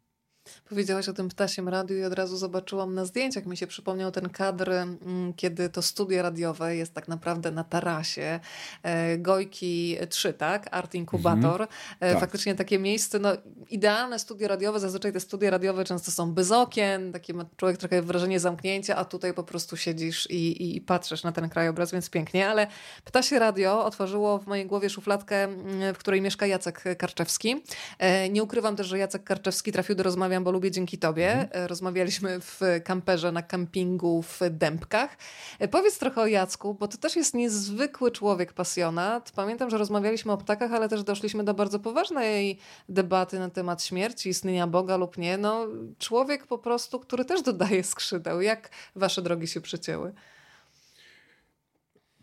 [0.69, 4.30] Powiedziałaś o tym ptasiem radiu i od razu zobaczyłam na zdjęciach, mi się przypomniał ten
[4.30, 8.39] kadr, mm, kiedy to studio radiowe jest tak naprawdę na tarasie.
[8.84, 10.68] E, Gojki 3, tak?
[10.72, 11.61] Art Inkubator.
[11.61, 11.69] Mhm.
[11.99, 12.19] E, tak.
[12.19, 13.30] Faktycznie takie miejsce, no
[13.69, 18.02] idealne studio radiowe, zazwyczaj te studia radiowe często są bez okien, takie ma człowiek trochę
[18.02, 22.10] wrażenie zamknięcia, a tutaj po prostu siedzisz i, i, i patrzysz na ten krajobraz, więc
[22.10, 22.68] pięknie, ale
[23.06, 27.64] Ptasie Radio otworzyło w mojej głowie szufladkę, mm, w której mieszka Jacek Karczewski.
[27.99, 31.32] E, nie ukrywam też, że Jacek Karczewski trafił do rozmawiam, bo lubię dzięki tobie.
[31.32, 31.64] Mhm.
[31.64, 35.18] E, rozmawialiśmy w kamperze na kampingu w Dębkach.
[35.60, 39.32] E, powiedz trochę o Jacku, bo to też jest niezwykły człowiek pasjonat.
[39.32, 42.60] Pamiętam, że rozmawialiśmy o ptakach, ale też doszliśmy do bardzo poważnej
[42.90, 45.38] debaty na temat śmierci, istnienia Boga lub nie.
[45.38, 45.68] No,
[46.00, 48.42] człowiek po prostu, który też dodaje skrzydeł.
[48.42, 50.14] Jak wasze drogi się przecięły?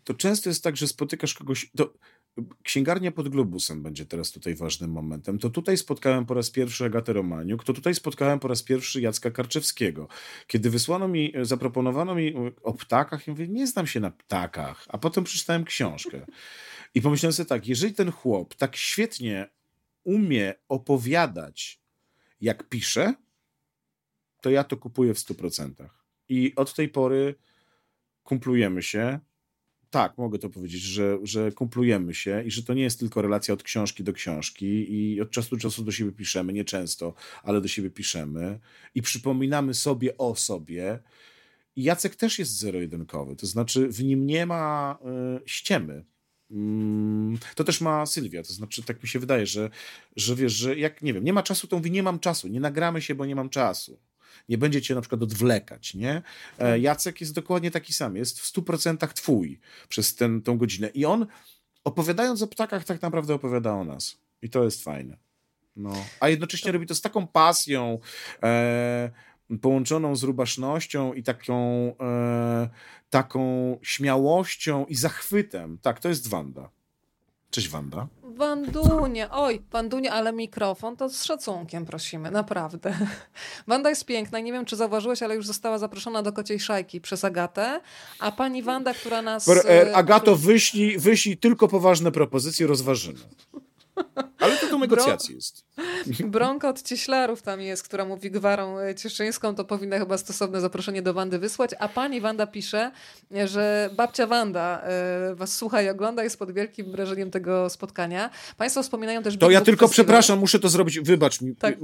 [0.03, 1.71] To często jest tak, że spotykasz kogoś.
[1.77, 1.93] To
[2.63, 5.39] Księgarnia pod Globusem będzie teraz tutaj ważnym momentem.
[5.39, 9.31] To tutaj spotkałem po raz pierwszy Agatę Romaniuk, to tutaj spotkałem po raz pierwszy Jacka
[9.31, 10.07] Karczewskiego.
[10.47, 12.33] Kiedy wysłano mi, zaproponowano mi
[12.63, 16.25] o ptakach, ja mówię, nie znam się na ptakach, a potem przeczytałem książkę.
[16.95, 19.49] I pomyślałem sobie tak, jeżeli ten chłop tak świetnie
[20.03, 21.79] umie opowiadać,
[22.41, 23.13] jak pisze,
[24.41, 25.89] to ja to kupuję w 100%.
[26.29, 27.35] I od tej pory
[28.23, 29.19] kumplujemy się,
[29.95, 33.53] tak, mogę to powiedzieć, że, że kumplujemy się i że to nie jest tylko relacja
[33.53, 37.13] od książki do książki i od czasu do czasu do siebie piszemy, nie często,
[37.43, 38.59] ale do siebie piszemy
[38.95, 40.99] i przypominamy sobie o sobie.
[41.75, 44.97] I Jacek też jest zero-jedynkowy, to znaczy w nim nie ma
[45.37, 46.05] y, ściemy.
[46.51, 49.69] Mm, to też ma Sylwia, to znaczy tak mi się wydaje, że,
[50.15, 52.59] że wiesz, że jak nie wiem, nie ma czasu, to mówi nie mam czasu, nie
[52.59, 53.99] nagramy się, bo nie mam czasu
[54.49, 56.11] nie będzie cię na przykład odwlekać, nie?
[56.11, 56.21] E,
[56.57, 56.81] tak.
[56.81, 59.59] Jacek jest dokładnie taki sam, jest w 100% twój
[59.89, 61.25] przez tę tą godzinę i on
[61.83, 65.17] opowiadając o ptakach tak naprawdę opowiada o nas i to jest fajne.
[65.75, 65.93] No.
[66.19, 67.99] A jednocześnie robi to z taką pasją,
[68.43, 69.11] e,
[69.61, 71.55] połączoną z rubasznością i taką,
[71.99, 72.69] e,
[73.09, 75.77] taką śmiałością i zachwytem.
[75.77, 76.69] Tak, to jest Wanda.
[77.55, 78.07] Cześć Wanda.
[78.23, 82.97] Wandunie, oj, Wandunie, ale mikrofon to z szacunkiem prosimy, naprawdę.
[83.67, 87.23] Wanda jest piękna nie wiem, czy zauważyłeś, ale już została zaproszona do kociej szajki przez
[87.23, 87.81] Agatę,
[88.19, 89.47] a pani Wanda, która nas...
[89.47, 93.19] E, Agato, wyślij, wyślij tylko poważne propozycje, rozważymy.
[94.39, 95.65] Ale to do negocjacji jest.
[96.25, 101.01] Bronka od cieślarów tam jest, która mówi gwarą e, cieszyńską, to powinna chyba stosowne zaproszenie
[101.01, 101.71] do Wandy wysłać.
[101.79, 102.91] A pani Wanda pisze,
[103.45, 108.29] że babcia Wanda e, was słucha i ogląda, jest pod wielkim wrażeniem tego spotkania.
[108.57, 109.37] Państwo wspominają też...
[109.37, 110.05] To ja tylko festival.
[110.05, 110.99] przepraszam, muszę to zrobić.
[110.99, 111.55] Wybacz mi.
[111.55, 111.75] Tak.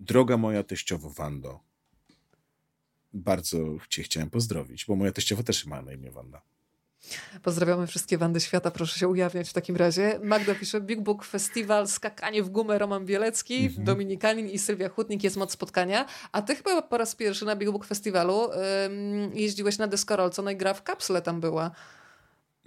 [0.00, 1.60] Droga moja teściowo Wando,
[3.12, 3.58] bardzo
[3.88, 6.42] cię chciałem pozdrowić, bo moja teściowa też ma na imię Wanda.
[7.42, 10.18] Pozdrawiamy wszystkie Wandy Świata, proszę się ujawniać w takim razie.
[10.22, 13.84] Magda pisze, Big Book Festival, skakanie w gumę, Roman Bielecki, mhm.
[13.84, 16.06] Dominikanin i Sylwia Hutnik, jest moc spotkania.
[16.32, 18.50] A ty chyba po raz pierwszy na Big Book Festiwalu
[19.34, 21.70] jeździłeś na deskorolce, no i gra w kapsle tam była.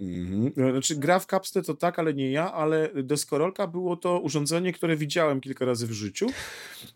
[0.00, 0.52] Mhm.
[0.72, 4.96] Znaczy, gra w kapsle to tak, ale nie ja, ale deskorolka było to urządzenie, które
[4.96, 6.26] widziałem kilka razy w życiu.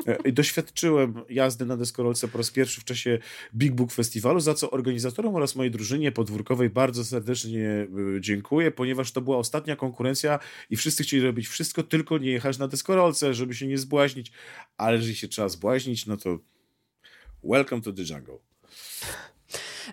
[0.07, 3.19] E, doświadczyłem jazdy na deskorolce po raz pierwszy w czasie
[3.55, 7.89] Big Book Festiwalu, za co organizatorom oraz mojej drużynie podwórkowej bardzo serdecznie e,
[8.21, 10.39] dziękuję, ponieważ to była ostatnia konkurencja
[10.71, 14.33] i wszyscy chcieli robić wszystko, tylko nie jechać na deskorolce, żeby się nie zbłaźnić.
[14.77, 16.39] Ale jeżeli się trzeba zbłaźnić, no to
[17.45, 18.39] welcome to the jungle.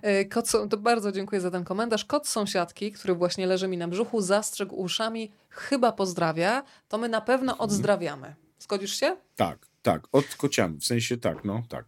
[0.01, 2.05] E, kot, to bardzo dziękuję za ten komentarz.
[2.05, 6.63] Kot sąsiadki, który właśnie leży mi na brzuchu, zastrzegł uszami, chyba pozdrawia.
[6.88, 7.69] To my na pewno mhm.
[7.69, 8.35] odzdrawiamy.
[8.59, 9.17] Zgodzisz się?
[9.35, 10.01] Tak, tak.
[10.11, 10.77] Odkociamy.
[10.77, 11.85] W sensie tak, no tak.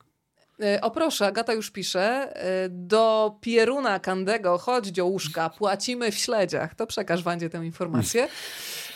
[0.62, 2.36] E, o proszę, Agata już pisze.
[2.36, 6.76] E, do Pieruna Kandego, chodź dziołuszka, płacimy w śledziach.
[6.76, 8.28] To przekaż Wandzie tę informację.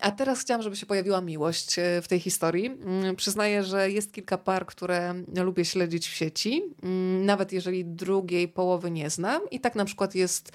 [0.00, 2.66] A teraz chciałam, żeby się pojawiła miłość e, w tej historii.
[2.66, 8.48] Mm, przyznaję, że jest kilka par, które lubię śledzić w sieci, mm, nawet jeżeli drugiej
[8.48, 9.42] połowy nie znam.
[9.50, 10.52] I tak na przykład jest,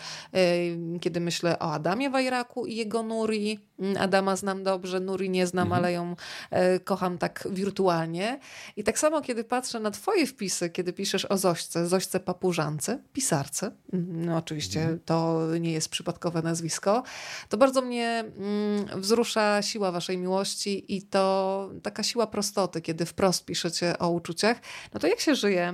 [1.02, 3.60] kiedy myślę o Adamie Wajraku i jego Nuri.
[3.82, 5.80] Mm, Adama znam dobrze, Nuri nie znam, mhm.
[5.80, 6.16] ale ją
[6.50, 8.40] e, kocham tak wirtualnie.
[8.76, 13.72] I tak samo, kiedy patrzę na twoje wpisy, kiedy piszesz o Zośce, Zośce Papużance, pisarce,
[13.94, 15.00] mm, no oczywiście mhm.
[15.06, 17.04] to nie jest przypadkowe nazwisko,
[17.50, 23.46] to bardzo mnie mm, wzrusza siła waszej miłości i to taka siła prostoty, kiedy wprost
[23.46, 24.58] piszecie o uczuciach.
[24.94, 25.74] No to jak się żyje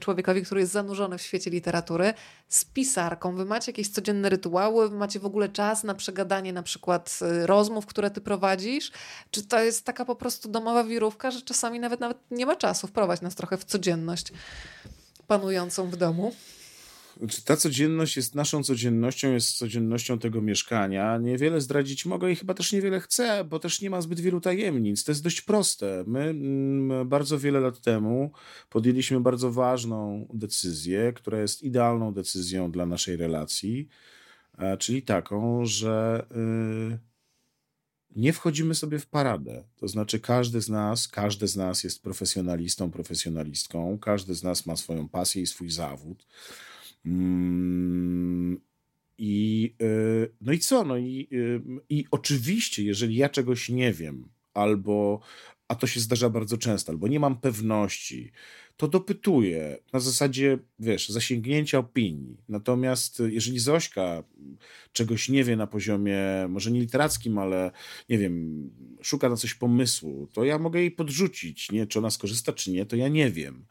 [0.00, 2.14] człowiekowi, który jest zanurzony w świecie literatury
[2.48, 3.36] z pisarką?
[3.36, 4.88] Wy macie jakieś codzienne rytuały?
[4.88, 8.92] Wy macie w ogóle czas na przegadanie na przykład y, rozmów, które ty prowadzisz?
[9.30, 12.86] Czy to jest taka po prostu domowa wirówka, że czasami nawet, nawet nie ma czasu
[12.86, 14.32] wprowadzić nas trochę w codzienność
[15.26, 16.32] panującą w domu?
[17.18, 21.18] Znaczy, ta codzienność jest naszą codziennością, jest codziennością tego mieszkania.
[21.18, 25.04] Niewiele zdradzić mogę i chyba też niewiele chcę, bo też nie ma zbyt wielu tajemnic.
[25.04, 26.04] To jest dość proste.
[26.06, 28.32] My mm, bardzo wiele lat temu
[28.70, 33.88] podjęliśmy bardzo ważną decyzję, która jest idealną decyzją dla naszej relacji,
[34.58, 36.26] e, czyli taką, że
[36.94, 37.07] y,
[38.18, 39.64] nie wchodzimy sobie w paradę.
[39.76, 44.76] To znaczy, każdy z nas, każdy z nas jest profesjonalistą, profesjonalistką, każdy z nas ma
[44.76, 46.26] swoją pasję i swój zawód.
[47.06, 48.60] Mm,
[49.18, 50.84] I, y, no i co?
[50.84, 55.20] No i, y, i oczywiście, jeżeli ja czegoś nie wiem, albo,
[55.68, 58.32] a to się zdarza bardzo często, albo nie mam pewności,
[58.78, 62.36] to dopytuję na zasadzie, wiesz, zasięgnięcia opinii.
[62.48, 64.22] Natomiast jeżeli Zośka
[64.92, 66.18] czegoś nie wie na poziomie,
[66.48, 67.70] może nie literackim, ale
[68.08, 68.70] nie wiem,
[69.02, 71.86] szuka na coś pomysłu, to ja mogę jej podrzucić, nie?
[71.86, 73.66] Czy ona skorzysta, czy nie, to ja nie wiem.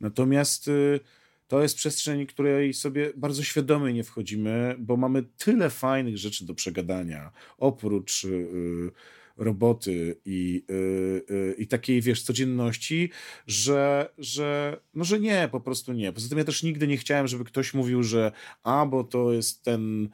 [0.00, 1.00] Natomiast y,
[1.48, 6.54] to jest przestrzeń, której sobie bardzo świadomie nie wchodzimy, bo mamy tyle fajnych rzeczy do
[6.54, 8.92] przegadania, oprócz yy,
[9.36, 13.10] roboty i, yy, yy, i takiej, wiesz, codzienności,
[13.46, 16.12] że, że, no, że nie, po prostu nie.
[16.12, 18.32] Poza tym ja też nigdy nie chciałem, żeby ktoś mówił, że
[18.62, 20.08] a, bo to jest ten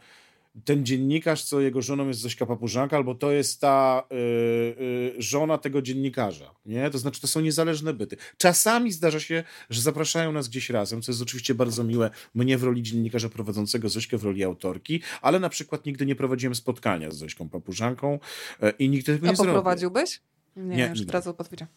[0.64, 5.58] ten dziennikarz, co jego żoną jest Zośka Papużanka, albo to jest ta y, y, żona
[5.58, 6.90] tego dziennikarza, nie?
[6.90, 8.16] To znaczy, to są niezależne byty.
[8.36, 12.62] Czasami zdarza się, że zapraszają nas gdzieś razem, co jest oczywiście bardzo miłe, mnie w
[12.62, 17.16] roli dziennikarza prowadzącego, Zośkę w roli autorki, ale na przykład nigdy nie prowadziłem spotkania z
[17.16, 18.18] Zośką Papużanką
[18.62, 19.52] y, i nigdy tego A nie zrobił.
[19.52, 20.20] A poprowadziłbyś?
[20.56, 21.74] Nie, nie już teraz odpowiedziałem.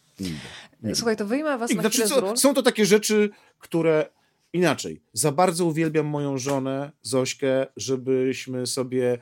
[0.93, 3.29] Słuchaj, to wyjmę was na znaczy, co, Są to takie rzeczy,
[3.59, 4.09] które
[4.53, 9.17] inaczej, za bardzo uwielbiam moją żonę, Zośkę, żebyśmy sobie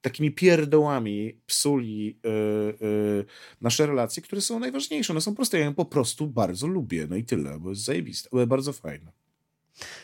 [0.00, 3.24] takimi pierdołami psuli yy, yy,
[3.60, 5.12] nasze relacje, które są najważniejsze.
[5.12, 5.58] One są proste.
[5.58, 7.06] Ja ją po prostu bardzo lubię.
[7.10, 9.12] No i tyle, bo jest zajebiste, ale bardzo fajne.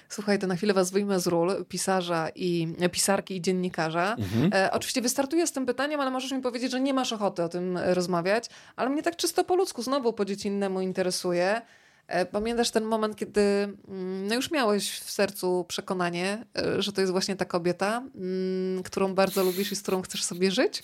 [0.09, 4.17] Słuchaj, to na chwilę was wyjmę z ról pisarza i pisarki i dziennikarza.
[4.19, 4.51] Mhm.
[4.55, 7.49] E, oczywiście wystartuję z tym pytaniem, ale możesz mi powiedzieć, że nie masz ochoty o
[7.49, 8.47] tym rozmawiać,
[8.77, 11.63] ale mnie tak czysto po ludzku, znowu po dziecinnemu interesuje.
[12.11, 17.01] E, pamiętasz ten moment, kiedy mm, no już miałeś w sercu przekonanie, e, że to
[17.01, 20.83] jest właśnie ta kobieta, mm, którą bardzo lubisz i z którą chcesz sobie żyć?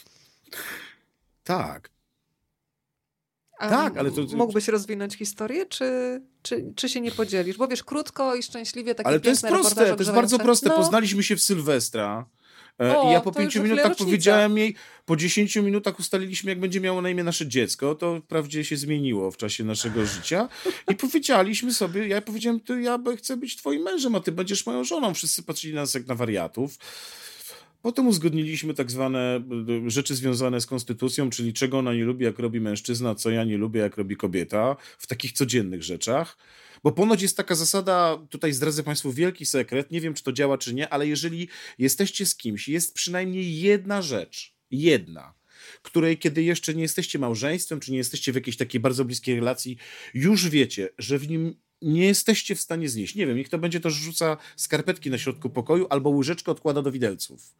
[1.44, 1.90] Tak.
[3.58, 4.22] A tak, ale to...
[4.36, 7.56] Mógłbyś rozwinąć historię, czy, czy, czy się nie podzielisz?
[7.56, 10.68] Bo wiesz, krótko i szczęśliwie takie Ale to jest proste, to jest bardzo proste.
[10.68, 10.76] No.
[10.76, 12.26] Poznaliśmy się w Sylwestra.
[12.80, 14.74] E, o, I ja po pięciu minutach powiedziałem jej,
[15.06, 17.94] po dziesięciu minutach ustaliliśmy, jak będzie miało na imię nasze dziecko.
[17.94, 20.48] To wprawdzie się zmieniło w czasie naszego życia.
[20.90, 24.84] I powiedzieliśmy sobie, ja powiedziałem, ty, ja chcę być twoim mężem, a ty będziesz moją
[24.84, 25.14] żoną.
[25.14, 26.78] Wszyscy patrzyli na nas jak na wariatów.
[27.82, 29.36] Potem uzgodniliśmy tak zwane
[29.86, 33.44] e, rzeczy związane z konstytucją, czyli czego ona nie lubi, jak robi mężczyzna, co ja
[33.44, 36.38] nie lubię, jak robi kobieta, w takich codziennych rzeczach.
[36.82, 40.58] Bo ponoć jest taka zasada, tutaj zdradzę Państwu wielki sekret, nie wiem czy to działa
[40.58, 45.34] czy nie, ale jeżeli jesteście z kimś, jest przynajmniej jedna rzecz, jedna,
[45.82, 49.76] której kiedy jeszcze nie jesteście małżeństwem, czy nie jesteście w jakiejś takiej bardzo bliskiej relacji,
[50.14, 53.14] już wiecie, że w nim nie jesteście w stanie znieść.
[53.14, 56.93] Nie wiem, niech to będzie to rzuca skarpetki na środku pokoju albo łyżeczkę odkłada do
[56.93, 57.55] widelców.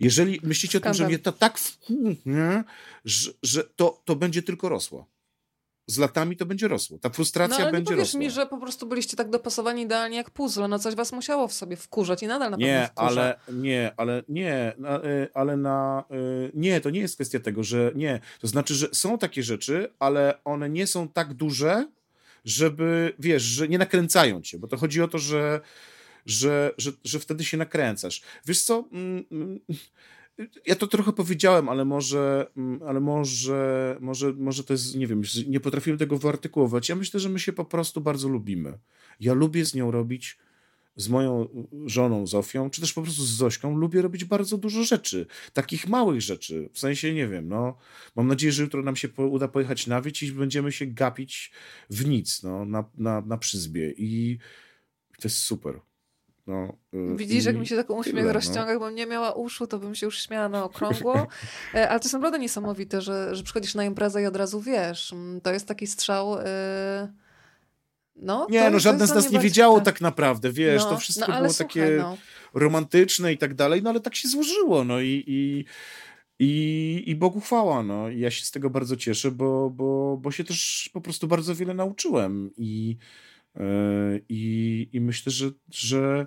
[0.00, 2.64] Jeżeli myślicie o tym, że mnie to tak wkurza,
[3.04, 5.15] że, że to, to będzie tylko rosło
[5.86, 6.98] z latami to będzie rosło.
[6.98, 10.16] Ta frustracja no, ale będzie nie powiesz mi, że po prostu byliście tak dopasowani idealnie
[10.16, 10.68] jak puzzle.
[10.68, 13.20] No coś was musiało w sobie wkurzać i nadal na nie, pewno wkurza.
[13.22, 16.04] Ale, nie, ale nie, y, ale na...
[16.10, 18.20] Y, nie, to nie jest kwestia tego, że nie.
[18.40, 21.88] To znaczy, że są takie rzeczy, ale one nie są tak duże,
[22.44, 25.60] żeby, wiesz, że nie nakręcają cię, bo to chodzi o to, że
[26.26, 28.22] że, że, że wtedy się nakręcasz.
[28.46, 29.60] Wiesz co, mm, mm,
[30.66, 35.22] ja to trochę powiedziałem, ale może, mm, ale może, może, może to jest, nie wiem,
[35.46, 36.88] nie potrafiłem tego wyartykułować.
[36.88, 38.78] Ja myślę, że my się po prostu bardzo lubimy.
[39.20, 40.38] Ja lubię z nią robić,
[40.96, 41.48] z moją
[41.86, 45.26] żoną Zofią, czy też po prostu z Zośką, lubię robić bardzo dużo rzeczy.
[45.52, 46.70] Takich małych rzeczy.
[46.72, 47.76] W sensie, nie wiem, no,
[48.16, 51.52] mam nadzieję, że jutro nam się uda pojechać na wieś i będziemy się gapić
[51.90, 53.94] w nic, no, na, na, na przyzbie.
[53.96, 54.38] I
[55.18, 55.80] to jest super.
[56.46, 58.80] No, Widzisz, jak mi się taką uśmiech tyle, rozciąga, no.
[58.80, 61.26] bym nie miała uszu, to bym się już śmiała na okrągło.
[61.72, 65.12] Ale to jest naprawdę niesamowite, że, że przychodzisz na imprezę i od razu wiesz.
[65.12, 66.38] Mm, to jest taki strzał...
[66.38, 67.26] Yy
[68.16, 71.38] no, nie, no żadne z nas nie wiedziało tak naprawdę, wiesz, no, to wszystko no,
[71.38, 72.16] było słuchaj, takie no.
[72.54, 75.64] romantyczne i tak dalej, no ale tak się złożyło, no i, i,
[76.38, 80.30] i, i Bogu chwała, no i ja się z tego bardzo cieszę, bo, bo, bo
[80.30, 82.96] się też po prostu bardzo wiele nauczyłem i,
[84.28, 86.26] i, i myślę, że, że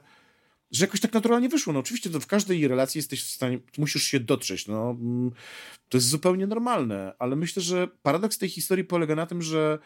[0.71, 1.73] że jakoś tak naturalnie wyszło.
[1.73, 5.31] No oczywiście to w każdej relacji jesteś w stanie, musisz się dotrzeć, no mm,
[5.89, 9.79] to jest zupełnie normalne, ale myślę, że paradoks tej historii polega na tym, że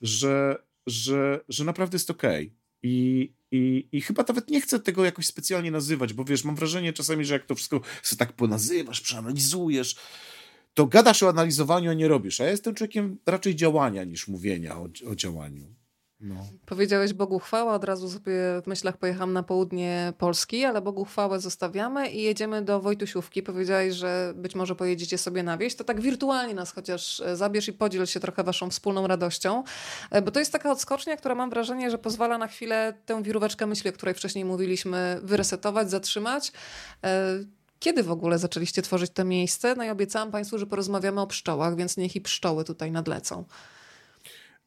[0.00, 2.46] że że, że naprawdę jest okej.
[2.46, 2.56] Okay.
[2.82, 6.92] I, i, I chyba nawet nie chcę tego jakoś specjalnie nazywać, bo wiesz, mam wrażenie
[6.92, 9.96] czasami, że jak to wszystko sobie tak ponazywasz, przeanalizujesz,
[10.74, 12.40] to gadasz o analizowaniu, a nie robisz.
[12.40, 15.74] A ja jestem człowiekiem raczej działania niż mówienia o, o działaniu.
[16.20, 16.34] No.
[16.66, 18.32] Powiedziałeś Bogu chwała, od razu sobie
[18.62, 23.42] w myślach pojechałam na południe Polski, ale Bogu chwałę zostawiamy i jedziemy do Wojtusiówki.
[23.42, 25.74] Powiedziałeś, że być może pojedziecie sobie na wieś.
[25.74, 29.64] To tak wirtualnie nas chociaż e, zabierz i podziel się trochę waszą wspólną radością,
[30.10, 33.66] e, bo to jest taka odskocznia, która mam wrażenie, że pozwala na chwilę tę wiróweczkę
[33.66, 36.52] myśli, o której wcześniej mówiliśmy, wyresetować, zatrzymać.
[37.04, 37.24] E,
[37.78, 39.74] kiedy w ogóle zaczęliście tworzyć to miejsce?
[39.74, 43.44] No i obiecałam Państwu, że porozmawiamy o pszczołach, więc niech i pszczoły tutaj nadlecą.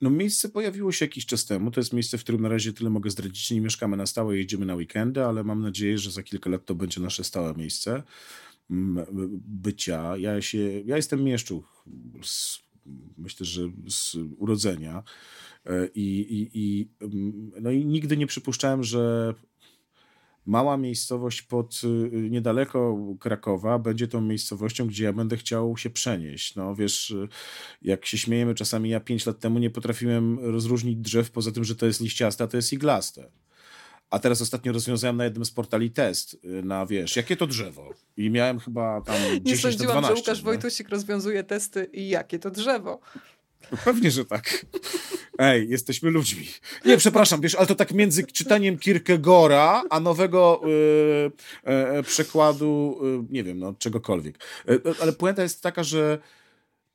[0.01, 1.71] No miejsce pojawiło się jakiś czas temu.
[1.71, 3.51] To jest miejsce, w którym na razie tyle mogę zdradzić.
[3.51, 6.75] Nie mieszkamy na stałe, jedziemy na weekendy, ale mam nadzieję, że za kilka lat to
[6.75, 8.03] będzie nasze stałe miejsce
[8.69, 10.17] bycia.
[10.17, 11.85] Ja, się, ja jestem mieszczuch,
[12.23, 12.59] z,
[13.17, 15.03] myślę, że z urodzenia.
[15.65, 16.89] E, I, i, i,
[17.61, 19.33] no i nigdy nie przypuszczałem, że
[20.45, 26.55] mała miejscowość pod y, niedaleko Krakowa będzie tą miejscowością, gdzie ja będę chciał się przenieść.
[26.55, 27.27] No wiesz, y,
[27.81, 31.75] jak się śmiejemy czasami, ja pięć lat temu nie potrafiłem rozróżnić drzew poza tym, że
[31.75, 33.29] to jest liściaste, a to jest iglaste.
[34.09, 37.93] A teraz ostatnio rozwiązałem na jednym z portali test y, na, wiesz, jakie to drzewo.
[38.17, 40.43] I miałem chyba tam 10 Nie sądziłam, 12, że Łukasz nie?
[40.43, 42.99] Wojtusik rozwiązuje testy i jakie to drzewo.
[43.85, 44.65] Pewnie, że tak.
[45.37, 46.47] Ej, jesteśmy ludźmi.
[46.85, 52.99] Nie, przepraszam, wiesz, ale to tak między czytaniem Kierkegaarda, a nowego y, y, przekładu,
[53.29, 54.39] y, nie wiem, no, czegokolwiek.
[55.01, 56.19] ale puenta jest taka, że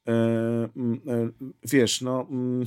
[0.07, 1.33] mm,
[1.63, 2.27] wiesz, no...
[2.31, 2.67] Mm,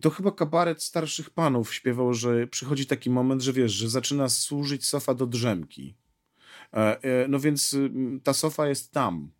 [0.00, 4.86] to chyba kabaret starszych panów śpiewał, że przychodzi taki moment, że wiesz, że zaczyna służyć
[4.86, 5.94] sofa do drzemki.
[6.74, 7.76] E, e, no więc
[8.22, 9.30] ta sofa jest tam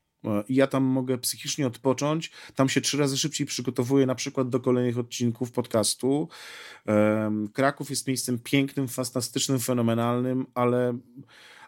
[0.48, 2.30] i ja tam mogę psychicznie odpocząć.
[2.54, 6.28] Tam się trzy razy szybciej przygotowuję na przykład do kolejnych odcinków podcastu.
[7.52, 10.98] Kraków jest miejscem pięknym, fantastycznym, fenomenalnym, ale,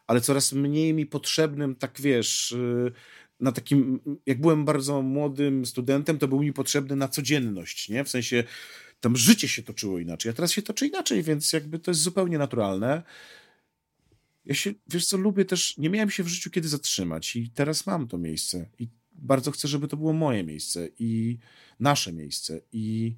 [0.07, 2.93] ale coraz mniej mi potrzebnym, tak wiesz, y,
[3.41, 8.05] na takim, jak byłem bardzo młodym studentem, to był mi potrzebny na codzienność, nie?
[8.05, 8.45] W sensie
[9.01, 12.39] tam życie się toczyło inaczej, a teraz się toczy inaczej, więc jakby to jest zupełnie
[12.39, 13.03] naturalne
[14.45, 17.87] ja się, wiesz co, lubię też, nie miałem się w życiu kiedy zatrzymać i teraz
[17.87, 21.39] mam to miejsce i bardzo chcę, żeby to było moje miejsce i
[21.81, 23.17] nasze miejsce i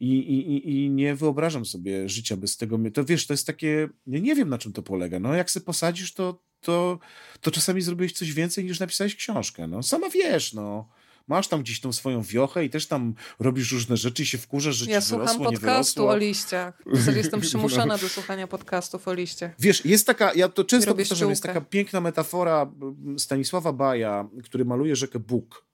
[0.00, 2.78] i, i, i nie wyobrażam sobie życia bez tego.
[2.94, 5.18] To wiesz, to jest takie, nie, nie wiem na czym to polega.
[5.18, 6.98] No jak se posadzisz, to, to,
[7.40, 9.66] to czasami zrobiłeś coś więcej niż napisałeś książkę.
[9.66, 10.88] No sama wiesz, no
[11.30, 14.76] masz tam gdzieś tą swoją wiochę i też tam robisz różne rzeczy i się wkurzasz,
[14.76, 16.82] że ja słucham wyrosło, podcastu o liściach.
[16.86, 17.98] W zasadzie jestem przymuszana no.
[17.98, 19.54] do słuchania podcastów o liściach.
[19.58, 22.70] Wiesz, jest taka, ja to często powtarzam, jest taka piękna metafora
[23.18, 25.70] Stanisława Baja, który maluje rzekę Bóg.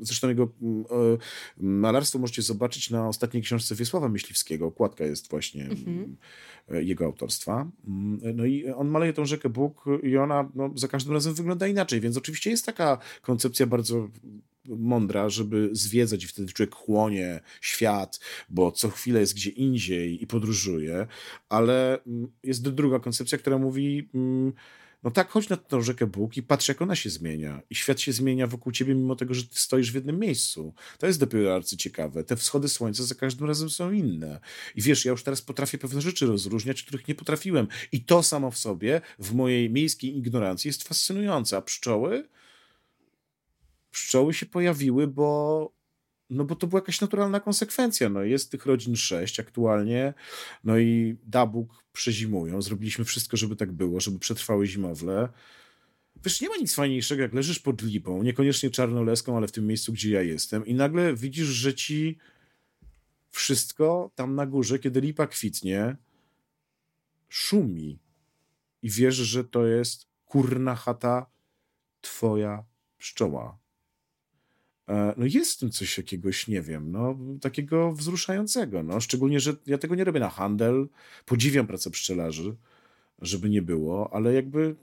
[0.00, 0.48] Zresztą jego
[1.56, 4.66] malarstwo możecie zobaczyć na ostatniej książce Wiesława Myśliwskiego.
[4.66, 6.16] Okładka jest właśnie mhm.
[6.70, 7.70] jego autorstwa.
[7.88, 11.66] Mm, no i on maluje tą rzekę Bóg i ona no, za każdym razem wygląda
[11.66, 14.08] inaczej, więc oczywiście jest taka koncepcja bardzo
[14.68, 20.26] mądra, żeby zwiedzać i wtedy człowiek chłonie świat, bo co chwilę jest gdzie indziej i
[20.26, 21.06] podróżuje,
[21.48, 24.52] ale mm, jest druga koncepcja, która mówi mm,
[25.02, 27.62] no tak, chodź na tą rzekę Bóg i patrz, jak ona się zmienia.
[27.70, 30.74] I świat się zmienia wokół ciebie, mimo tego, że ty stoisz w jednym miejscu.
[30.98, 32.24] To jest dopiero arcyciekawe.
[32.24, 34.40] Te wschody słońca za każdym razem są inne.
[34.76, 37.66] I wiesz, ja już teraz potrafię pewne rzeczy rozróżniać, których nie potrafiłem.
[37.92, 41.56] I to samo w sobie, w mojej miejskiej ignorancji, jest fascynujące.
[41.56, 42.28] A pszczoły?
[43.92, 45.72] Pszczoły się pojawiły, bo,
[46.30, 48.08] no bo to była jakaś naturalna konsekwencja.
[48.08, 50.14] No jest tych rodzin sześć aktualnie,
[50.64, 52.62] no i dabuk przezimują.
[52.62, 55.28] Zrobiliśmy wszystko, żeby tak było, żeby przetrwały zimowle.
[56.24, 59.92] Wiesz, nie ma nic fajniejszego, jak leżysz pod lipą, niekoniecznie czarnoleską, ale w tym miejscu,
[59.92, 62.18] gdzie ja jestem i nagle widzisz, że ci
[63.30, 65.96] wszystko tam na górze, kiedy lipa kwitnie,
[67.28, 67.98] szumi
[68.82, 71.26] i wiesz, że to jest kurna chata
[72.00, 72.64] twoja
[72.98, 73.61] pszczoła
[74.88, 79.00] no jest w tym coś jakiegoś, nie wiem, no takiego wzruszającego, no.
[79.00, 80.88] Szczególnie, że ja tego nie robię na handel,
[81.26, 82.56] podziwiam pracę pszczelarzy,
[83.18, 84.76] żeby nie było, ale jakby,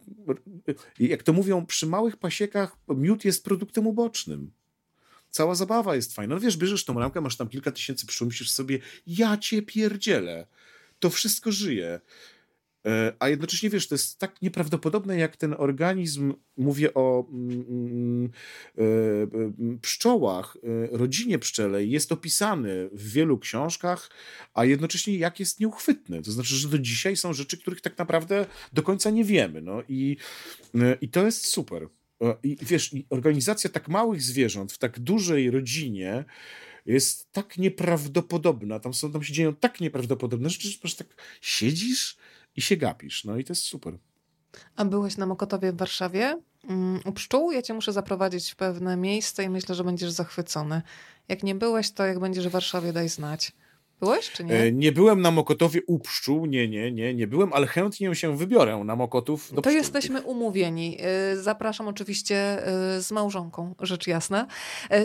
[1.00, 4.52] jak to mówią, przy małych pasiekach miód jest produktem ubocznym.
[5.30, 6.36] Cała zabawa jest fajna.
[6.36, 10.48] No wiesz, bierzesz tą ramkę, masz tam kilka tysięcy pszczół, myślisz sobie, ja cię pierdzielę.
[11.00, 12.00] To wszystko żyje.
[12.86, 18.32] E, a jednocześnie wiesz, to jest tak nieprawdopodobne, jak ten organizm, mówię o mm, mm,
[18.78, 20.58] e, e, pszczołach,
[20.92, 24.10] rodzinie pszczelej, jest opisany w wielu książkach,
[24.54, 26.22] a jednocześnie jak jest nieuchwytny.
[26.22, 29.62] To znaczy, że do dzisiaj są rzeczy, których tak naprawdę do końca nie wiemy.
[29.62, 30.18] No i,
[31.02, 31.88] i to jest super.
[32.44, 36.26] I wiesz, organizacja tak małych zwierząt w tak dużej rodzinie
[36.86, 38.80] jest tak nieprawdopodobna.
[38.80, 41.08] Tam, są, tam się dzieją tak nieprawdopodobne rzeczy, że tak
[41.42, 42.18] siedzisz
[42.56, 43.26] i się gapisz.
[43.26, 43.98] No i to jest super.
[44.76, 47.52] A byłeś na Mokotowie w Warszawie mm, u pszczół?
[47.52, 50.82] Ja cię muszę zaprowadzić w pewne miejsce i myślę, że będziesz zachwycony.
[51.28, 53.52] Jak nie byłeś, to jak będziesz w Warszawie, daj znać.
[54.00, 54.54] Byłeś czy nie?
[54.54, 58.38] E, nie byłem na Mokotowie u pszczół, nie, nie, nie, nie byłem, ale chętnie się
[58.38, 60.98] wybiorę na Mokotów do To jesteśmy umówieni.
[61.00, 64.48] E, zapraszam oczywiście e, z małżonką, rzecz jasna.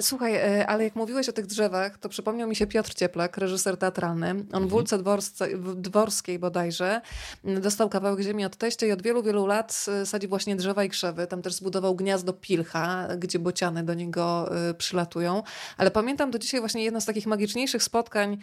[0.01, 4.31] Słuchaj, ale jak mówiłeś o tych drzewach, to przypomniał mi się Piotr Cieplak, reżyser teatralny.
[4.31, 4.69] On mhm.
[4.69, 4.99] w Wólce
[5.77, 7.01] Dworskiej bodajże
[7.45, 11.27] dostał kawałek ziemi od teścia i od wielu, wielu lat sadzi właśnie drzewa i krzewy.
[11.27, 15.43] Tam też zbudował gniazdo pilcha, gdzie bociany do niego przylatują.
[15.77, 18.39] Ale pamiętam do dzisiaj właśnie jedno z takich magiczniejszych spotkań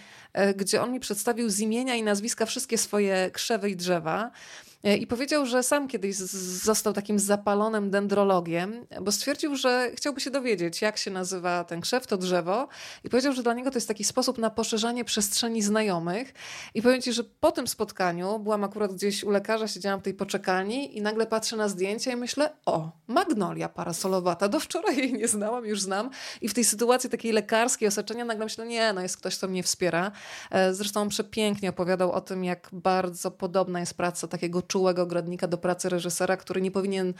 [0.56, 4.32] gdzie on mi przedstawił z imienia i nazwiska wszystkie swoje krzewy i drzewa.
[4.84, 10.32] E, I powiedział, że sam kiedyś został takim zapalonym dendrologiem, bo stwierdził, że chciałby się
[10.32, 12.68] dowiedzieć, jak się nazywa ten krzew, to drzewo.
[13.04, 16.34] I powiedział, że dla niego to jest taki sposób na poszerzanie przestrzeni znajomych.
[16.74, 20.14] I powiem ci, że po tym spotkaniu byłam akurat gdzieś u lekarza, siedziałam w tej
[20.14, 24.48] poczekalni i nagle patrzę na zdjęcia i myślę, o, magnolia parasolowata.
[24.48, 26.10] Do wczoraj jej nie znałam, już znam.
[26.42, 29.64] I w tej sytuacji takiej lekarskiej osaczenia nagle myślę, nie, no jest ktoś, kto mnie
[29.64, 30.12] wspiera.
[30.52, 35.48] E, zresztą on przepięknie opowiadał o tym, jak bardzo podobna jest praca takiego czułego ogrodnika
[35.48, 37.14] do pracy reżysera, który nie powinien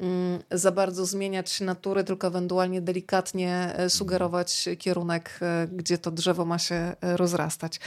[0.00, 6.44] mm, za bardzo zmieniać natury, tylko ewentualnie delikatnie e, sugerować kierunek, e, gdzie to drzewo
[6.44, 7.80] ma się e, rozrastać.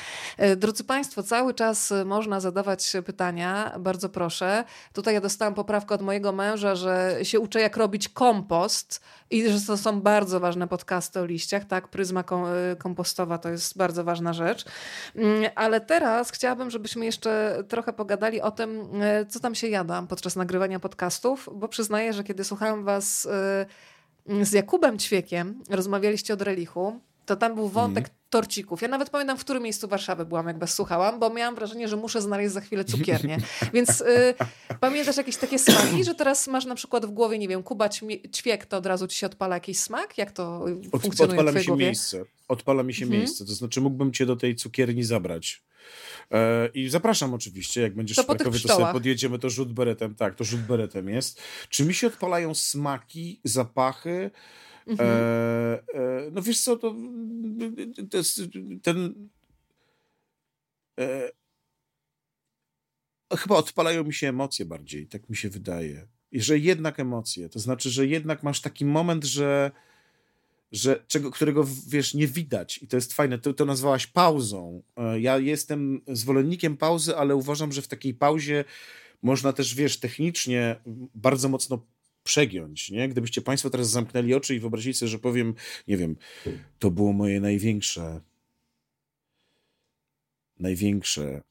[0.57, 4.63] Drodzy Państwo, cały czas można zadawać pytania, bardzo proszę.
[4.93, 9.61] Tutaj ja dostałam poprawkę od mojego męża, że się uczę jak robić kompost i że
[9.67, 11.87] to są bardzo ważne podcasty o liściach, tak?
[11.87, 12.23] Pryzma
[12.77, 14.65] kompostowa to jest bardzo ważna rzecz.
[15.15, 18.89] Mm, ale teraz chciałabym, żebyśmy jeszcze trochę pogadali o tym,
[19.29, 24.51] co tam się jada podczas nagrywania podcastów, bo przyznaję, że kiedy słuchałam was y, z
[24.51, 28.17] Jakubem Ćwiekiem, rozmawialiście o Drelichu, to tam był wątek mm.
[28.29, 28.81] torcików.
[28.81, 31.95] Ja nawet pamiętam, w którym miejscu Warszawy byłam, jak was słuchałam, bo miałam wrażenie, że
[31.95, 33.37] muszę znaleźć za chwilę cukiernię.
[33.73, 34.33] Więc y,
[34.79, 37.89] pamiętasz jakieś takie smaki, że teraz masz na przykład w głowie, nie wiem, Kuba
[38.35, 40.17] Ćwiek, to od razu ci się odpala jakiś smak?
[40.17, 41.85] Jak to Od, funkcjonuje Odpala mi się głowie?
[41.85, 42.23] miejsce.
[42.47, 43.21] Odpala mi się mhm.
[43.21, 43.45] miejsce.
[43.45, 45.63] To znaczy mógłbym cię do tej cukierni zabrać.
[46.31, 50.15] E, I zapraszam oczywiście, jak będziesz to w Krakowie, to sobie podjedziemy, to rzut beretem.
[50.15, 51.41] Tak, to rzut beretem jest.
[51.69, 54.31] Czy mi się odpalają smaki, zapachy?
[54.87, 55.09] Mhm.
[55.09, 55.13] E,
[55.93, 56.95] e, no wiesz co, to,
[58.09, 58.41] to jest
[58.81, 59.29] ten...
[60.99, 61.31] E,
[63.37, 66.07] chyba odpalają mi się emocje bardziej, tak mi się wydaje.
[66.31, 69.71] I że jednak emocje, to znaczy, że jednak masz taki moment, że
[70.73, 73.39] że czego, którego wiesz, nie widać i to jest fajne.
[73.39, 74.83] To, to nazwałaś pauzą.
[74.97, 78.65] E, ja jestem zwolennikiem pauzy, ale uważam, że w takiej pauzie
[79.21, 80.75] można też, wiesz, technicznie
[81.15, 81.85] bardzo mocno
[82.23, 83.09] przegiąć, nie?
[83.09, 85.53] Gdybyście Państwo teraz zamknęli oczy i wyobrazili sobie, że powiem,
[85.87, 86.15] nie wiem,
[86.79, 88.21] to było moje największe,
[90.59, 91.41] największe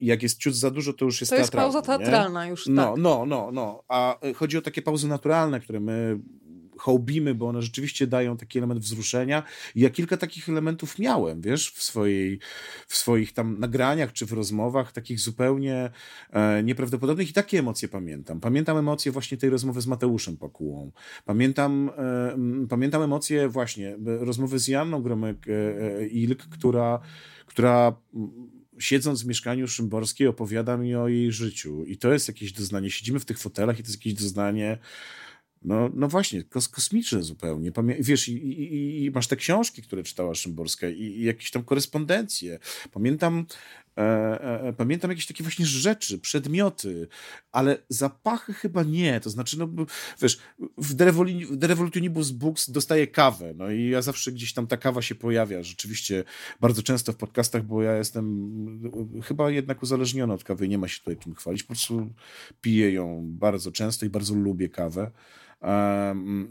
[0.00, 2.50] jak jest ciut za dużo, to już jest To jest pauza teatralna nie?
[2.50, 3.02] już, No, tak.
[3.02, 3.84] no, no, no.
[3.88, 6.18] A chodzi o takie pauzy naturalne, które my
[6.80, 9.42] hołbimy, bo one rzeczywiście dają taki element wzruszenia.
[9.74, 12.38] I ja kilka takich elementów miałem, wiesz, w, swojej,
[12.86, 15.90] w swoich tam nagraniach czy w rozmowach, takich zupełnie
[16.30, 18.40] e, nieprawdopodobnych i takie emocje pamiętam.
[18.40, 20.92] Pamiętam emocje właśnie tej rozmowy z Mateuszem Pakułą.
[21.24, 27.00] Pamiętam, e, pamiętam emocje właśnie rozmowy z Janną Gromek-Ilk, e, która,
[27.46, 27.96] która
[28.78, 31.84] siedząc w mieszkaniu Szymborskiej opowiada mi o jej życiu.
[31.84, 32.90] I to jest jakieś doznanie.
[32.90, 34.78] Siedzimy w tych fotelach i to jest jakieś doznanie
[35.62, 37.72] no, no właśnie, kos kosmiczne zupełnie.
[37.72, 41.64] Pamię wiesz, i, i, i, masz te książki, które czytała Szymborska i, i jakieś tam
[41.64, 42.58] korespondencje.
[42.92, 43.46] Pamiętam,
[43.96, 47.08] e, e, e pamiętam jakieś takie właśnie rzeczy, przedmioty,
[47.52, 49.20] ale zapachy chyba nie.
[49.20, 49.68] To znaczy, no
[50.22, 50.38] wiesz,
[50.78, 55.62] w The Books dostaję kawę, no i ja zawsze gdzieś tam ta kawa się pojawia,
[55.62, 56.24] rzeczywiście
[56.60, 58.50] bardzo często w podcastach, bo ja jestem
[59.24, 62.12] chyba jednak uzależniony od kawy, nie ma się tutaj czym chwalić, po prostu
[62.60, 65.10] piję ją bardzo często i bardzo lubię kawę.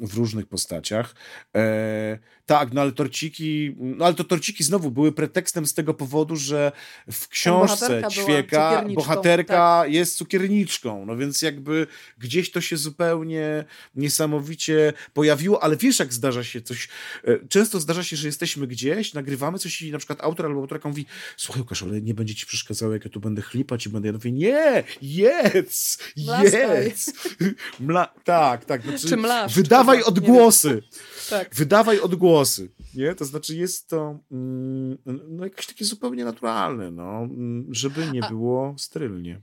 [0.01, 1.15] W różnych postaciach.
[1.55, 6.35] E, tak, no ale torciki, no ale to torciki znowu były pretekstem z tego powodu,
[6.35, 6.71] że
[7.11, 9.91] w książce ćwieka bohaterka tak.
[9.91, 11.87] jest cukierniczką, no więc jakby
[12.17, 13.65] gdzieś to się zupełnie
[13.95, 16.87] niesamowicie pojawiło, ale wiesz jak zdarza się coś,
[17.23, 20.89] e, często zdarza się, że jesteśmy gdzieś, nagrywamy coś i na przykład autor albo autorka
[20.89, 21.05] mówi,
[21.37, 24.13] słuchaj Łukasz, ale nie będzie ci przeszkadzało, jak ja tu będę chlipać i będę, ja
[24.13, 27.13] mówię, nie, jedz, jedz.
[27.79, 28.81] Mla, tak, tak.
[29.07, 30.83] Czy mlasz, wydawaj odgłosy.
[31.29, 31.55] Tak.
[31.55, 32.71] Wydawaj odgłosy.
[32.95, 33.15] Nie?
[33.15, 34.97] To znaczy jest to mm,
[35.27, 39.41] no, jakieś takie zupełnie naturalne, no, mm, żeby nie było sterylnie.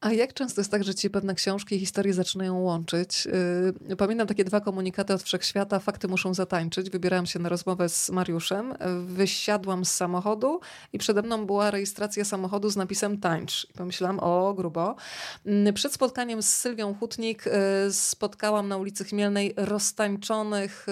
[0.00, 3.28] A jak często jest tak, że ci pewne książki i historie zaczynają łączyć?
[3.88, 6.90] Yy, pamiętam takie dwa komunikaty od wszechświata, fakty muszą zatańczyć.
[6.90, 8.74] Wybierałam się na rozmowę z Mariuszem,
[9.06, 10.60] wysiadłam z samochodu
[10.92, 13.66] i przede mną była rejestracja samochodu z napisem tańcz.
[13.70, 14.96] I pomyślałam, o grubo.
[15.44, 20.86] Yy, przed spotkaniem z Sylwią Hutnik yy, spotkałam na ulicy Chmielnej roztańczonych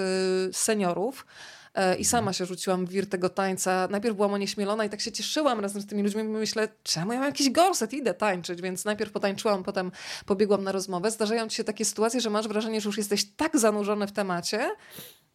[0.52, 1.65] seniorów, E,
[1.98, 3.88] i sama się rzuciłam w wir tego tańca.
[3.90, 6.24] Najpierw byłam onieśmielona i tak się cieszyłam razem z tymi ludźmi.
[6.24, 9.92] Myślę, czemu ja mam jakiś gorset, idę tańczyć, więc najpierw potańczyłam, potem
[10.26, 11.10] pobiegłam na rozmowę.
[11.10, 14.70] Zdarzają ci się takie sytuacje, że masz wrażenie, że już jesteś tak zanurzony w temacie,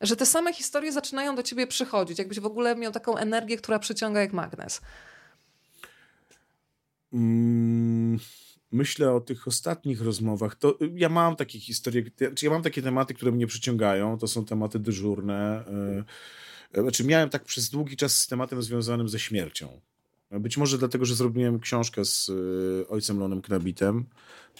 [0.02, 3.80] że te same historie zaczynają do ciebie przychodzić, jakbyś w ogóle miał taką energię, która
[3.80, 4.82] przyciąga jak magnes.
[7.14, 8.20] Mm,
[8.72, 12.04] myślę o tych ostatnich rozmowach, to ja mam takie historie,
[12.42, 15.66] ja mam takie tematy, które mnie przyciągają, to są tematy dyżurne.
[16.74, 19.82] E, znaczy miałem tak przez długi czas z tematem związanym ze śmiercią.
[20.32, 22.32] Być może dlatego, że zrobiłem książkę z
[22.90, 24.06] ojcem Lonem Knabitem,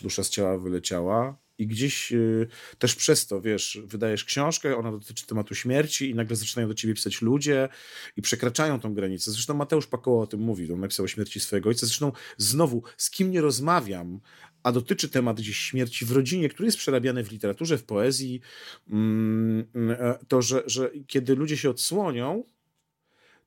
[0.02, 2.48] Dusza z ciała wyleciała i gdzieś y,
[2.80, 6.94] też przez to, wiesz, wydajesz książkę, ona dotyczy tematu śmierci i nagle zaczynają do ciebie
[6.94, 7.70] pisać ludzie
[8.18, 9.32] i przekraczają tą granicę.
[9.32, 11.86] Zresztą Mateusz Pakoła o tym mówi, on napisał o śmierci swojego ojca.
[11.86, 14.20] Zresztą znowu, z kim nie rozmawiam,
[14.64, 18.42] a dotyczy temat gdzieś śmierci w rodzinie, który jest przerabiany w literaturze, w poezji,
[18.90, 22.44] mm, e, to, że, że kiedy ludzie się odsłonią,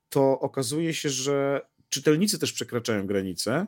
[0.08, 3.66] to okazuje się, że czytelnicy też przekraczają granice,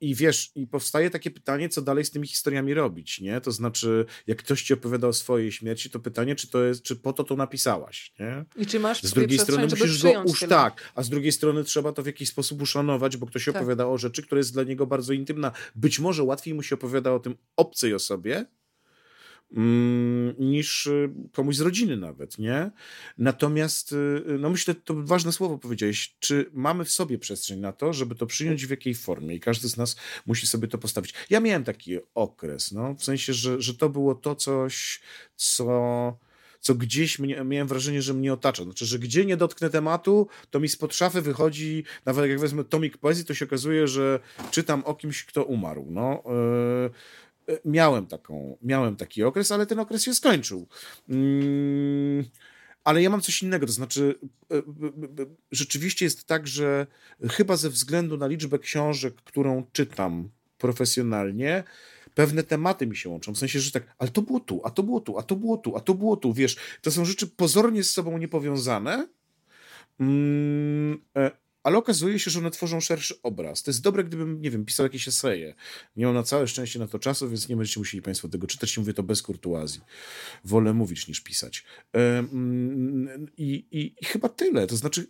[0.00, 3.40] i wiesz, i powstaje takie pytanie, co dalej z tymi historiami robić, nie?
[3.40, 6.96] To znaczy, jak ktoś ci opowiada o swojej śmierci, to pytanie, czy to jest, czy
[6.96, 8.44] po to to napisałaś, nie?
[8.56, 11.92] I czy masz Z drugiej strony musisz go już tak, a z drugiej strony trzeba
[11.92, 13.56] to w jakiś sposób uszanować, bo ktoś tak.
[13.56, 15.52] opowiada o rzeczy, która jest dla niego bardzo intymna.
[15.74, 18.46] Być może łatwiej mu się opowiada o tym obcej osobie,
[20.38, 22.70] niż y, komuś z rodziny nawet, nie?
[23.18, 27.92] Natomiast, y, no myślę, to ważne słowo powiedziałeś, czy mamy w sobie przestrzeń na to,
[27.92, 29.96] żeby to przyjąć w jakiej formie i każdy z nas
[30.26, 31.14] musi sobie to postawić.
[31.30, 35.00] Ja miałem taki okres, no, w sensie, że, że to było to coś,
[35.36, 36.18] co
[36.60, 38.64] co gdzieś mnie, miałem wrażenie, że mnie otacza.
[38.64, 42.98] Znaczy, że gdzie nie dotknę tematu, to mi spod szafy wychodzi, nawet jak wezmę tomik
[42.98, 44.20] poezji, to się okazuje, że
[44.50, 45.86] czytam o kimś, kto umarł.
[45.90, 46.22] No,
[46.84, 46.90] yy,
[47.64, 50.66] miałem taką, miałem taki okres, ale ten okres się skończył.
[51.08, 52.24] Mm,
[52.84, 54.18] ale ja mam coś innego, to znaczy
[54.50, 54.62] e,
[55.52, 56.86] rzeczywiście jest tak, że
[57.30, 61.64] chyba ze względu na liczbę książek, którą czytam profesjonalnie,
[62.14, 63.34] pewne tematy mi się łączą.
[63.34, 65.56] W sensie, że tak, ale to było tu, a to było tu, a to było
[65.56, 66.32] tu, a to było tu.
[66.32, 69.08] Wiesz, to są rzeczy pozornie z sobą niepowiązane.
[70.00, 71.30] Mm, e,
[71.62, 73.62] ale okazuje się, że one tworzą szerszy obraz.
[73.62, 75.54] To jest dobre, gdybym, nie wiem, pisał jakieś eseje.
[75.96, 78.78] Nie mam na całe szczęście na to czasu, więc nie będziecie musieli Państwo tego czytać.
[78.78, 79.80] Mówię to bez kurtuazji.
[80.44, 81.64] Wolę mówić niż pisać.
[83.36, 84.66] I, i, I chyba tyle.
[84.66, 85.06] To znaczy,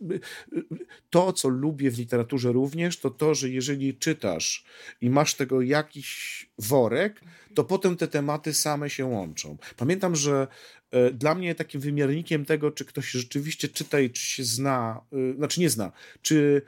[1.11, 4.65] to, co lubię w literaturze również, to to, że jeżeli czytasz
[5.01, 7.21] i masz tego jakiś worek,
[7.55, 9.59] to potem te tematy same się łączą.
[9.77, 10.47] Pamiętam, że
[11.12, 15.61] dla mnie takim wymiarnikiem tego, czy ktoś rzeczywiście czyta i czy się zna, e, znaczy
[15.61, 15.93] nie zna,
[16.23, 16.62] czy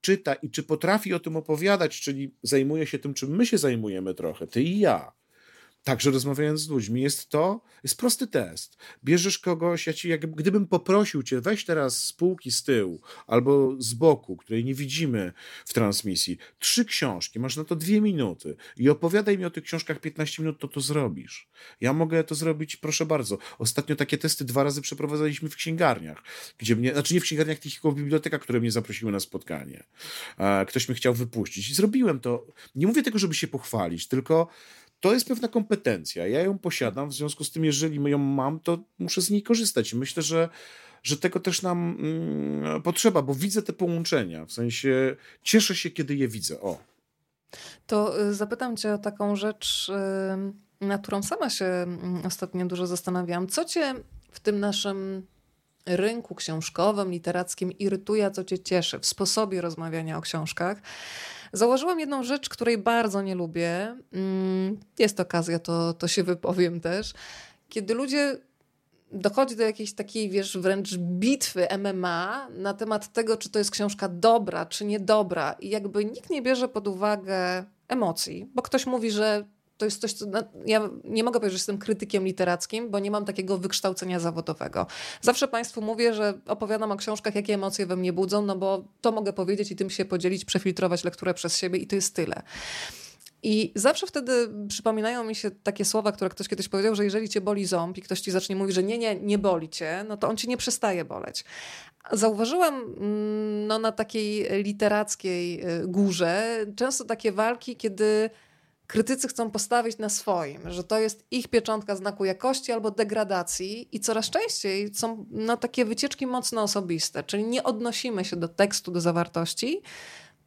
[0.00, 4.14] czyta i czy potrafi o tym opowiadać, czyli zajmuje się tym, czym my się zajmujemy
[4.14, 5.12] trochę, ty i ja,
[5.88, 8.76] Także rozmawiając z ludźmi, jest to, jest prosty test.
[9.04, 13.74] Bierzesz kogoś, ja ci, jak gdybym poprosił cię, weź teraz z półki z tyłu albo
[13.78, 15.32] z boku, której nie widzimy
[15.66, 20.00] w transmisji, trzy książki, masz na to dwie minuty i opowiadaj mi o tych książkach
[20.00, 21.48] 15 minut, to to zrobisz.
[21.80, 23.38] Ja mogę to zrobić, proszę bardzo.
[23.58, 26.22] Ostatnio takie testy dwa razy przeprowadzaliśmy w księgarniach,
[26.58, 29.84] gdzie mnie, znaczy nie w księgarniach, tylko w bibliotekach, które mnie zaprosiły na spotkanie.
[30.68, 32.46] Ktoś mnie chciał wypuścić i zrobiłem to.
[32.74, 34.48] Nie mówię tego, żeby się pochwalić, tylko
[35.00, 36.26] to jest pewna kompetencja.
[36.26, 39.94] Ja ją posiadam, w związku z tym, jeżeli ją mam, to muszę z niej korzystać.
[39.94, 40.48] Myślę, że,
[41.02, 44.46] że tego też nam mm, potrzeba, bo widzę te połączenia.
[44.46, 46.60] W sensie cieszę się, kiedy je widzę.
[46.60, 46.78] O.
[47.86, 49.88] To y, zapytam Cię o taką rzecz,
[50.80, 53.46] y, na którą sama się mm, ostatnio dużo zastanawiałam.
[53.46, 53.94] Co Cię
[54.30, 55.26] w tym naszym
[55.96, 60.82] rynku książkowym, literackim irytuje, co cię cieszy w sposobie rozmawiania o książkach.
[61.52, 63.96] Założyłam jedną rzecz, której bardzo nie lubię.
[64.12, 67.14] Mm, jest okazja, to, to się wypowiem też.
[67.68, 68.38] Kiedy ludzie
[69.12, 74.08] dochodzi do jakiejś takiej, wiesz, wręcz bitwy MMA na temat tego, czy to jest książka
[74.08, 75.52] dobra, czy niedobra.
[75.52, 79.44] I jakby nikt nie bierze pod uwagę emocji, bo ktoś mówi, że
[79.78, 80.26] to jest coś, co.
[80.66, 84.86] Ja nie mogę powiedzieć, że jestem krytykiem literackim, bo nie mam takiego wykształcenia zawodowego.
[85.20, 89.12] Zawsze Państwu mówię, że opowiadam o książkach, jakie emocje we mnie budzą, no bo to
[89.12, 92.42] mogę powiedzieć i tym się podzielić, przefiltrować lekturę przez siebie i to jest tyle.
[93.42, 97.40] I zawsze wtedy przypominają mi się takie słowa, które ktoś kiedyś powiedział, że jeżeli cię
[97.40, 100.28] boli ząb i ktoś ci zacznie mówić, że nie, nie, nie boli cię, no to
[100.28, 101.44] on ci nie przestaje boleć.
[102.12, 108.30] Zauważyłam mm, no, na takiej literackiej y, górze często takie walki, kiedy
[108.88, 114.00] krytycy chcą postawić na swoim, że to jest ich pieczątka znaku jakości albo degradacji i
[114.00, 119.00] coraz częściej są no, takie wycieczki mocno osobiste, czyli nie odnosimy się do tekstu, do
[119.00, 119.82] zawartości,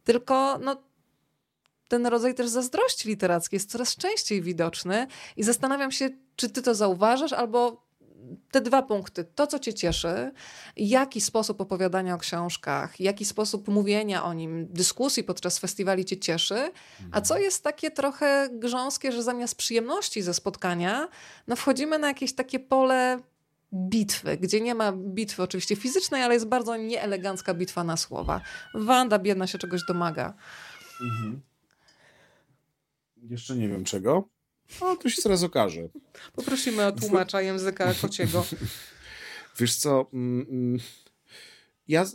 [0.04, 0.82] tylko no,
[1.88, 5.06] ten rodzaj też zazdrości literackiej jest coraz częściej widoczny
[5.36, 7.86] i zastanawiam się, czy ty to zauważasz, albo
[8.50, 9.24] te dwa punkty.
[9.24, 10.32] To, co cię cieszy,
[10.76, 16.70] jaki sposób opowiadania o książkach, jaki sposób mówienia o nim, dyskusji podczas festiwali cię cieszy,
[17.12, 21.08] a co jest takie trochę grząskie, że zamiast przyjemności ze spotkania,
[21.46, 23.18] no wchodzimy na jakieś takie pole
[23.74, 28.40] bitwy, gdzie nie ma bitwy oczywiście fizycznej, ale jest bardzo nieelegancka bitwa na słowa.
[28.74, 30.34] Wanda biedna się czegoś domaga.
[31.00, 31.40] Mhm.
[33.22, 34.28] Jeszcze nie wiem czego.
[34.80, 35.88] No, to się zaraz okaże.
[36.32, 38.44] Poprosimy o tłumacza języka kociego.
[39.58, 40.78] Wiesz co, mm, mm,
[41.88, 42.06] ja,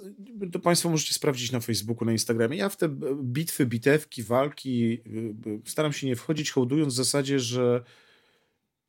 [0.51, 2.57] to Państwo możecie sprawdzić na Facebooku, na Instagramie.
[2.57, 2.89] Ja w te
[3.23, 7.84] bitwy, bitewki, walki y, y, staram się nie wchodzić, hołdując w zasadzie, że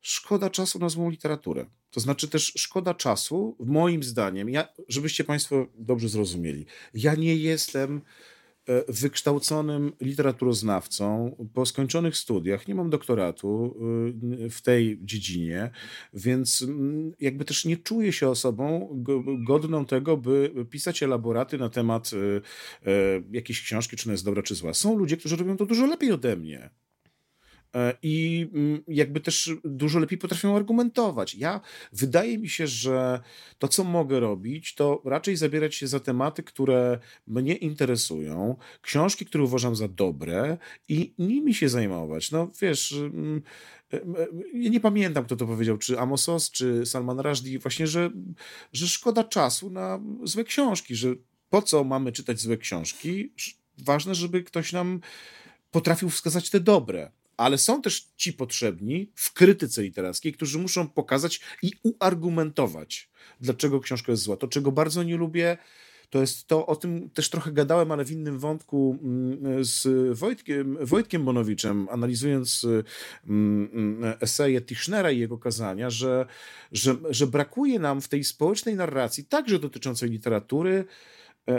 [0.01, 1.65] szkoda czasu na złą literaturę.
[1.91, 6.65] To znaczy też szkoda czasu, moim zdaniem, ja, żebyście Państwo dobrze zrozumieli.
[6.93, 8.01] Ja nie jestem
[8.87, 13.75] wykształconym literaturoznawcą po skończonych studiach, nie mam doktoratu
[14.45, 15.71] e, w tej dziedzinie,
[16.13, 18.89] więc mm, jakby też nie czuję się osobą
[19.47, 22.91] godną tego, by pisać elaboraty na temat e,
[23.31, 24.73] jakiejś książki, czy ona jest dobra, czy zła.
[24.73, 26.69] Są ludzie, którzy robią to dużo lepiej ode mnie.
[27.75, 31.35] E, i mm, jakby też dużo lepiej potrafią argumentować.
[31.35, 31.61] Ja
[31.93, 33.19] wydaje mi się, że
[33.59, 39.43] to, co mogę robić, to raczej zabierać się za tematy, które mnie interesują, książki, które
[39.43, 42.31] uważam za dobre i nimi się zajmować.
[42.31, 42.91] No wiesz.
[42.91, 43.41] Mm,
[43.93, 43.99] e,
[44.53, 48.09] ja nie pamiętam, kto to powiedział, czy Amosos, czy Salman Rushdie, właśnie, że,
[48.73, 51.15] że szkoda czasu na złe książki, że
[51.49, 53.33] po co mamy czytać złe książki?
[53.77, 54.99] Ważne, żeby ktoś nam
[55.71, 61.39] potrafił wskazać te dobre ale są też ci potrzebni w krytyce literackiej, którzy muszą pokazać
[61.61, 63.09] i uargumentować,
[63.41, 64.37] dlaczego książka jest zła.
[64.37, 65.57] To, czego bardzo nie lubię,
[66.09, 69.87] to jest to, o tym też trochę gadałem, ale w innym wątku mm, z
[70.17, 72.65] Wojtkiem, Wojtkiem Bonowiczem, analizując
[73.27, 76.25] mm, mm, eseje Tischnera i jego kazania, że,
[76.71, 80.85] że, że brakuje nam w tej społecznej narracji, także dotyczącej literatury,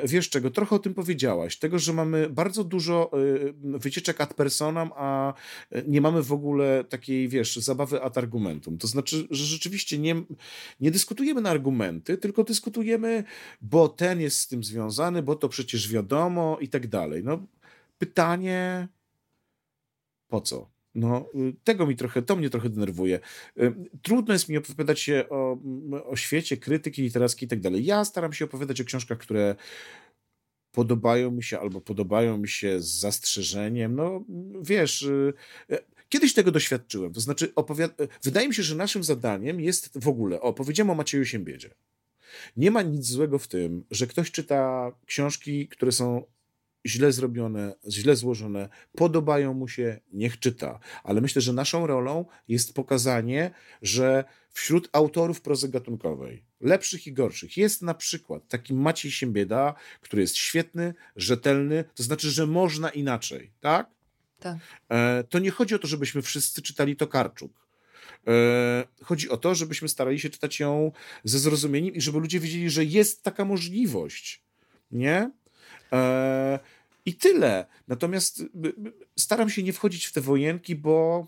[0.05, 4.91] wiesz czego, trochę o tym powiedziałaś, tego, że mamy bardzo dużo e, wycieczek ad personam,
[4.97, 5.35] a
[5.71, 8.79] e, nie mamy w ogóle takiej, wiesz, zabawy ad argumentum.
[8.79, 10.23] To znaczy, że rzeczywiście nie,
[10.81, 13.25] nie dyskutujemy na argumenty, tylko dyskutujemy,
[13.61, 17.25] bo ten jest z tym związany, bo to przecież wiadomo i tak dalej.
[17.25, 17.47] No,
[17.99, 18.89] pytanie,
[20.29, 20.80] po co?
[20.95, 23.21] No, y, tego mi trochę, to mnie trochę denerwuje.
[23.59, 25.59] Y, trudno jest mi opowiadać się o,
[26.05, 27.85] o świecie, krytyki literackiej i tak dalej.
[27.85, 29.55] Ja staram się opowiadać o książkach, które
[30.73, 33.97] podobają mi się albo podobają mi się z zastrzeżeniem.
[33.97, 34.25] No,
[34.63, 35.33] wiesz, y,
[36.09, 37.13] kiedyś tego doświadczyłem.
[37.13, 37.53] To znaczy,
[38.23, 41.71] wydaje mi się, że naszym zadaniem jest w ogóle, o, powiedziałem o Macieju Siembiedzie.
[42.57, 46.25] Nie ma nic złego w tym, że ktoś czyta książki, które są
[46.87, 50.79] źle zrobione, źle złożone, podobają mu się, niech czyta.
[51.05, 53.51] Ale myślę, że naszą rolą jest pokazanie,
[53.83, 60.23] że wśród autorów prozy gatunkowej, lepszych i gorszych, jest na przykład taki Maciej Siembieda, który
[60.23, 63.91] jest świetny, rzetelny, to znaczy, że można inaczej, tak?
[64.41, 64.59] Tak.
[64.89, 67.53] E, to nie chodzi o to, żebyśmy wszyscy czytali Tokarczuk.
[68.27, 70.93] E, chodzi o to, żebyśmy starali się czytać ją
[71.25, 74.43] ze zrozumieniem i żeby ludzie wiedzieli, że jest taka możliwość.
[74.91, 75.31] Nie?
[75.93, 76.59] E,
[77.05, 77.67] I tyle.
[77.89, 78.45] Natomiast
[79.19, 81.27] staram się nie wchodzić w te wojenki, bo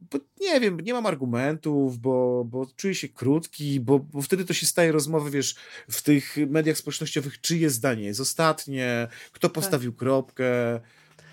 [0.00, 4.52] bo nie wiem, nie mam argumentów, bo, bo czuję się krótki, bo, bo wtedy to
[4.52, 5.54] się staje rozmowy, wiesz,
[5.90, 9.54] w tych mediach społecznościowych, czyje zdanie jest ostatnie, kto tak.
[9.54, 10.80] postawił kropkę,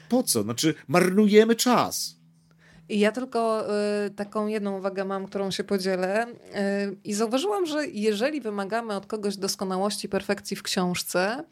[0.10, 0.44] po co?
[0.44, 2.16] Znaczy, marnujemy czas.
[2.90, 3.68] I ja tylko
[4.06, 6.28] y, taką jedną uwagę mam, którą się podzielę.
[6.28, 11.44] Y, I zauważyłam, że jeżeli wymagamy od kogoś doskonałości, perfekcji w książce,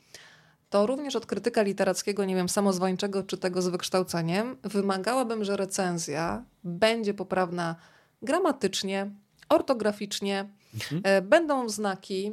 [0.70, 6.44] to również od krytyka literackiego, nie wiem, samozwańczego czy tego z wykształceniem, wymagałabym, że recenzja
[6.64, 7.76] będzie poprawna
[8.22, 9.12] gramatycznie,
[9.50, 11.02] ortograficznie, mhm.
[11.06, 12.32] E, będą znaki,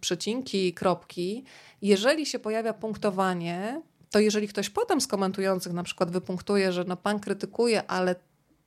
[0.00, 1.44] przecinki, kropki.
[1.82, 6.96] Jeżeli się pojawia punktowanie, to jeżeli ktoś potem z komentujących na przykład wypunktuje, że no
[6.96, 8.14] pan krytykuje, ale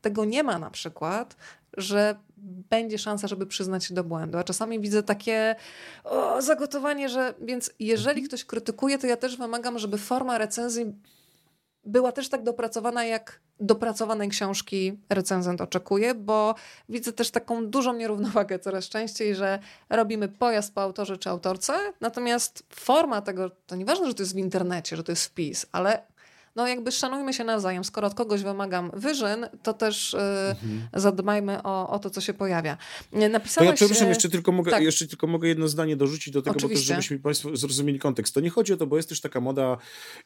[0.02, 1.36] tego nie ma na przykład,
[1.78, 2.15] że
[2.69, 4.38] będzie szansa, żeby przyznać się do błędu.
[4.38, 5.56] A czasami widzę takie
[6.03, 8.28] o, zagotowanie, że więc jeżeli mhm.
[8.28, 10.94] ktoś krytykuje, to ja też wymagam, żeby forma recenzji
[11.86, 16.56] była też tak dopracowana, jak dopracowanej książki recenzent oczekuje, bo
[16.90, 19.60] widzę też taką dużą nierównowagę coraz częściej, że
[19.90, 24.38] robimy pojazd po autorze czy autorce, natomiast forma tego, to nieważne, że to jest w
[24.38, 26.10] internecie, że to jest wpis, ale
[26.56, 27.84] no jakby szanujmy się nawzajem.
[27.84, 30.88] Skoro od kogoś wymagam wyżyn, to też mhm.
[30.94, 32.78] zadbajmy o, o to, co się pojawia.
[33.11, 33.56] Napisałeś...
[33.56, 34.84] To ja przepraszam, jeszcze tylko, mogę, tak.
[34.84, 36.94] jeszcze tylko mogę jedno zdanie dorzucić do tego, Oczywiście.
[36.94, 38.34] bo też żebyśmy Państwo zrozumieli kontekst.
[38.34, 39.78] To nie chodzi o to, bo jest też taka moda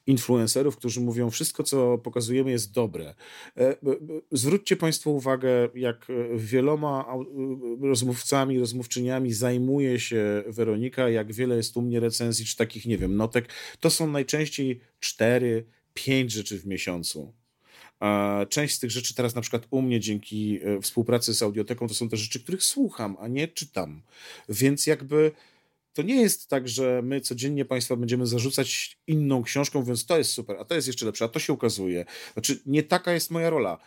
[0.08, 3.16] influencerów, którzy mówią, wszystko, co pokazujemy jest dobre.
[3.58, 3.76] E,
[4.32, 7.06] zwróćcie Państwo uwagę, jak wieloma
[7.82, 13.16] rozmówcami, rozmówczyniami zajmuje się Weronika, jak wiele jest u mnie recenzji, czy takich, nie wiem,
[13.16, 13.50] notek.
[13.80, 15.66] To są najczęściej cztery,
[15.96, 17.34] pięć rzeczy w miesiącu.
[18.50, 21.94] Część z tych rzeczy teraz na przykład u mnie dzięki e, współpracy z audioteką to
[21.94, 24.02] są te rzeczy, których słucham, a nie czytam.
[24.50, 25.32] Więc jakby
[25.94, 30.32] to nie jest tak, że my codziennie Państwa będziemy zarzucać inną książką, mówiąc to jest
[30.32, 32.06] super, a to jest jeszcze lepsze, a to się ukazuje.
[32.34, 33.78] Znaczy nie taka jest moja rola.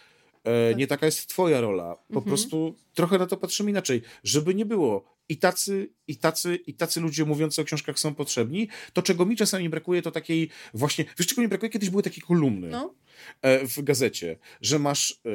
[0.45, 0.79] E, tak.
[0.79, 1.95] Nie taka jest twoja rola.
[1.95, 2.25] Po mhm.
[2.25, 4.03] prostu trochę na to patrzymy inaczej.
[4.25, 8.69] Żeby nie było i tacy, i tacy, i tacy ludzie mówiący o książkach są potrzebni.
[8.93, 11.71] To, czego mi czasami brakuje, to takiej właśnie, wiesz, czego mi brakuje?
[11.71, 12.95] Kiedyś były takie kolumny no.
[13.43, 15.29] E, w gazecie, że masz e,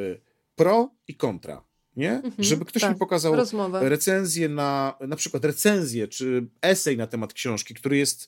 [0.56, 1.64] pro i kontra.
[1.96, 2.12] Nie?
[2.12, 3.90] Mhm, Żeby ktoś tak, mi pokazał rozmowę.
[3.90, 8.28] recenzję na, na przykład recenzję czy esej na temat książki, który jest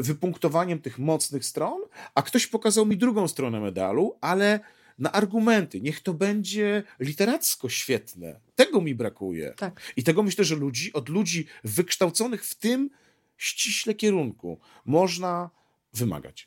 [0.00, 1.80] wypunktowaniem tych mocnych stron,
[2.14, 4.60] a ktoś pokazał mi drugą stronę medalu, ale
[4.98, 5.80] na argumenty.
[5.80, 8.40] Niech to będzie literacko świetne.
[8.54, 9.54] Tego mi brakuje.
[9.56, 9.80] Tak.
[9.96, 12.90] I tego myślę, że ludzi, od ludzi wykształconych w tym
[13.36, 15.50] ściśle kierunku można
[15.92, 16.46] wymagać.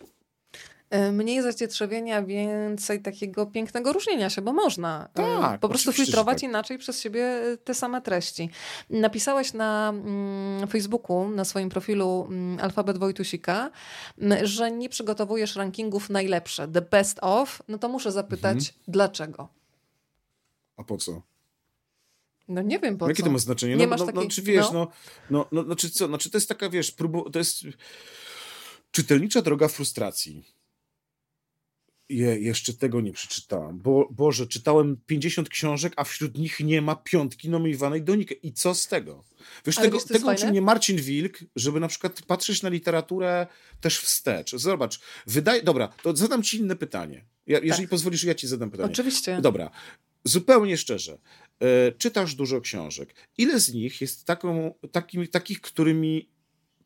[0.90, 6.42] E, mniej zacietrzewienia, więcej takiego pięknego różnienia się, bo można e, tak, po prostu filtrować
[6.42, 6.50] tak.
[6.50, 8.50] inaczej przez siebie e, te same treści.
[8.90, 13.72] Napisałeś na mm, Facebooku, na swoim profilu mm, Alfabet Wojtusika,
[14.44, 18.74] że nie przygotowujesz rankingów najlepsze, the best of, no to muszę zapytać, mhm.
[18.88, 19.50] dlaczego?
[20.78, 21.22] A po co?
[22.48, 23.76] No nie wiem po no, Jakie to ma znaczenie?
[23.76, 24.24] Nie no, masz no, takiej...
[24.24, 24.88] no, czy wiesz, no,
[25.30, 27.64] no, no, no, czy co, no, czy to jest taka, wiesz, próbu, to jest
[28.92, 30.57] czytelnicza droga frustracji
[32.10, 33.80] je, jeszcze tego nie przeczytałem.
[33.80, 38.36] Bo, Boże, czytałem 50 książek, a wśród nich nie ma piątki nominowanej do Nikę.
[38.36, 39.24] I co z tego?
[39.66, 43.48] Wiesz, tego, wiesz, tego uczy mnie Marcin Wilk, żeby na przykład patrzeć na literaturę
[43.82, 44.56] też wstecz.
[44.56, 45.64] Zobacz, wydaje...
[45.64, 47.26] Dobra, to zadam ci inne pytanie.
[47.48, 47.90] Ja, jeżeli tak.
[47.90, 48.92] pozwolisz, ja ci zadam pytanie.
[48.92, 49.42] Oczywiście.
[49.42, 49.72] Dobra,
[50.24, 51.18] zupełnie szczerze.
[51.60, 53.16] E, czytasz dużo książek.
[53.38, 56.30] Ile z nich jest taką, takim, takich, którymi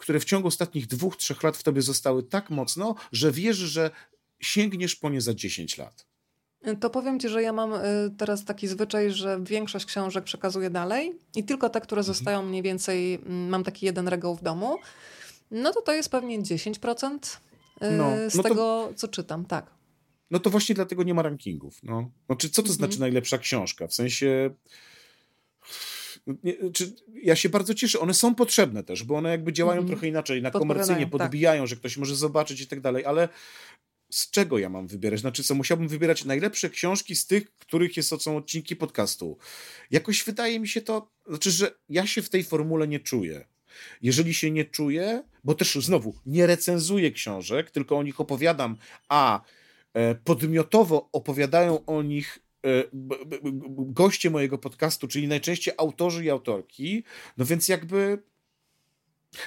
[0.02, 3.91] które w ciągu ostatnich dwóch, trzech lat w tobie zostały tak mocno, że wierzysz, że
[4.41, 6.05] sięgniesz po nie za 10 lat?
[6.80, 7.77] To powiem ci, że ja mam y,
[8.18, 12.15] teraz taki zwyczaj, że większość książek przekazuję dalej i tylko te, które mhm.
[12.15, 14.77] zostają mniej więcej, mm, mam taki jeden regał w domu,
[15.51, 17.38] no to to jest pewnie 10%
[17.84, 19.72] y, no, z no tego, to, co czytam, tak.
[20.31, 21.84] No to właśnie dlatego nie ma rankingów.
[21.84, 22.11] No.
[22.26, 22.76] Znaczy, co to mhm.
[22.76, 23.88] znaczy najlepsza książka?
[23.88, 24.49] W sensie...
[26.43, 27.99] Nie, czy, ja się bardzo cieszę.
[27.99, 29.91] One są potrzebne też, bo one jakby działają mhm.
[29.97, 31.11] trochę inaczej, na komercyjnie, tak.
[31.11, 31.69] podbijają, tak.
[31.69, 33.30] że ktoś może zobaczyć i tak dalej, ale
[34.11, 35.19] z czego ja mam wybierać?
[35.19, 39.38] Znaczy co, musiałbym wybierać najlepsze książki z tych, których jest, są odcinki podcastu.
[39.91, 43.45] Jakoś wydaje mi się to, znaczy, że ja się w tej formule nie czuję.
[44.01, 48.77] Jeżeli się nie czuję, bo też znowu nie recenzuję książek, tylko o nich opowiadam,
[49.09, 49.41] a
[49.93, 52.69] e, podmiotowo opowiadają o nich e,
[53.77, 57.03] goście mojego podcastu, czyli najczęściej autorzy i autorki,
[57.38, 58.23] no więc jakby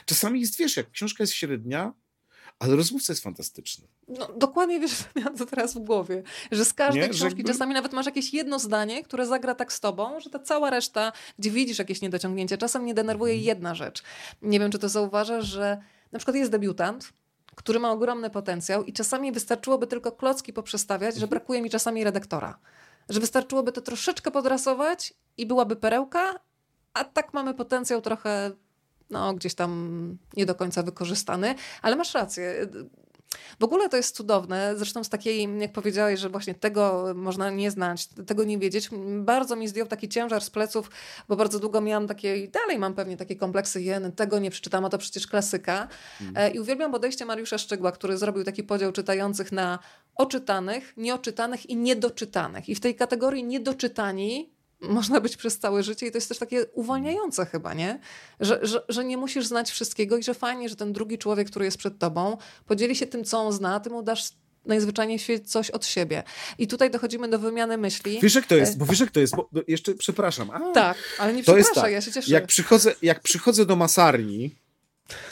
[0.07, 1.93] czasami jest, wiesz, jak książka jest średnia,
[2.59, 3.87] ale rozmówca jest fantastyczny.
[4.09, 6.23] No, dokładnie wiesz, co miałam to teraz w głowie.
[6.53, 7.09] Że z każdej nie?
[7.09, 7.53] książki jakby...
[7.53, 11.13] czasami nawet masz jakieś jedno zdanie, które zagra tak z tobą, że ta cała reszta,
[11.39, 13.47] gdzie widzisz jakieś niedociągnięcie, czasem mnie denerwuje mhm.
[13.47, 14.03] jedna rzecz.
[14.43, 15.79] Nie wiem, czy to zauważasz, że
[16.13, 17.13] na przykład jest debiutant,
[17.55, 21.31] który ma ogromny potencjał i czasami wystarczyłoby tylko klocki poprzestawiać, że mhm.
[21.31, 22.59] brakuje mi czasami redaktora.
[23.09, 26.41] Że wystarczyłoby to troszeczkę podrasować i byłaby perełka,
[26.95, 28.51] a tak mamy potencjał trochę
[29.11, 32.69] no, gdzieś tam nie do końca wykorzystany, ale masz rację.
[33.61, 34.75] w ogóle to jest cudowne.
[34.77, 38.91] Zresztą z takiej, jak powiedziałeś, że właśnie tego można nie znać, tego nie wiedzieć.
[39.19, 40.91] Bardzo mi zdjął taki ciężar z pleców,
[41.29, 44.85] bo bardzo długo miałam takie, i dalej mam pewnie takie kompleksy, jen, tego nie przeczytałam,
[44.85, 45.89] a to przecież klasyka.
[46.21, 46.53] Mm.
[46.53, 49.79] I uwielbiam podejście Mariusza Szczygła, który zrobił taki podział czytających na
[50.15, 52.69] oczytanych, nieoczytanych i niedoczytanych.
[52.69, 54.54] I w tej kategorii niedoczytani
[54.89, 57.99] można być przez całe życie i to jest też takie uwalniające chyba, nie?
[58.41, 61.65] Że, że, że nie musisz znać wszystkiego i że fajnie, że ten drugi człowiek, który
[61.65, 62.37] jest przed tobą,
[62.67, 64.31] podzieli się tym, co on zna, ty mu dasz
[64.67, 66.23] najzwyczajniej w świecie coś od siebie.
[66.59, 68.19] I tutaj dochodzimy do wymiany myśli.
[68.23, 70.51] Wiesz jak to jest, bo wiesz jak to jest, bo jeszcze przepraszam.
[70.51, 71.93] A, tak, ale nie przepraszam, tak.
[71.93, 72.33] ja się cieszę.
[72.33, 74.55] Jak przychodzę, jak przychodzę do masarni,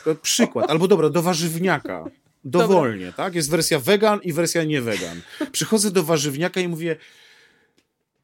[0.05, 2.05] to przykład, albo dobra, do warzywniaka,
[2.45, 3.35] dowolnie, tak?
[3.35, 5.21] Jest wersja wegan i wersja nie wegan.
[5.53, 6.97] Przychodzę do warzywniaka i mówię,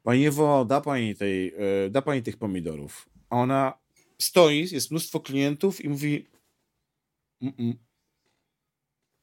[0.09, 1.53] Pani Ewo, da pani, tej,
[1.85, 3.09] e, da pani tych pomidorów.
[3.29, 3.73] A ona
[4.21, 6.25] stoi, jest mnóstwo klientów i mówi
[7.41, 7.73] mm -mm.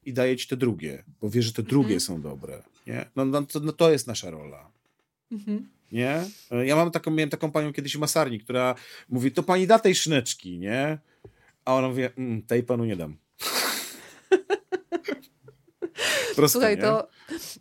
[0.03, 2.05] i daje ci te drugie, bo wie, że te drugie mm -hmm.
[2.07, 2.63] są dobre.
[2.87, 3.05] Nie?
[3.15, 4.71] No, no, to, no to jest nasza rola.
[5.31, 5.59] -hmm.
[5.91, 6.23] Nie?
[6.51, 8.75] E, ja mam taką, miałem taką panią kiedyś w masarni, która
[9.09, 10.97] mówi, to pani da tej szyneczki, nie?
[11.65, 13.17] A ona mówi, mm, tej panu nie dam.
[16.35, 17.07] Proste, Słuchaj, to,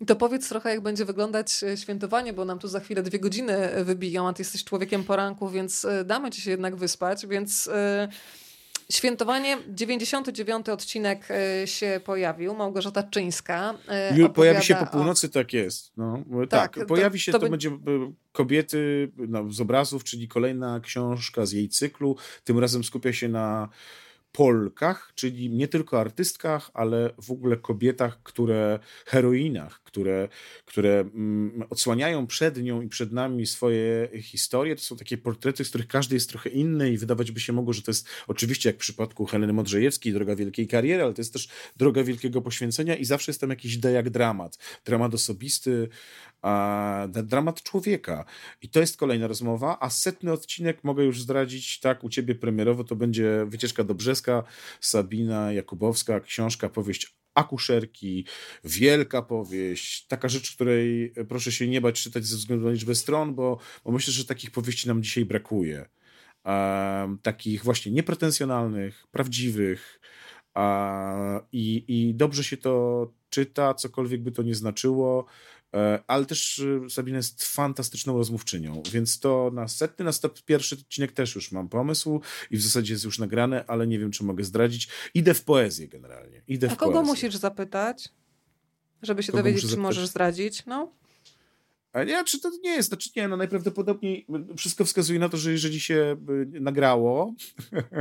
[0.07, 3.53] to powiedz trochę, jak będzie wyglądać e, świętowanie, bo nam tu za chwilę dwie godziny
[3.53, 7.71] e, wybiją, a ty jesteś człowiekiem poranku, więc e, damy ci się jednak wyspać, więc...
[8.93, 11.29] Świętowanie, 99 odcinek
[11.65, 13.75] się pojawił, Małgorzata Czyńska.
[14.35, 15.31] Pojawi się po północy, o...
[15.31, 15.93] tak jest.
[15.97, 17.79] No, tak, tak, pojawi się, to, to będzie
[18.33, 22.17] kobiety no, z obrazów, czyli kolejna książka z jej cyklu.
[22.45, 23.69] Tym razem skupia się na
[24.37, 30.29] Polkach, czyli nie tylko artystkach, ale w ogóle kobietach, które, heroinach, które,
[30.67, 34.77] które mm, odsłaniają przed nią i przed nami swoje historie.
[34.77, 37.73] To są takie portrety, z których każdy jest trochę inny i wydawać by się mogło,
[37.73, 41.33] że to jest oczywiście jak w przypadku Heleny Modrzejewskiej, droga wielkiej kariery, ale to jest
[41.33, 44.59] też droga wielkiego poświęcenia i zawsze jest tam jakiś dejak dramat.
[44.85, 45.89] Dramat osobisty,
[46.43, 48.25] a, dramat człowieka.
[48.63, 52.85] I to jest kolejna rozmowa, a setny odcinek mogę już zdradzić, tak, u ciebie premierowo
[52.85, 54.45] to będzie Wycieczka do Brzeska,
[54.81, 58.27] Sabina Jakubowska, książka, powieść akuszerki,
[58.65, 63.35] wielka powieść, taka rzecz, której proszę się nie bać czytać ze względu na liczbę stron,
[63.35, 65.87] bo, bo myślę, że takich powieści nam dzisiaj brakuje.
[67.23, 70.01] Takich właśnie niepretensjonalnych, prawdziwych,
[71.53, 75.27] i, i dobrze się to czyta, cokolwiek by to nie znaczyło.
[75.75, 80.75] E, ale też e, Sabina jest fantastyczną rozmówczynią, więc to na setny, na stop pierwszy
[80.75, 82.21] odcinek też już mam pomysł
[82.51, 84.89] i w zasadzie jest już nagrane, ale nie wiem, czy mogę zdradzić.
[85.15, 86.43] Idę w poezję generalnie.
[86.49, 87.13] Idę A kogo poezję.
[87.13, 88.09] musisz zapytać,
[89.03, 90.67] żeby się kogo dowiedzieć, czy możesz zdradzić?
[90.67, 90.93] No.
[91.97, 95.53] A nie, czy to nie jest, znaczy nie, no najprawdopodobniej wszystko wskazuje na to, że
[95.53, 96.17] jeżeli się
[96.55, 97.35] y, nagrało,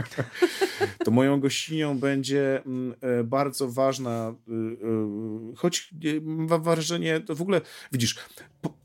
[1.05, 7.41] to moją gościnią będzie mm, e, bardzo ważna, y, y, choć mam wrażenie, to w
[7.41, 7.61] ogóle,
[7.91, 8.15] widzisz,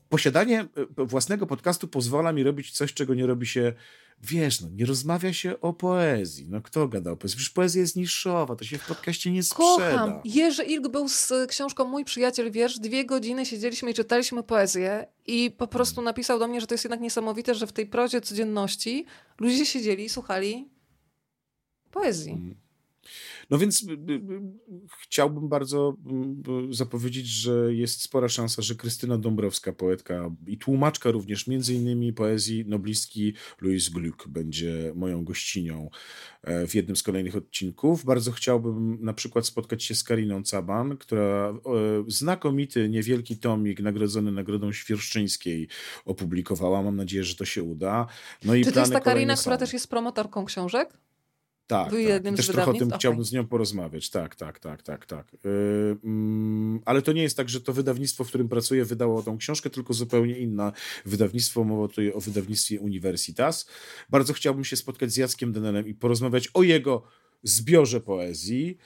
[0.09, 0.67] posiadanie
[0.97, 3.73] własnego podcastu pozwala mi robić coś, czego nie robi się
[4.23, 6.47] wiesz, no, nie rozmawia się o poezji.
[6.49, 7.37] No kto gada o poezji?
[7.37, 9.91] Przecież poezja jest niszowa, to się w podcaście nie sprzeda.
[9.91, 10.19] Kocham.
[10.25, 12.79] Jerzy Ilg był z książką Mój przyjaciel wiersz.
[12.79, 16.83] Dwie godziny siedzieliśmy i czytaliśmy poezję i po prostu napisał do mnie, że to jest
[16.83, 19.05] jednak niesamowite, że w tej prozie codzienności
[19.39, 20.69] ludzie siedzieli i słuchali
[21.91, 22.55] poezji.
[23.51, 24.41] No więc y, y, y,
[25.01, 25.97] chciałbym bardzo
[26.69, 32.65] zapowiedzieć, że jest spora szansa, że Krystyna Dąbrowska, poetka i tłumaczka również, między innymi poezji
[32.67, 35.89] noblistki Louise Gluck będzie moją gościnią
[36.43, 38.05] e, w jednym z kolejnych odcinków.
[38.05, 41.53] Bardzo chciałbym na przykład spotkać się z Kariną Caban, która
[42.07, 45.67] znakomity, niewielki tomik nagrodzony Nagrodą Świerszczyńskiej
[46.05, 46.81] opublikowała.
[46.83, 48.07] Mam nadzieję, że to się uda.
[48.45, 50.97] No i Czy to jest ta Karina, która też jest promotorką książek?
[51.71, 52.35] Tak, Był tak.
[52.35, 52.99] też trochę o tym okay.
[52.99, 54.09] chciałbym z nią porozmawiać.
[54.09, 55.33] Tak, tak, tak, tak, tak.
[55.43, 59.37] Yy, mm, ale to nie jest tak, że to wydawnictwo, w którym pracuję, wydało tą
[59.37, 60.71] książkę, tylko zupełnie inne
[61.05, 61.63] wydawnictwo.
[61.63, 63.67] Mowa tutaj o wydawnictwie Universitas.
[64.09, 67.03] Bardzo chciałbym się spotkać z Jackiem Denelem i porozmawiać o jego
[67.43, 68.77] zbiorze poezji.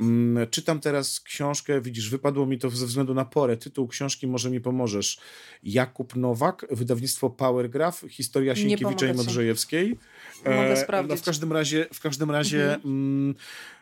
[0.00, 3.56] Mm, czytam teraz książkę, widzisz, wypadło mi to ze względu na porę.
[3.56, 5.20] Tytuł książki Może mi pomożesz.
[5.62, 9.98] Jakub Nowak, wydawnictwo Powergraph, historia Sienkiewicza i Modrzejewskiej.
[10.44, 11.10] Mogę e, sprawdzić.
[11.10, 12.80] No w każdym razie, w każdym razie mhm.
[12.84, 13.34] mm,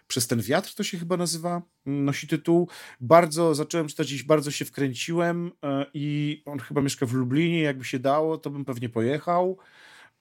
[0.08, 2.68] przez ten wiatr to się chyba nazywa, mm, nosi tytuł.
[3.00, 7.84] Bardzo zacząłem czytać dziś, bardzo się wkręciłem e, i on chyba mieszka w Lublinie, jakby
[7.84, 9.58] się dało, to bym pewnie pojechał.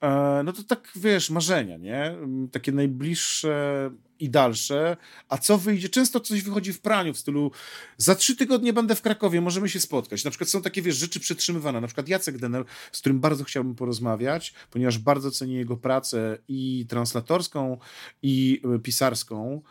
[0.02, 2.06] E, no to tak, wiesz, marzenia, nie?
[2.06, 4.98] Mm, takie najbliższe i dalsze.
[5.30, 5.90] A co wyjdzie?
[5.90, 7.52] Często coś wychodzi w praniu w stylu
[7.98, 10.24] za trzy tygodnie będę w Krakowie, możemy się spotkać.
[10.24, 11.82] Na przykład są takie, wiesz, rzeczy przetrzymywane.
[11.82, 16.86] Na przykład Jacek Denel, z którym bardzo chciałbym porozmawiać, ponieważ bardzo cenię jego pracę i
[16.90, 17.78] translatorską,
[18.22, 19.62] i e, pisarską.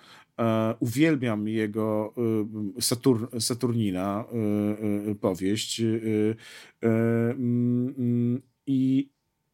[0.41, 2.15] E, uwielbiam jego
[2.81, 4.25] Satur, Saturnina
[5.21, 5.83] powieść.
[6.83, 9.09] Mm, I,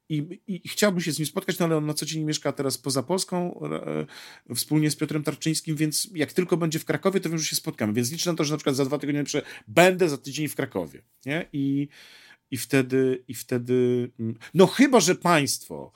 [0.08, 2.78] i, I, chciałbym się z nim spotkać, no ale on na co dzień mieszka teraz
[2.78, 3.60] poza Polską
[4.48, 7.56] e, wspólnie z Piotrem Tarczyńskim, więc jak tylko będzie w Krakowie, to wiem, że się
[7.56, 7.92] spotkamy.
[7.92, 10.54] Więc liczę na to, że na przykład za dwa tygodnie że będę za tydzień w
[10.54, 11.02] Krakowie.
[11.26, 11.48] Nie?
[11.52, 11.88] I,
[12.50, 14.10] i wtedy, i wtedy.
[14.20, 15.92] Mm, no chyba, że państwo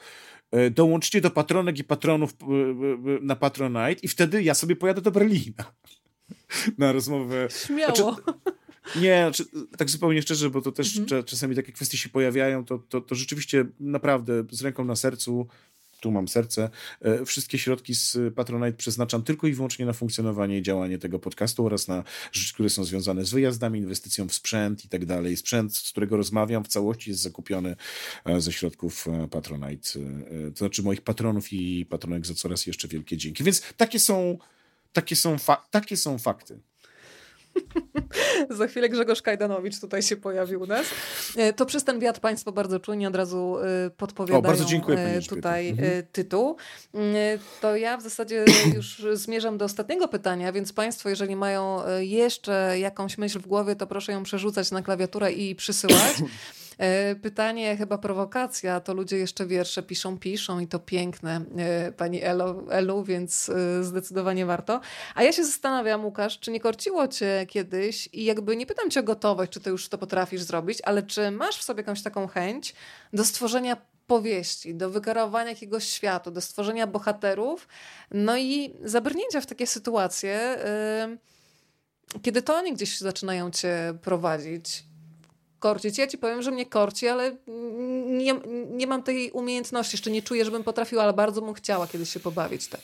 [0.51, 5.01] E, dołączcie do patronek i patronów e, e, na Patronite i wtedy ja sobie pojadę
[5.01, 5.73] do Berlina
[6.79, 7.49] na rozmowę.
[7.65, 7.95] Śmiało.
[7.95, 8.23] Znaczy,
[8.97, 9.45] nie, znaczy,
[9.79, 11.25] tak zupełnie szczerze, bo to też mhm.
[11.25, 15.49] czasami takie kwestie się pojawiają, to, to, to rzeczywiście naprawdę z ręką na sercu
[16.01, 16.71] tu mam serce.
[17.01, 21.67] E, wszystkie środki z Patronite przeznaczam tylko i wyłącznie na funkcjonowanie i działanie tego podcastu
[21.67, 25.37] oraz na rzeczy, które są związane z wyjazdami, inwestycją w sprzęt i tak dalej.
[25.37, 27.77] Sprzęt, z którego rozmawiam, w całości jest zakupiony
[28.25, 29.91] e, ze środków e, Patronite.
[30.55, 33.45] To znaczy moich patronów i patronek za coraz jeszcze wielkie dzięki.
[33.45, 34.39] Więc takie są,
[34.93, 35.37] takie są,
[35.71, 36.61] takie są fakty.
[38.59, 40.87] Za chwilę Grzegorz Kajdanowicz tutaj się pojawił u nas.
[41.37, 43.57] E, to przez ten wiatr Państwo bardzo czujnie od razu
[43.87, 46.03] e, podpowiadają o, bardzo dziękuję, e, tutaj mhm.
[46.13, 46.57] tytuł.
[47.61, 48.45] To ja w zasadzie
[48.77, 53.87] już zmierzam do ostatniego pytania, więc Państwo, jeżeli mają jeszcze jakąś myśl w głowie, to
[53.87, 56.15] proszę ją przerzucać na klawiaturę i przysyłać.
[56.79, 62.23] E, pytanie, chyba prowokacja, to ludzie jeszcze wiersze piszą, piszą i to piękne, e, pani
[62.23, 64.81] Elu, Elu, więc e, zdecydowanie warto.
[65.15, 69.01] A ja się zastanawiam, Łukasz, czy nie korciło cię kiedyś i jakby nie pytam cię
[69.01, 72.27] o gotowość, czy ty już to potrafisz zrobić, ale czy masz w sobie jakąś taką
[72.27, 72.75] chęć
[73.13, 73.77] do stworzenia
[74.07, 77.69] powieści, do wykarowania jakiegoś światu, do stworzenia bohaterów,
[78.11, 80.59] no i zabrnięcia w takie sytuacje,
[82.13, 84.88] yy, kiedy to oni gdzieś zaczynają cię prowadzić
[85.59, 85.99] korcić.
[85.99, 87.37] Ja ci powiem, że mnie korci, ale
[88.07, 88.35] nie,
[88.71, 89.95] nie mam tej umiejętności.
[89.95, 92.81] Jeszcze nie czuję, żebym potrafiła, ale bardzo bym chciała kiedyś się pobawić, tak.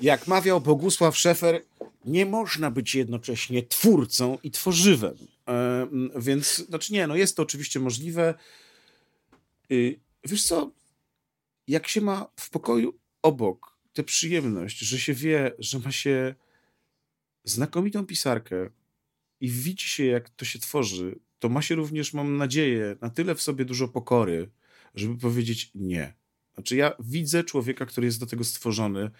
[0.00, 1.62] Jak mawiał Bogusław Szefer,
[2.04, 5.16] nie można być jednocześnie twórcą i tworzywem.
[5.48, 5.86] E,
[6.16, 8.34] więc, znaczy nie, no jest to oczywiście możliwe.
[9.70, 10.70] Y, wiesz co,
[11.68, 16.34] jak się ma w pokoju obok tę przyjemność, że się wie, że ma się
[17.44, 18.70] znakomitą pisarkę
[19.40, 23.34] i widzi się, jak to się tworzy, to ma się również, mam nadzieję, na tyle
[23.34, 24.50] w sobie dużo pokory,
[24.94, 26.14] żeby powiedzieć nie.
[26.54, 29.10] Znaczy, ja widzę człowieka, który jest do tego stworzony,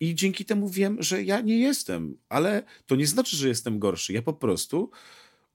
[0.00, 4.12] i dzięki temu wiem, że ja nie jestem, ale to nie znaczy, że jestem gorszy.
[4.12, 4.90] Ja po prostu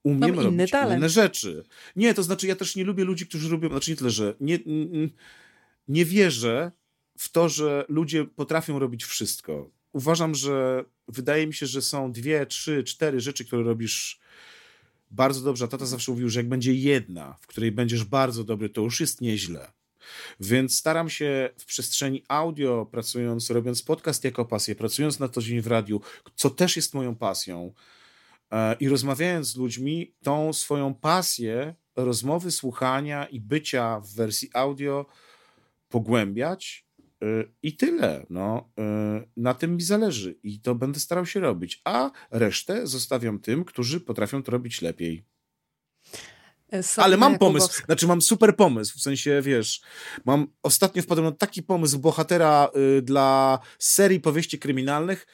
[0.03, 0.99] umiem Mam robić talent.
[0.99, 1.64] inne rzeczy.
[1.95, 4.60] Nie, to znaczy, ja też nie lubię ludzi, którzy robią, znaczy nie tyle, że nie,
[5.88, 6.72] nie wierzę
[7.18, 9.72] w to, że ludzie potrafią robić wszystko.
[9.93, 14.19] Uważam, że wydaje mi się, że są dwie, trzy, cztery rzeczy, które robisz
[15.11, 15.68] bardzo dobrze.
[15.68, 19.22] Tata zawsze mówił, że jak będzie jedna, w której będziesz bardzo dobry, to już jest
[19.22, 19.72] nieźle.
[20.40, 25.61] Więc staram się w przestrzeni audio, pracując, robiąc podcast jako pasję, pracując na to dzień
[25.61, 26.02] w radiu,
[26.36, 27.73] co też jest moją pasją,
[28.52, 35.06] e, i rozmawiając z ludźmi, tą swoją pasję rozmowy, słuchania i bycia w wersji audio
[35.90, 36.84] pogłębiać
[37.64, 38.26] i tyle.
[38.30, 41.81] No, y, na tym mi zależy i to będę starał się robić.
[41.84, 45.26] A resztę zostawiam tym, którzy potrafią to robić lepiej.
[46.73, 49.81] E, Ale mam pomysł, znaczy mam super pomysł, w sensie, wiesz,
[50.26, 55.27] mam, ostatnio wpadłem na taki pomysł bohatera y, dla serii powieści kryminalnych,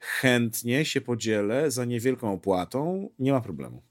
[0.00, 3.87] chętnie się podzielę za niewielką opłatą, nie ma problemu.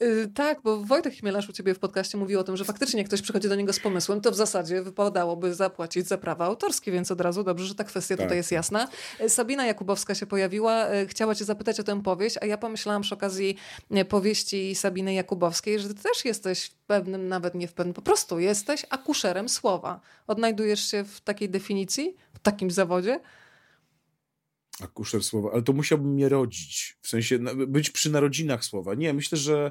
[0.00, 3.06] Yy, tak, bo Wojtek Chmielarz u ciebie w podcaście mówił o tym, że faktycznie jak
[3.08, 7.10] ktoś przychodzi do niego z pomysłem, to w zasadzie wypadałoby zapłacić za prawa autorskie, więc
[7.10, 8.26] od razu dobrze, że ta kwestia tak.
[8.26, 8.88] tutaj jest jasna.
[9.20, 13.02] Y, Sabina Jakubowska się pojawiła, y, chciała cię zapytać o tę powieść, a ja pomyślałam
[13.02, 13.56] przy okazji
[13.96, 18.02] y, powieści Sabiny Jakubowskiej, że ty też jesteś w pewnym, nawet nie w pewnym, po
[18.02, 20.00] prostu jesteś akuszerem słowa.
[20.26, 23.20] Odnajdujesz się w takiej definicji, w takim zawodzie?
[24.80, 28.94] Akuszer słowa, ale to musiałbym mnie rodzić, w sensie być przy narodzinach słowa.
[28.94, 29.70] Nie, myślę, że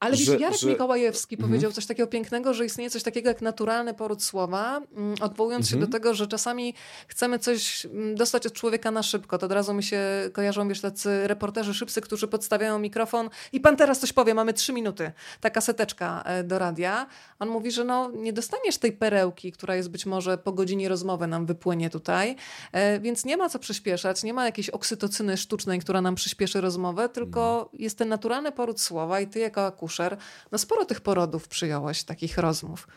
[0.00, 0.68] ale wiesz, Jarek że...
[0.68, 1.50] Mikołajewski mhm.
[1.50, 5.76] powiedział coś takiego pięknego, że istnieje coś takiego jak naturalny poród słowa, mm, odwołując się
[5.76, 5.92] do mhm.
[5.92, 6.74] tego, że czasami
[7.08, 9.38] chcemy coś mm, dostać od człowieka na szybko.
[9.38, 10.00] To od razu mi się
[10.32, 14.72] kojarzą, wiesz, tacy reporterzy szybcy, którzy podstawiają mikrofon i pan teraz coś powie, mamy trzy
[14.72, 15.12] minuty.
[15.40, 17.06] Taka seteczka e, do radia.
[17.38, 21.26] On mówi, że no, nie dostaniesz tej perełki, która jest być może po godzinie rozmowy
[21.26, 22.36] nam wypłynie tutaj,
[22.72, 27.08] e, więc nie ma co przyspieszać, nie ma jakiejś oksytocyny sztucznej, która nam przyspieszy rozmowę,
[27.08, 27.82] tylko mhm.
[27.82, 29.95] jest ten naturalny poród słowa i ty jako akusz
[30.52, 32.88] No sporo tych porodów przyjąłeś, takich rozmów.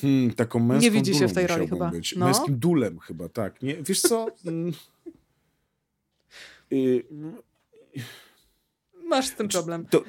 [0.00, 1.90] Hmm, taką męską Nie widzi się w tej roli chyba.
[1.90, 2.16] Być.
[2.16, 2.26] No?
[2.26, 3.62] Męskim dulem chyba, tak.
[3.62, 4.26] Nie, wiesz co?
[4.46, 4.72] Mm.
[6.72, 7.04] Y,
[9.08, 9.86] Masz z tym problem.
[9.86, 10.04] To,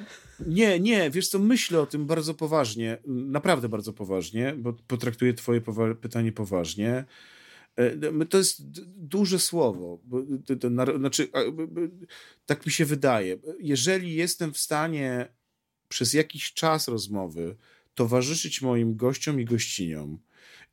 [0.46, 5.60] nie, nie, wiesz co, myślę o tym bardzo poważnie, naprawdę bardzo poważnie, bo potraktuję twoje
[5.60, 7.04] powa pytanie poważnie.
[7.76, 10.00] E, to jest duże słowo.
[10.98, 11.28] Znaczy,
[12.46, 13.38] tak mi się wydaje.
[13.60, 15.28] Jeżeli jestem w stanie
[15.88, 17.56] przez jakiś czas rozmowy
[17.94, 20.18] towarzyszyć moim gościom i gościniom,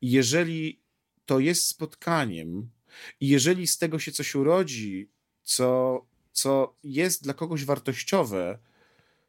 [0.02, 0.80] jeżeli
[1.26, 2.70] to jest spotkaniem,
[3.20, 5.08] jeżeli z tego się coś urodzi,
[5.42, 6.00] co,
[6.32, 8.58] co jest dla kogoś wartościowe,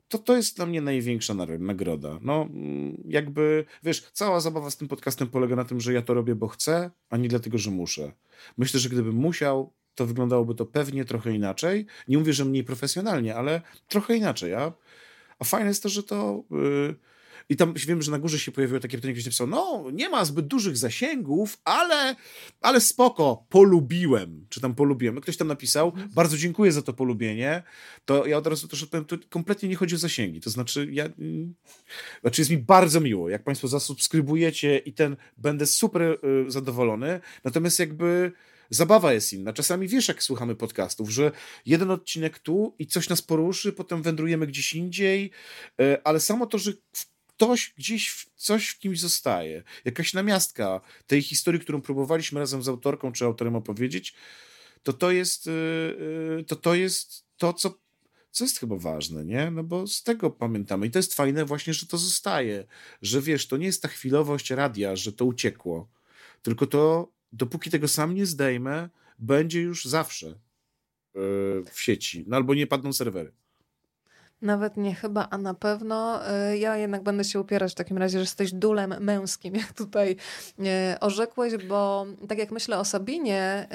[0.08, 2.20] to to jest dla mnie największa nagroda.
[2.22, 6.14] No, mm, jakby, wiesz, cała zabawa z tym podcastem polega na tym, że ja to
[6.14, 8.12] robię, bo chcę, a nie dlatego, że muszę.
[8.58, 11.86] Myślę, że gdybym musiał, to wyglądałoby to pewnie trochę inaczej.
[12.08, 14.54] Nie mówię, że mniej profesjonalnie, ale trochę inaczej.
[14.54, 14.74] A,
[15.40, 16.44] a fajne jest to, że to.
[16.52, 16.96] Yy,
[17.50, 20.26] i tam wiem, że na górze się pojawiło takie pytanie, ktoś napisał, no nie ma
[20.26, 22.16] zbyt dużych zasięgów, ale,
[22.62, 24.46] ale spoko, polubiłem.
[24.50, 25.22] Czy tam polubiłem.
[25.22, 27.64] Ktoś tam napisał, bardzo dziękuję za to polubienie.
[28.06, 30.42] To ja od razu też to kompletnie nie chodzi o zasięgi.
[30.42, 31.56] To znaczy, ja, mm,
[32.22, 36.18] znaczy jest mi bardzo miło, jak Państwo zasubskrybujecie i ten, będę super y,
[36.52, 37.20] zadowolony.
[37.44, 38.32] Natomiast jakby
[38.70, 39.54] zabawa jest inna.
[39.54, 41.32] Czasami wiesz, jak słuchamy podcastów, że
[41.66, 45.32] jeden odcinek tu i coś nas poruszy, potem wędrujemy gdzieś indziej,
[45.82, 46.74] y, ale samo to, że
[47.36, 49.64] ktoś gdzieś, coś w kimś zostaje.
[49.86, 54.14] Jakaś namiastka tej historii, którą próbowaliśmy razem z autorką czy autorem opowiedzieć,
[54.84, 55.52] to to jest, y,
[56.40, 57.80] y, to, to, jest to, co,
[58.32, 59.52] co jest chyba ważne, nie?
[59.52, 60.88] No bo z tego pamiętamy.
[60.88, 62.66] I to jest fajne właśnie, że to zostaje.
[63.02, 65.92] Że wiesz, to nie jest ta chwilowość radia, że to uciekło.
[66.42, 68.90] Tylko to, dopóki tego sam nie zdejmę,
[69.20, 70.40] będzie już zawsze y,
[71.72, 72.24] w sieci.
[72.28, 73.32] No albo nie padną serwery.
[74.46, 78.18] Nawet nie chyba, a na pewno y, ja jednak będę się upierać w takim razie,
[78.18, 80.16] że jesteś dulem męskim, jak tutaj
[80.60, 83.68] y, orzekłeś, bo tak jak myślę o Sabinie,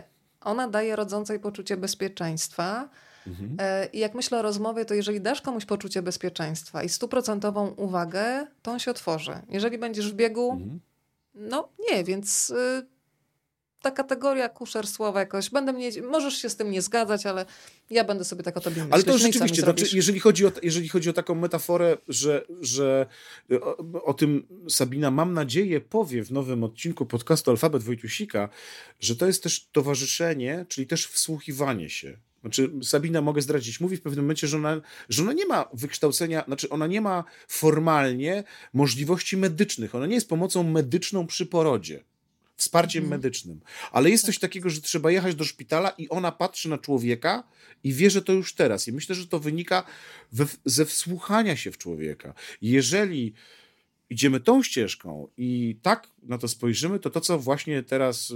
[0.00, 0.02] y,
[0.40, 2.88] ona daje rodzącej poczucie bezpieczeństwa.
[3.26, 3.56] Mhm.
[3.92, 8.70] I jak myślę o rozmowie, to jeżeli dasz komuś poczucie bezpieczeństwa i stuprocentową uwagę, to
[8.70, 9.32] on się otworzy.
[9.48, 10.80] Jeżeli będziesz w biegu, mhm.
[11.34, 12.52] no nie, więc
[13.82, 17.46] ta kategoria kuszer słowa jakoś, będę mnie, możesz się z tym nie zgadzać, ale
[17.90, 18.94] ja będę sobie tak o tobie myśleć.
[18.94, 23.06] Ale to no rzeczywiście, znaczy, jeżeli, chodzi o, jeżeli chodzi o taką metaforę, że, że
[23.62, 28.48] o, o, tym Sabina, mam nadzieję, powie w nowym odcinku podcastu Alfabet Wojtusika,
[29.00, 32.18] że to jest też towarzyszenie, czyli też wsłuchiwanie się.
[32.40, 36.44] Znaczy, Sabina, mogę zdradzić, mówi w pewnym momencie, że ona, że ona nie ma wykształcenia,
[36.46, 39.94] znaczy ona nie ma formalnie możliwości medycznych.
[39.94, 42.04] Ona nie jest pomocą medyczną przy porodzie
[42.58, 43.20] wsparciem mhm.
[43.20, 43.60] medycznym.
[43.92, 44.28] Ale jest tak.
[44.28, 47.44] coś takiego, że trzeba jechać do szpitala i ona patrzy na człowieka
[47.84, 48.88] i wie, że to już teraz.
[48.88, 49.84] I myślę, że to wynika
[50.32, 52.34] we, ze wsłuchania się w człowieka.
[52.62, 53.34] Jeżeli
[54.10, 58.30] idziemy tą ścieżką i tak na to spojrzymy, to to, co właśnie teraz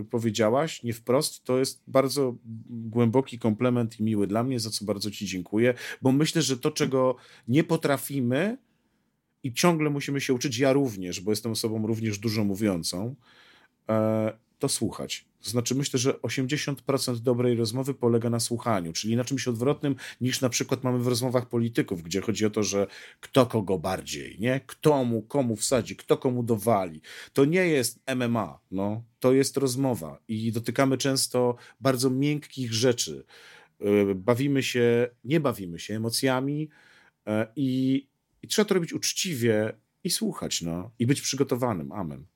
[0.00, 2.36] y, powiedziałaś, nie wprost, to jest bardzo
[2.68, 6.70] głęboki komplement i miły dla mnie, za co bardzo Ci dziękuję, bo myślę, że to,
[6.70, 7.16] czego
[7.48, 8.58] nie potrafimy
[9.42, 13.14] i ciągle musimy się uczyć, ja również, bo jestem osobą również dużo mówiącą,
[14.58, 15.28] to słuchać.
[15.42, 20.40] To znaczy, myślę, że 80% dobrej rozmowy polega na słuchaniu, czyli na czymś odwrotnym niż
[20.40, 22.86] na przykład mamy w rozmowach polityków, gdzie chodzi o to, że
[23.20, 24.60] kto kogo bardziej, nie?
[24.66, 27.00] Kto mu komu wsadzi, kto komu dowali.
[27.32, 29.02] To nie jest MMA, no.
[29.20, 33.24] To jest rozmowa i dotykamy często bardzo miękkich rzeczy.
[33.80, 36.68] E, bawimy się, nie bawimy się emocjami
[37.26, 38.06] e, i,
[38.42, 39.72] i trzeba to robić uczciwie
[40.04, 40.90] i słuchać, no.
[40.98, 41.92] I być przygotowanym.
[41.92, 42.26] Amen.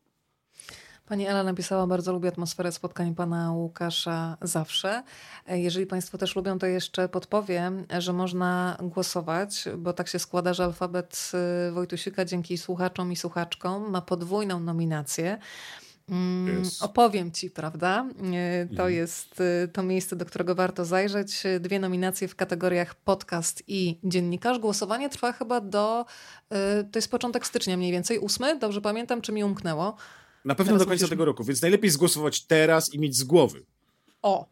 [1.13, 5.03] Pani Ela napisała, bardzo lubię atmosferę spotkań pana Łukasza zawsze.
[5.49, 10.65] Jeżeli państwo też lubią, to jeszcze podpowiem, że można głosować, bo tak się składa, że
[10.65, 11.33] alfabet
[11.69, 15.39] y, Wojtusika dzięki słuchaczom i słuchaczkom ma podwójną nominację.
[16.09, 16.83] Mm, yes.
[16.83, 18.07] Opowiem ci, prawda?
[18.33, 18.93] E, to mhm.
[18.93, 21.43] jest y, to miejsce, do którego warto zajrzeć.
[21.61, 24.59] Dwie nominacje w kategoriach podcast i dziennikarz.
[24.59, 26.05] Głosowanie trwa chyba do,
[26.81, 29.97] y, to jest początek stycznia mniej więcej, ósmy, dobrze pamiętam, czy mi umknęło?
[30.45, 31.11] Na pewno teraz do końca musisz...
[31.11, 33.65] tego roku, więc najlepiej zgłosować teraz i mieć z głowy.
[34.23, 34.47] O,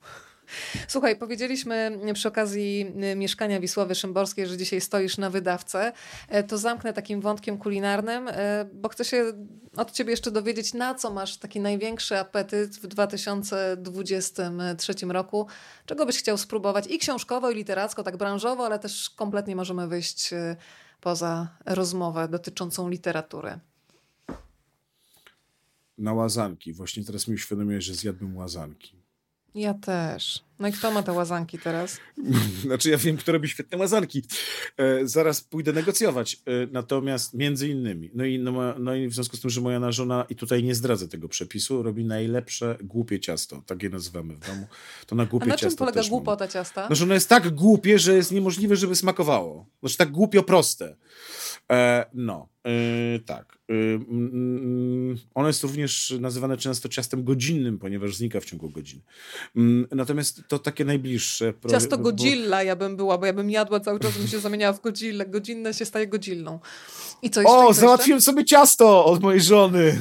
[0.88, 5.92] Słuchaj, powiedzieliśmy przy okazji y, mieszkania Wisławy Szymborskiej, że dzisiaj stoisz na wydawcę.
[6.28, 9.32] E, to zamknę takim wątkiem kulinarnym, e, bo chcę się
[9.76, 15.46] od ciebie jeszcze dowiedzieć, na co masz taki największy apetyt w 2023 roku.
[15.86, 20.32] Czego byś chciał spróbować i książkowo, i literacko, tak branżowo, ale też kompletnie możemy wyjść
[20.32, 20.56] y,
[21.00, 23.60] poza rozmowę dotyczącą literatury
[26.00, 26.72] na łazanki.
[26.72, 29.02] Właśnie teraz mi uświadomiłeś, że zjadłbym łazanki.
[29.54, 30.44] Ja też.
[30.60, 31.98] No i kto ma te łazanki teraz?
[32.62, 34.22] Znaczy ja wiem, kto robi świetne łazanki.
[34.76, 36.34] E, zaraz pójdę negocjować.
[36.34, 36.38] E,
[36.72, 40.26] natomiast między innymi, no i, no, no i w związku z tym, że moja żona,
[40.28, 43.62] i tutaj nie zdradzę tego przepisu, robi najlepsze głupie ciasto.
[43.66, 44.66] Tak je nazywamy w domu.
[45.06, 46.86] To na głupie A na czym polega głupota ciasta?
[46.90, 49.66] No, że ono jest tak głupie, że jest niemożliwe, żeby smakowało.
[49.80, 50.96] Znaczy tak głupio proste.
[51.70, 53.58] E, no, e, tak.
[53.68, 59.00] E, mm, ono jest również nazywane często ciastem godzinnym, ponieważ znika w ciągu godzin.
[59.56, 61.52] Mm, natomiast to takie najbliższe.
[61.70, 61.98] Ciasto.
[61.98, 65.24] Godzilla ja bym była, bo ja bym jadła cały czas, bym się zamieniała w Godzilla.
[65.24, 66.58] Godzinne się staje Godzillą.
[67.22, 67.56] I co jeszcze?
[67.56, 69.96] O, załatwiłem sobie ciasto od mojej żony.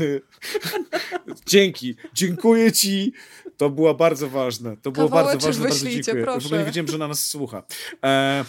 [1.45, 1.95] Dzięki.
[2.13, 3.13] Dziękuję ci.
[3.59, 4.77] To było bardzo ważne.
[4.77, 5.63] To było bardzo ważne.
[5.63, 6.23] Bardzo dziękuję.
[6.23, 6.41] Proszę.
[6.41, 7.63] W ogóle nie wiedziałem, że na nas słucha.
[8.03, 8.45] E,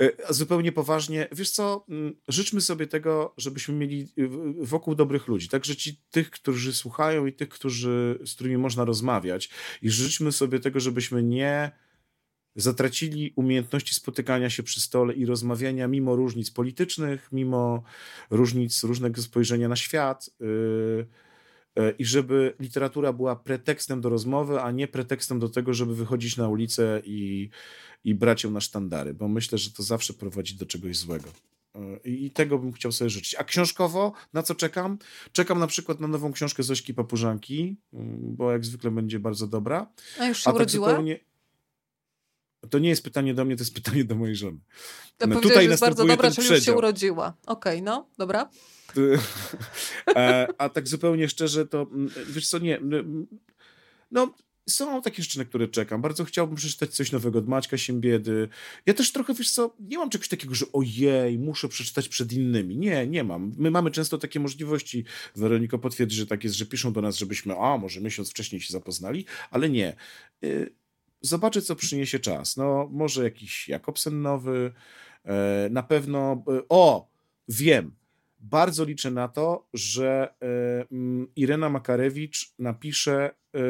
[0.00, 4.08] E, zupełnie poważnie, wiesz co, mm, życzmy sobie tego, żebyśmy mieli
[4.60, 9.50] wokół dobrych ludzi, także ci tych, którzy słuchają i tych, którzy, z którymi można rozmawiać
[9.82, 11.70] i życzmy sobie tego, żebyśmy nie
[12.56, 17.82] zatracili umiejętności spotykania się przy stole i rozmawiania mimo różnic politycznych, mimo
[18.30, 21.06] różnic różnego spojrzenia na świat y, y,
[21.98, 26.48] i żeby literatura była pretekstem do rozmowy, a nie pretekstem do tego, żeby wychodzić na
[26.48, 27.50] ulicę i
[28.04, 31.28] i brać ją na sztandary, bo myślę, że to zawsze prowadzi do czegoś złego.
[31.74, 33.34] E, I tego bym chciał sobie życzyć.
[33.34, 34.98] A książkowo, na co czekam?
[35.32, 39.92] Czekam na przykład na nową książkę Zośki Papużanki, mm, bo jak zwykle będzie bardzo dobra.
[40.18, 40.88] A już się A tak urodziła?
[40.88, 41.29] Zupełnie...
[42.70, 44.58] To nie jest pytanie do mnie, to jest pytanie do mojej żony.
[45.18, 47.34] To no, tutaj jest bardzo dobra, czyli już się urodziła.
[47.46, 48.50] Okej, okay, no, dobra.
[50.16, 52.80] E, a tak zupełnie szczerze, to mm, wiesz co, nie.
[54.10, 54.34] No,
[54.70, 56.02] są takie rzeczy, na które czekam.
[56.02, 58.48] Bardzo chciałbym przeczytać coś nowego od Maćka Siembiedy.
[58.86, 62.76] Ja też trochę, wiesz co, nie mam czegoś takiego, że ojej, muszę przeczytać przed innymi.
[62.76, 63.52] Nie, nie mam.
[63.58, 65.04] My mamy często takie możliwości.
[65.36, 68.72] Weroniko potwierdzi, że tak jest, że piszą do nas, żebyśmy, a może miesiąc wcześniej się
[68.72, 69.96] zapoznali, ale nie.
[70.44, 70.79] Y,
[71.20, 72.56] zobaczę, co przyniesie czas.
[72.56, 74.72] No, może jakiś Jakobsen nowy,
[75.24, 77.10] e, na pewno, e, o,
[77.48, 77.96] wiem,
[78.40, 83.60] bardzo liczę na to, że e, Irena Makarewicz napisze e,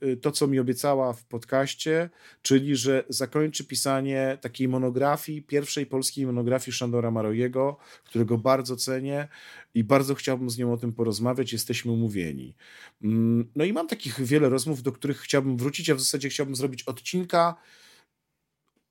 [0.00, 2.10] e, to, co mi obiecała w podcaście,
[2.42, 9.28] czyli że zakończy pisanie takiej monografii, pierwszej polskiej monografii Szandora Marojego, którego bardzo cenię
[9.74, 11.52] i bardzo chciałbym z nią o tym porozmawiać.
[11.52, 12.54] Jesteśmy umówieni.
[13.02, 16.56] Mm, no i mam takich wiele rozmów, do których chciałbym wrócić, a w zasadzie chciałbym
[16.56, 17.54] zrobić odcinka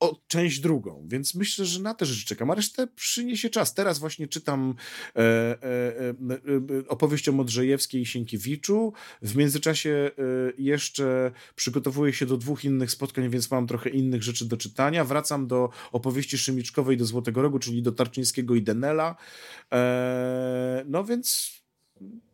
[0.02, 3.74] o część drugą, więc myślę, że na te rzeczy czekam, a resztę przyniesie czas.
[3.74, 4.76] Teraz właśnie czytam
[5.16, 8.94] e, e, e, e opowieść o Modrzejewskiej i Sienkiewiczu.
[9.22, 10.12] W międzyczasie e,
[10.58, 15.06] jeszcze przygotowuję się do dwóch innych spotkań, więc mam trochę innych rzeczy do czytania.
[15.06, 19.16] Wracam do opowieści Szymiczkowej do Złotego Rogu, czyli do Tarczyńskiego i Denela.
[19.72, 21.52] E, no więc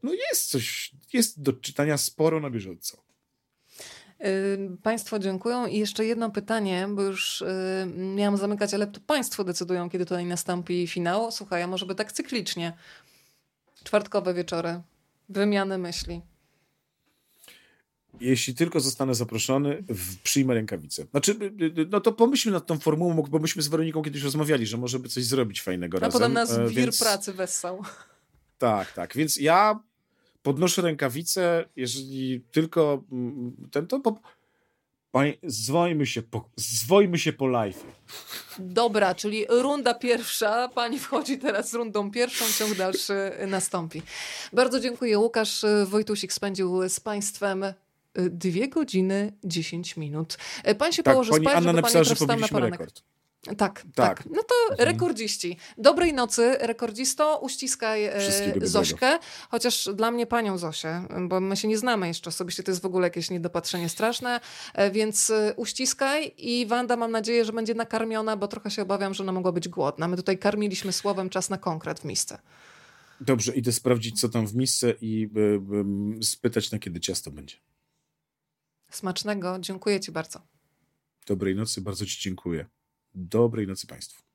[0.03, 3.06] no jest coś, jest do czytania sporo na bieżąco.
[4.83, 5.67] Państwo dziękują.
[5.67, 7.43] I jeszcze jedno pytanie, bo już
[8.15, 11.31] miałam zamykać, ale to Państwo decydują, kiedy tutaj nastąpi finał.
[11.31, 12.73] Słuchaj, a może by tak cyklicznie.
[13.83, 14.81] Czwartkowe wieczory,
[15.29, 16.21] wymiany myśli.
[18.19, 19.83] Jeśli tylko zostanę zaproszony,
[20.23, 21.05] przyjmę rękawice.
[21.11, 24.65] Znaczy, y, y, no to pomyślmy nad tą formułą, bo myśmy z Weroniką kiedyś rozmawiali,
[24.65, 26.09] że może by coś zrobić fajnego a razem.
[26.09, 26.99] A potem nas e, wir więc...
[26.99, 27.83] pracy wessał.
[28.57, 29.15] Tak, tak.
[29.15, 29.79] Więc ja
[30.47, 34.19] podnoszę rękawice, jeżeli tylko mm, ten, to po,
[35.11, 37.85] Panie, zwojmy się po, zwojmy się po live.
[38.59, 40.69] Dobra, czyli runda pierwsza.
[40.69, 44.01] Pani wchodzi teraz z rundą pierwszą, ciąg dalszy nastąpi.
[44.53, 45.19] Bardzo dziękuję.
[45.19, 47.65] Łukasz Wojtusik spędził z Państwem
[48.15, 50.37] dwie godziny 10 minut.
[50.77, 53.03] Pan się tak, położy pani spać, Anna napisała, że pobiliśmy rekord.
[53.43, 54.25] Tak, tak, tak.
[54.25, 54.89] No to mhm.
[54.89, 55.57] rekordziści.
[55.77, 57.39] Dobrej nocy, rekordzisto.
[57.39, 58.13] Uściskaj e,
[58.61, 59.19] Zośkę.
[59.49, 62.85] Chociaż dla mnie panią Zosię, bo my się nie znamy jeszcze osobiście, to jest w
[62.85, 64.39] ogóle jakieś niedopatrzenie straszne,
[64.73, 69.13] e, więc e, uściskaj i Wanda mam nadzieję, że będzie nakarmiona, bo trochę się obawiam,
[69.13, 70.07] że ona mogła być głodna.
[70.07, 72.37] My tutaj karmiliśmy słowem czas na konkret w misce.
[73.21, 75.39] Dobrze, idę sprawdzić, co tam w misce i y,
[76.19, 77.55] y, spytać, na kiedy ciasto będzie.
[78.91, 80.41] Smacznego, dziękuję Ci bardzo.
[81.27, 82.65] Dobrej nocy, bardzo Ci dziękuję.
[83.17, 84.26] Dobrej nocy Państwu.